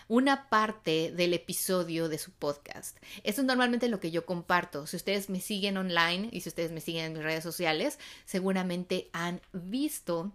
una 0.09 0.49
parte 0.49 1.13
del 1.15 1.33
episodio 1.33 2.09
de 2.09 2.17
su 2.17 2.31
podcast. 2.31 2.97
Eso 3.23 3.41
es 3.41 3.47
normalmente 3.47 3.87
lo 3.87 3.99
que 3.99 4.11
yo 4.11 4.25
comparto. 4.25 4.87
Si 4.87 4.97
ustedes 4.97 5.29
me 5.29 5.39
siguen 5.39 5.77
online 5.77 6.29
y 6.31 6.41
si 6.41 6.49
ustedes 6.49 6.71
me 6.71 6.81
siguen 6.81 7.05
en 7.05 7.13
mis 7.13 7.23
redes 7.23 7.43
sociales, 7.43 7.99
seguramente 8.25 9.09
han 9.13 9.39
visto 9.53 10.33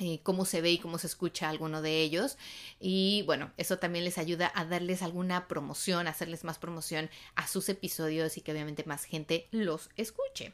eh, 0.00 0.18
cómo 0.24 0.44
se 0.44 0.60
ve 0.60 0.72
y 0.72 0.78
cómo 0.78 0.98
se 0.98 1.06
escucha 1.06 1.48
alguno 1.48 1.80
de 1.80 2.00
ellos. 2.00 2.36
Y 2.80 3.22
bueno, 3.26 3.52
eso 3.58 3.78
también 3.78 4.04
les 4.04 4.18
ayuda 4.18 4.50
a 4.52 4.64
darles 4.64 5.02
alguna 5.02 5.46
promoción, 5.46 6.08
a 6.08 6.10
hacerles 6.10 6.42
más 6.42 6.58
promoción 6.58 7.10
a 7.36 7.46
sus 7.46 7.68
episodios 7.68 8.36
y 8.36 8.40
que 8.40 8.50
obviamente 8.50 8.82
más 8.86 9.04
gente 9.04 9.46
los 9.52 9.88
escuche. 9.96 10.52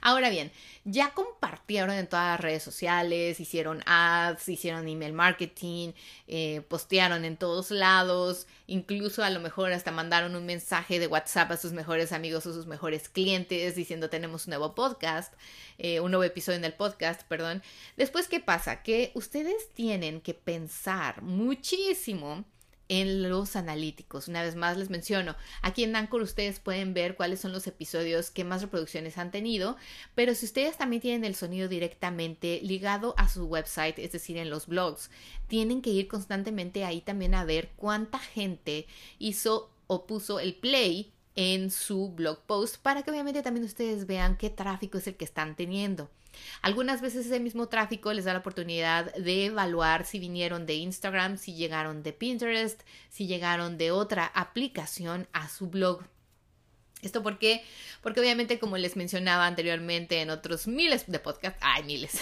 Ahora 0.00 0.30
bien, 0.30 0.50
ya 0.84 1.10
compartieron 1.10 1.90
en 1.92 2.06
todas 2.06 2.32
las 2.32 2.40
redes 2.40 2.62
sociales, 2.62 3.40
hicieron 3.40 3.82
ads, 3.86 4.48
hicieron 4.48 4.86
email 4.88 5.12
marketing, 5.12 5.92
eh, 6.28 6.62
postearon 6.68 7.24
en 7.24 7.36
todos 7.36 7.70
lados, 7.70 8.46
incluso 8.66 9.24
a 9.24 9.30
lo 9.30 9.40
mejor 9.40 9.72
hasta 9.72 9.90
mandaron 9.90 10.36
un 10.36 10.46
mensaje 10.46 10.98
de 10.98 11.06
WhatsApp 11.06 11.52
a 11.52 11.56
sus 11.56 11.72
mejores 11.72 12.12
amigos 12.12 12.46
o 12.46 12.52
sus 12.52 12.66
mejores 12.66 13.08
clientes 13.08 13.74
diciendo 13.74 14.10
tenemos 14.10 14.46
un 14.46 14.50
nuevo 14.50 14.74
podcast, 14.74 15.32
eh, 15.78 16.00
un 16.00 16.10
nuevo 16.10 16.24
episodio 16.24 16.58
en 16.58 16.64
el 16.64 16.74
podcast, 16.74 17.22
perdón. 17.22 17.62
Después, 17.96 18.28
¿qué 18.28 18.40
pasa? 18.40 18.82
Que 18.82 19.10
ustedes 19.14 19.70
tienen 19.72 20.20
que 20.20 20.34
pensar 20.34 21.22
muchísimo 21.22 22.44
en 22.88 23.28
los 23.28 23.56
analíticos. 23.56 24.28
Una 24.28 24.42
vez 24.42 24.56
más 24.56 24.76
les 24.76 24.90
menciono, 24.90 25.36
aquí 25.62 25.84
en 25.84 25.96
Anchor 25.96 26.22
ustedes 26.22 26.60
pueden 26.60 26.94
ver 26.94 27.16
cuáles 27.16 27.40
son 27.40 27.52
los 27.52 27.66
episodios 27.66 28.30
que 28.30 28.44
más 28.44 28.62
reproducciones 28.62 29.18
han 29.18 29.30
tenido, 29.30 29.76
pero 30.14 30.34
si 30.34 30.46
ustedes 30.46 30.76
también 30.76 31.00
tienen 31.00 31.24
el 31.24 31.34
sonido 31.34 31.68
directamente 31.68 32.60
ligado 32.62 33.14
a 33.16 33.28
su 33.28 33.46
website, 33.46 33.98
es 33.98 34.12
decir, 34.12 34.36
en 34.36 34.50
los 34.50 34.66
blogs, 34.66 35.10
tienen 35.48 35.82
que 35.82 35.90
ir 35.90 36.08
constantemente 36.08 36.84
ahí 36.84 37.00
también 37.00 37.34
a 37.34 37.44
ver 37.44 37.70
cuánta 37.76 38.18
gente 38.18 38.86
hizo 39.18 39.70
o 39.86 40.06
puso 40.06 40.40
el 40.40 40.54
play 40.54 41.13
en 41.36 41.70
su 41.70 42.10
blog 42.10 42.40
post 42.46 42.76
para 42.78 43.02
que 43.02 43.10
obviamente 43.10 43.42
también 43.42 43.64
ustedes 43.64 44.06
vean 44.06 44.36
qué 44.36 44.50
tráfico 44.50 44.98
es 44.98 45.06
el 45.06 45.16
que 45.16 45.24
están 45.24 45.56
teniendo. 45.56 46.10
Algunas 46.62 47.00
veces 47.00 47.26
ese 47.26 47.40
mismo 47.40 47.68
tráfico 47.68 48.12
les 48.12 48.24
da 48.24 48.32
la 48.32 48.40
oportunidad 48.40 49.14
de 49.14 49.46
evaluar 49.46 50.04
si 50.04 50.18
vinieron 50.18 50.66
de 50.66 50.74
Instagram, 50.74 51.38
si 51.38 51.54
llegaron 51.54 52.02
de 52.02 52.12
Pinterest, 52.12 52.82
si 53.08 53.26
llegaron 53.26 53.78
de 53.78 53.92
otra 53.92 54.26
aplicación 54.26 55.28
a 55.32 55.48
su 55.48 55.68
blog. 55.68 56.02
¿Esto 57.04 57.22
por 57.22 57.38
qué? 57.38 57.62
Porque 58.02 58.20
obviamente, 58.20 58.58
como 58.58 58.76
les 58.76 58.96
mencionaba 58.96 59.46
anteriormente 59.46 60.20
en 60.20 60.30
otros 60.30 60.66
miles 60.66 61.04
de 61.06 61.18
podcasts, 61.18 61.58
ay, 61.62 61.84
miles, 61.84 62.18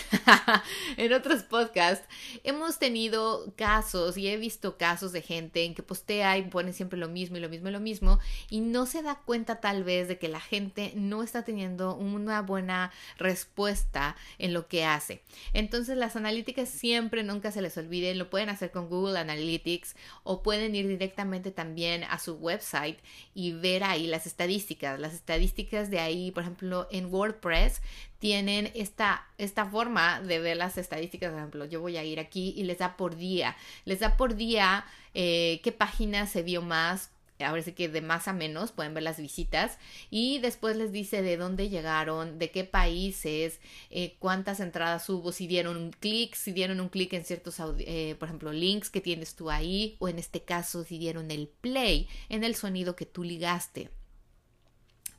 en 0.96 1.12
otros 1.12 1.42
podcasts, 1.42 2.06
hemos 2.44 2.78
tenido 2.78 3.52
casos 3.56 4.16
y 4.16 4.28
he 4.28 4.36
visto 4.36 4.76
casos 4.76 5.12
de 5.12 5.22
gente 5.22 5.64
en 5.64 5.74
que 5.74 5.82
postea 5.82 6.38
y 6.38 6.42
pone 6.42 6.72
siempre 6.72 6.98
lo 6.98 7.08
mismo 7.08 7.36
y 7.36 7.40
lo 7.40 7.48
mismo 7.48 7.68
y 7.68 7.72
lo 7.72 7.80
mismo 7.80 8.18
y 8.50 8.60
no 8.60 8.86
se 8.86 9.02
da 9.02 9.20
cuenta 9.24 9.60
tal 9.60 9.84
vez 9.84 10.08
de 10.08 10.18
que 10.18 10.28
la 10.28 10.40
gente 10.40 10.92
no 10.96 11.22
está 11.22 11.44
teniendo 11.44 11.94
una 11.94 12.42
buena 12.42 12.92
respuesta 13.18 14.16
en 14.38 14.52
lo 14.54 14.68
que 14.68 14.84
hace. 14.84 15.22
Entonces, 15.52 15.96
las 15.96 16.16
analíticas 16.16 16.68
siempre, 16.68 17.22
nunca 17.22 17.52
se 17.52 17.62
les 17.62 17.76
olviden, 17.76 18.18
lo 18.18 18.30
pueden 18.30 18.48
hacer 18.48 18.70
con 18.70 18.88
Google 18.88 19.18
Analytics 19.18 19.94
o 20.22 20.42
pueden 20.42 20.74
ir 20.74 20.88
directamente 20.88 21.50
también 21.50 22.04
a 22.04 22.18
su 22.18 22.34
website 22.34 22.98
y 23.34 23.52
ver 23.52 23.84
ahí 23.84 24.06
las 24.06 24.26
estadísticas 24.26 24.71
las 24.80 25.14
estadísticas 25.14 25.90
de 25.90 26.00
ahí, 26.00 26.30
por 26.30 26.42
ejemplo, 26.42 26.88
en 26.90 27.12
WordPress 27.12 27.82
tienen 28.18 28.70
esta, 28.74 29.26
esta 29.38 29.66
forma 29.66 30.20
de 30.20 30.38
ver 30.38 30.56
las 30.56 30.78
estadísticas. 30.78 31.30
Por 31.30 31.38
ejemplo, 31.38 31.64
yo 31.64 31.80
voy 31.80 31.96
a 31.96 32.04
ir 32.04 32.20
aquí 32.20 32.54
y 32.56 32.64
les 32.64 32.78
da 32.78 32.96
por 32.96 33.16
día. 33.16 33.56
Les 33.84 34.00
da 34.00 34.16
por 34.16 34.36
día 34.36 34.84
eh, 35.14 35.60
qué 35.62 35.72
página 35.72 36.26
se 36.26 36.42
vio 36.42 36.62
más, 36.62 37.10
ahora 37.44 37.62
sí 37.62 37.72
que 37.72 37.88
de 37.88 38.00
más 38.00 38.28
a 38.28 38.32
menos 38.32 38.72
pueden 38.72 38.94
ver 38.94 39.02
las 39.02 39.18
visitas 39.18 39.78
y 40.10 40.38
después 40.38 40.76
les 40.76 40.92
dice 40.92 41.22
de 41.22 41.36
dónde 41.36 41.68
llegaron, 41.68 42.38
de 42.38 42.50
qué 42.50 42.64
países, 42.64 43.60
eh, 43.90 44.16
cuántas 44.18 44.60
entradas 44.60 45.08
hubo, 45.08 45.32
si 45.32 45.46
dieron 45.46 45.76
un 45.76 45.90
clic, 45.90 46.34
si 46.34 46.52
dieron 46.52 46.80
un 46.80 46.88
clic 46.88 47.12
en 47.12 47.24
ciertos, 47.24 47.56
eh, 47.78 48.16
por 48.18 48.28
ejemplo, 48.28 48.52
links 48.52 48.90
que 48.90 49.00
tienes 49.00 49.34
tú 49.34 49.50
ahí 49.50 49.96
o 49.98 50.08
en 50.08 50.18
este 50.18 50.42
caso 50.42 50.84
si 50.84 50.98
dieron 50.98 51.30
el 51.30 51.48
play 51.48 52.08
en 52.28 52.44
el 52.44 52.54
sonido 52.54 52.96
que 52.96 53.06
tú 53.06 53.24
ligaste. 53.24 53.90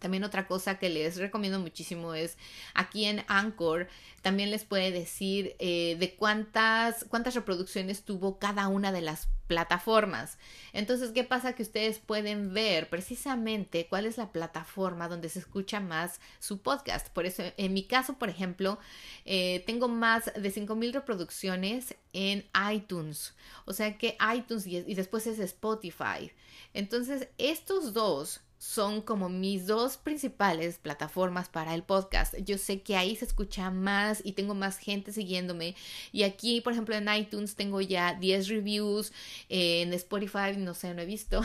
También 0.04 0.26
otra 0.26 0.47
cosa 0.47 0.80
que 0.80 0.89
les 0.89 1.16
recomiendo 1.16 1.60
muchísimo 1.62 2.14
es 2.14 2.38
aquí 2.74 3.06
en 3.06 3.24
Anchor 3.30 3.88
también 4.22 4.51
les 4.51 4.64
puede 4.64 4.91
decir 4.91 5.56
eh, 5.60 5.97
de 5.99 6.16
cuántas, 6.16 7.06
cuántas 7.10 7.36
reproducciones 7.36 8.04
tuvo 8.04 8.39
cada 8.39 8.70
una 8.70 8.91
de 8.91 9.01
las 9.01 9.28
plataformas. 9.47 10.38
Entonces, 10.72 11.12
¿qué 11.12 11.24
pasa? 11.24 11.54
Que 11.54 11.64
ustedes 11.64 11.99
pueden 11.99 12.54
ver 12.54 12.89
precisamente 12.89 13.86
cuál 13.88 14.06
es 14.06 14.18
la 14.18 14.32
plataforma 14.32 15.10
donde 15.10 15.28
se 15.28 15.39
escucha 15.39 15.82
más 15.82 16.22
su 16.39 16.62
podcast. 16.62 17.10
Por 17.10 17.26
eso, 17.26 17.43
en 17.58 17.74
mi 17.74 17.84
caso, 17.84 18.18
por 18.18 18.30
ejemplo, 18.30 18.80
eh, 19.26 19.62
tengo 19.66 19.89
más 19.89 20.26
de 20.26 20.54
5.000 20.54 20.93
reproducciones 20.93 21.95
en 22.14 22.45
iTunes. 22.74 23.36
O 23.66 23.74
sea 23.74 23.97
que 23.97 24.18
iTunes 24.36 24.68
y 24.68 24.93
después 24.95 25.28
es 25.28 25.39
Spotify. 25.39 26.32
Entonces, 26.74 27.28
estos 27.38 27.93
dos 27.93 28.41
son 28.64 29.01
como 29.01 29.28
mis 29.28 29.68
dos 29.68 29.97
principales 29.97 30.78
plataformas 30.78 31.49
para 31.49 31.76
el 31.76 31.84
podcast. 31.84 32.34
Yo 32.38 32.57
sé 32.57 32.82
que 32.82 32.95
ahí 32.95 33.14
se 33.14 33.26
escucha 33.26 33.70
más 33.72 34.22
y 34.24 34.32
tengo 34.32 34.55
más 34.55 34.78
gente 34.78 35.11
siguiéndome. 35.11 35.76
Y 36.14 36.24
aquí, 36.24 36.61
por 36.61 36.72
ejemplo, 36.72 36.95
en 36.95 37.14
iTunes 37.14 37.55
tengo 37.55 37.82
ya 37.82 38.14
10 38.14 38.47
reviews. 38.47 39.11
en 39.49 39.91
Spotify, 39.93 40.55
no 40.57 40.74
sé, 40.76 40.93
no 40.93 41.01
he 41.01 41.05
visto, 41.05 41.41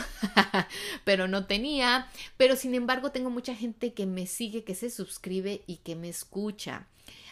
pero 1.04 1.26
no 1.26 1.46
tenía. 1.46 2.06
Pero 2.36 2.54
sin 2.54 2.76
embargo, 2.76 3.10
tengo 3.10 3.30
mucha 3.30 3.54
gente 3.56 3.92
que 3.92 4.06
me 4.06 4.26
sigue, 4.28 4.62
que 4.62 4.76
se 4.76 4.88
suscribe 4.88 5.62
y 5.66 5.78
que 5.78 5.96
me 5.96 6.08
escucha. 6.08 6.86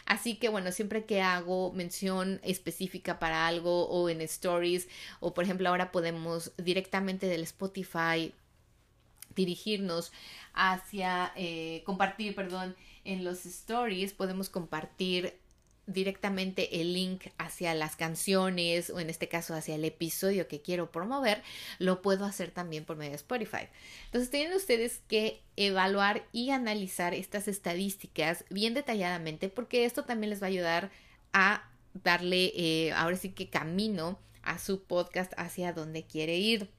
Así 0.05 0.35
que 0.35 0.49
bueno, 0.49 0.73
siempre 0.73 1.05
que 1.05 1.23
hago 1.23 1.73
mención 1.73 2.41
específica 2.43 3.21
para 3.21 3.47
algo 3.47 3.87
o 3.89 4.09
en 4.09 4.21
stories 4.21 4.89
o 5.21 5.33
por 5.35 5.45
ejemplo 5.45 5.69
ahora 5.69 5.91
podemos 5.91 6.53
directamente 6.59 7.27
del 7.27 7.43
Spotify 7.43 8.33
dirigirnos 9.37 10.13
hacia 10.55 11.33
eh, 11.37 11.83
compartir, 11.85 12.35
perdón, 12.35 12.75
en 13.05 13.23
los 13.23 13.47
stories 13.47 14.13
podemos 14.13 14.51
compartir 14.51 15.39
directamente 15.87 16.81
el 16.81 16.95
link 16.95 17.27
hacia 17.39 17.73
las 17.75 17.95
canciones 17.95 18.91
o 18.91 18.99
en 18.99 19.09
este 19.09 19.29
caso 19.29 19.55
hacia 19.55 19.77
el 19.77 19.85
episodio 19.85 20.49
que 20.49 20.61
quiero 20.61 20.91
promover, 20.91 21.43
lo 21.79 22.03
puedo 22.03 22.25
hacer 22.25 22.51
también 22.51 22.85
por 22.85 22.97
medio 22.97 23.13
de 23.13 23.17
Spotify. 23.17 23.69
Entonces 24.07 24.31
tienen 24.31 24.53
ustedes 24.55 25.01
que 25.07 25.41
evaluar 25.55 26.27
y 26.33 26.51
analizar 26.51 27.15
estas 27.15 27.47
estadísticas 27.47 28.45
bien 28.51 28.75
detalladamente 28.75 29.49
porque 29.49 29.85
esto 29.85 30.05
también 30.05 30.31
les 30.31 30.43
va 30.43 30.47
a 30.47 30.51
ayudar 30.51 30.91
a 31.33 31.71
darle 31.95 32.53
eh, 32.57 32.93
ahora 32.93 33.17
sí 33.17 33.31
que 33.31 33.49
camino 33.49 34.19
a 34.43 34.59
su 34.59 34.83
podcast 34.83 35.33
hacia 35.37 35.73
donde 35.73 36.05
quiere 36.05 36.37
ir. 36.37 36.71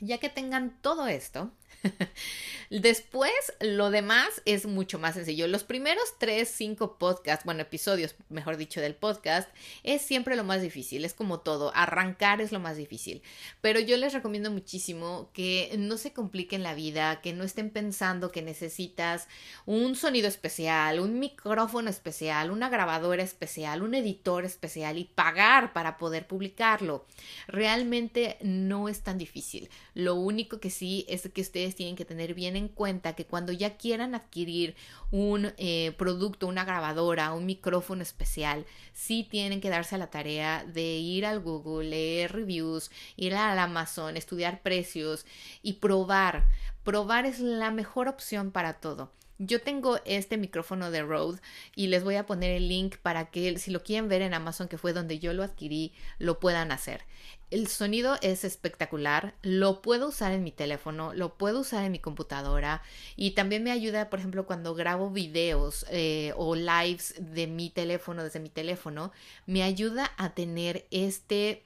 Ya 0.00 0.18
que 0.18 0.28
tengan 0.28 0.80
todo 0.80 1.06
esto, 1.06 1.52
Después, 2.70 3.32
lo 3.60 3.90
demás 3.90 4.42
es 4.44 4.66
mucho 4.66 5.00
más 5.00 5.14
sencillo. 5.14 5.48
Los 5.48 5.64
primeros 5.64 6.04
tres, 6.18 6.48
cinco 6.48 6.98
podcasts, 6.98 7.44
bueno, 7.44 7.62
episodios, 7.62 8.14
mejor 8.28 8.56
dicho, 8.56 8.80
del 8.80 8.94
podcast, 8.94 9.48
es 9.82 10.02
siempre 10.02 10.36
lo 10.36 10.44
más 10.44 10.62
difícil. 10.62 11.04
Es 11.04 11.12
como 11.12 11.40
todo, 11.40 11.72
arrancar 11.74 12.40
es 12.40 12.52
lo 12.52 12.60
más 12.60 12.76
difícil. 12.76 13.22
Pero 13.60 13.80
yo 13.80 13.96
les 13.96 14.12
recomiendo 14.12 14.52
muchísimo 14.52 15.30
que 15.32 15.74
no 15.78 15.96
se 15.96 16.12
compliquen 16.12 16.62
la 16.62 16.74
vida, 16.74 17.20
que 17.20 17.32
no 17.32 17.42
estén 17.42 17.70
pensando 17.70 18.30
que 18.30 18.42
necesitas 18.42 19.26
un 19.66 19.96
sonido 19.96 20.28
especial, 20.28 21.00
un 21.00 21.18
micrófono 21.18 21.90
especial, 21.90 22.52
una 22.52 22.68
grabadora 22.68 23.24
especial, 23.24 23.82
un 23.82 23.94
editor 23.94 24.44
especial 24.44 24.96
y 24.96 25.04
pagar 25.04 25.72
para 25.72 25.98
poder 25.98 26.28
publicarlo. 26.28 27.04
Realmente 27.48 28.38
no 28.42 28.88
es 28.88 29.00
tan 29.00 29.18
difícil. 29.18 29.70
Lo 29.94 30.14
único 30.14 30.60
que 30.60 30.70
sí 30.70 31.04
es 31.08 31.28
que 31.34 31.40
ustedes 31.60 31.76
tienen 31.76 31.96
que 31.96 32.06
tener 32.06 32.32
bien 32.32 32.56
en 32.56 32.68
cuenta 32.68 33.14
que 33.14 33.26
cuando 33.26 33.52
ya 33.52 33.76
quieran 33.76 34.14
adquirir 34.14 34.74
un 35.10 35.52
eh, 35.58 35.92
producto, 35.98 36.46
una 36.46 36.64
grabadora, 36.64 37.34
un 37.34 37.44
micrófono 37.44 38.02
especial, 38.02 38.64
sí 38.94 39.28
tienen 39.30 39.60
que 39.60 39.68
darse 39.68 39.96
a 39.96 39.98
la 39.98 40.10
tarea 40.10 40.64
de 40.64 40.96
ir 40.98 41.26
al 41.26 41.40
Google, 41.40 41.90
leer 41.90 42.32
reviews, 42.32 42.90
ir 43.16 43.34
al 43.34 43.58
Amazon, 43.58 44.16
estudiar 44.16 44.62
precios 44.62 45.26
y 45.62 45.74
probar. 45.74 46.46
Probar 46.82 47.26
es 47.26 47.40
la 47.40 47.70
mejor 47.70 48.08
opción 48.08 48.52
para 48.52 48.80
todo. 48.80 49.10
Yo 49.42 49.62
tengo 49.62 49.98
este 50.04 50.36
micrófono 50.36 50.90
de 50.90 51.02
Rode 51.02 51.40
y 51.74 51.86
les 51.86 52.04
voy 52.04 52.16
a 52.16 52.26
poner 52.26 52.50
el 52.50 52.68
link 52.68 52.98
para 52.98 53.30
que 53.30 53.58
si 53.58 53.70
lo 53.70 53.82
quieren 53.82 54.06
ver 54.06 54.20
en 54.20 54.34
Amazon, 54.34 54.68
que 54.68 54.76
fue 54.76 54.92
donde 54.92 55.18
yo 55.18 55.32
lo 55.32 55.42
adquirí, 55.42 55.94
lo 56.18 56.38
puedan 56.38 56.72
hacer. 56.72 57.04
El 57.50 57.66
sonido 57.66 58.18
es 58.20 58.44
espectacular, 58.44 59.32
lo 59.40 59.80
puedo 59.80 60.08
usar 60.08 60.32
en 60.32 60.44
mi 60.44 60.52
teléfono, 60.52 61.14
lo 61.14 61.38
puedo 61.38 61.60
usar 61.60 61.84
en 61.84 61.92
mi 61.92 61.98
computadora 61.98 62.82
y 63.16 63.30
también 63.30 63.64
me 63.64 63.70
ayuda, 63.70 64.10
por 64.10 64.18
ejemplo, 64.18 64.44
cuando 64.44 64.74
grabo 64.74 65.08
videos 65.08 65.86
eh, 65.88 66.34
o 66.36 66.54
lives 66.54 67.14
de 67.18 67.46
mi 67.46 67.70
teléfono, 67.70 68.22
desde 68.22 68.40
mi 68.40 68.50
teléfono, 68.50 69.10
me 69.46 69.62
ayuda 69.62 70.12
a 70.18 70.34
tener 70.34 70.86
este 70.90 71.64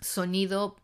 sonido 0.00 0.76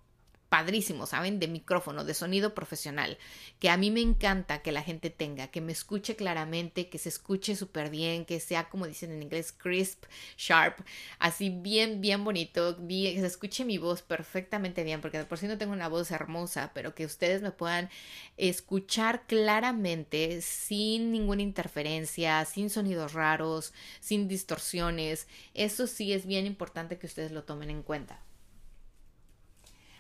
padrísimo, 0.49 1.07
¿saben? 1.07 1.39
De 1.39 1.49
micrófono, 1.49 2.05
de 2.05 2.15
sonido 2.15 2.55
profesional, 2.55 3.19
que 3.59 3.71
a 3.71 3.77
mí 3.77 3.91
me 3.91 4.01
encanta 4.01 4.63
que 4.63 4.73
la 4.73 4.83
gente 4.83 5.11
tenga, 5.11 5.49
que 5.49 5.61
me 5.61 5.73
escuche 5.73 6.17
claramente, 6.17 6.89
que 6.89 6.99
se 6.99 7.11
escuche 7.11 7.55
súper 7.57 7.91
bien, 7.91 8.25
que 8.25 8.41
sea 8.41 8.69
como 8.69 8.87
dicen 8.87 9.13
en 9.13 9.23
inglés, 9.23 9.53
crisp, 9.53 10.05
sharp, 10.37 10.79
así 11.19 11.51
bien, 11.51 12.01
bien 12.01 12.25
bonito, 12.25 12.77
que 12.77 13.17
se 13.21 13.27
escuche 13.27 13.65
mi 13.65 13.79
voz 13.79 14.03
perfectamente 14.03 14.85
bien, 14.85 15.01
porque 15.01 15.25
por 15.25 15.39
si 15.39 15.47
no 15.47 15.59
tengo 15.59 15.73
una 15.73 15.89
voz 15.89 16.11
hermosa, 16.11 16.71
pero 16.75 16.95
que 16.95 17.05
ustedes 17.05 17.43
me 17.43 17.51
puedan 17.51 17.91
escuchar 18.37 19.27
claramente, 19.27 20.41
sin 20.43 21.13
ninguna 21.13 21.43
interferencia, 21.43 22.45
sin 22.45 22.71
sonidos 22.71 23.13
raros, 23.13 23.73
sin 24.01 24.29
distorsiones. 24.29 25.27
Eso 25.55 25.87
sí 25.87 26.13
es 26.13 26.27
bien 26.27 26.47
importante 26.47 26.99
que 26.99 27.07
ustedes 27.07 27.33
lo 27.33 27.45
tomen 27.45 27.71
en 27.71 27.83
cuenta. 27.83 28.28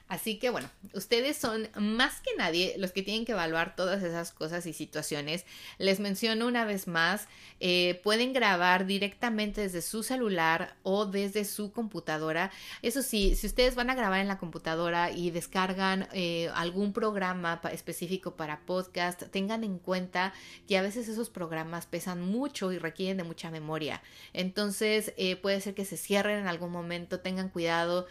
Así 0.08 0.38
que 0.38 0.48
bueno, 0.48 0.70
ustedes 0.94 1.36
son 1.36 1.68
más 1.76 2.20
que 2.20 2.30
nadie 2.36 2.74
los 2.78 2.92
que 2.92 3.02
tienen 3.02 3.26
que 3.26 3.32
evaluar 3.32 3.76
todas 3.76 4.02
esas 4.02 4.32
cosas 4.32 4.64
y 4.64 4.72
situaciones. 4.72 5.44
Les 5.76 6.00
menciono 6.00 6.46
una 6.46 6.64
vez 6.64 6.88
más, 6.88 7.28
eh, 7.60 8.00
pueden 8.02 8.32
grabar 8.32 8.86
directamente 8.86 9.60
desde 9.60 9.82
su 9.82 10.02
celular 10.02 10.76
o 10.82 11.04
desde 11.04 11.44
su 11.44 11.72
computadora. 11.72 12.50
Eso 12.80 13.02
sí, 13.02 13.36
si 13.36 13.46
ustedes 13.46 13.74
van 13.74 13.90
a 13.90 13.94
grabar 13.94 14.20
en 14.20 14.28
la 14.28 14.38
computadora 14.38 15.10
y 15.10 15.30
descargan 15.30 16.08
eh, 16.12 16.50
algún 16.54 16.94
programa 16.94 17.60
específico 17.70 18.34
para 18.34 18.60
podcast, 18.60 19.24
tengan 19.30 19.62
en 19.62 19.78
cuenta 19.78 20.32
que 20.66 20.78
a 20.78 20.82
veces 20.82 21.08
esos 21.08 21.28
programas 21.28 21.84
pesan 21.84 22.22
mucho 22.22 22.72
y 22.72 22.78
requieren 22.78 23.18
de 23.18 23.24
mucha 23.24 23.50
memoria. 23.50 24.02
Entonces 24.32 25.12
eh, 25.18 25.36
puede 25.36 25.60
ser 25.60 25.74
que 25.74 25.84
se 25.84 25.98
cierren 25.98 26.38
en 26.38 26.46
algún 26.48 26.70
momento, 26.70 27.20
tengan 27.20 27.50
cuidado 27.50 28.06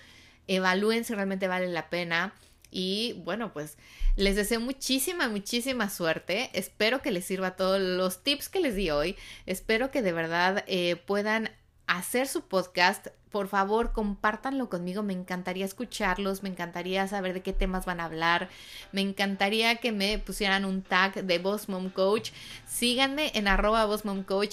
evalúen 0.48 1.04
si 1.04 1.14
realmente 1.14 1.48
vale 1.48 1.68
la 1.68 1.90
pena. 1.90 2.34
Y 2.70 3.14
bueno, 3.24 3.54
pues 3.54 3.78
les 4.16 4.36
deseo 4.36 4.60
muchísima, 4.60 5.30
muchísima 5.30 5.90
suerte. 5.90 6.50
Espero 6.54 7.02
que 7.02 7.12
les 7.12 7.26
sirva 7.26 7.56
todos 7.56 7.80
los 7.80 8.24
tips 8.24 8.50
que 8.50 8.60
les 8.60 8.76
di 8.76 8.90
hoy. 8.90 9.16
Espero 9.46 9.92
que 9.92 10.02
de 10.02 10.12
verdad 10.12 10.64
eh, 10.68 10.96
puedan 10.96 11.52
hacer 11.86 12.28
su 12.28 12.42
podcast 12.42 13.08
por 13.38 13.50
favor, 13.50 13.92
compártanlo 13.92 14.68
conmigo. 14.68 15.04
Me 15.04 15.14
encantaría 15.14 15.64
escucharlos, 15.64 16.42
me 16.42 16.50
encantaría 16.50 17.08
saber 17.08 17.36
de 17.36 17.42
qué 17.44 17.54
temas 17.54 17.86
van 17.86 18.00
a 18.00 18.06
hablar. 18.06 18.50
Me 18.92 19.02
encantaría 19.02 19.76
que 19.76 19.92
me 19.92 20.18
pusieran 20.18 20.66
un 20.66 20.82
tag 20.82 21.24
de 21.24 21.38
Boss 21.38 21.70
Mom 21.70 21.92
Coach. 21.92 22.32
Síganme 22.66 23.32
en 23.36 23.48
arroba 23.48 23.86
Boss 23.86 24.02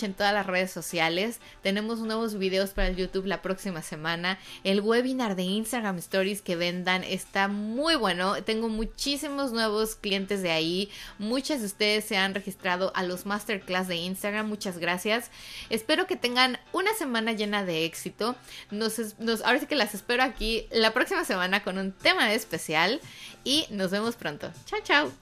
en 0.03 0.13
todas 0.13 0.35
las 0.35 0.45
redes 0.45 0.71
sociales. 0.71 1.41
Tenemos 1.63 2.01
nuevos 2.01 2.37
videos 2.37 2.73
para 2.73 2.89
el 2.89 2.97
YouTube 2.97 3.25
la 3.25 3.41
próxima 3.41 3.81
semana. 3.81 4.39
El 4.65 4.83
webinar 4.83 5.35
de 5.35 5.45
Instagram 5.45 5.97
Stories 5.97 6.43
que 6.43 6.55
vendan 6.55 7.05
está 7.05 7.49
muy 7.49 7.97
bueno. 7.97 8.43
Tengo 8.43 8.69
muchísimos 8.69 9.53
nuevos 9.53 9.95
clientes 9.95 10.43
de 10.43 10.51
ahí. 10.51 10.91
Muchas 11.19 11.61
de 11.61 11.67
ustedes 11.69 12.05
se 12.05 12.19
han 12.19 12.35
registrado 12.35 12.93
a 12.95 13.03
los 13.03 13.25
masterclass 13.25 13.89
de 13.89 13.97
Instagram. 13.97 14.47
Muchas 14.47 14.77
gracias. 14.77 15.31
Espero 15.71 16.07
que 16.07 16.17
tengan 16.17 16.59
una 16.73 16.93
semana 16.93 17.33
llena 17.33 17.65
de 17.65 17.87
éxito. 17.87 18.37
Nos, 18.79 19.19
nos, 19.19 19.43
ahora 19.43 19.61
sí 19.61 19.67
que 19.67 19.77
las 19.77 19.95
espero 19.95 20.23
aquí 20.23 20.67
la 20.71 20.93
próxima 20.93 21.25
semana 21.25 21.63
con 21.63 21.79
un 21.79 21.93
tema 21.93 22.33
especial 22.33 23.01
y 23.45 23.67
nos 23.71 23.91
vemos 23.91 24.17
pronto. 24.17 24.51
Chao, 24.67 24.81
chao. 24.83 25.13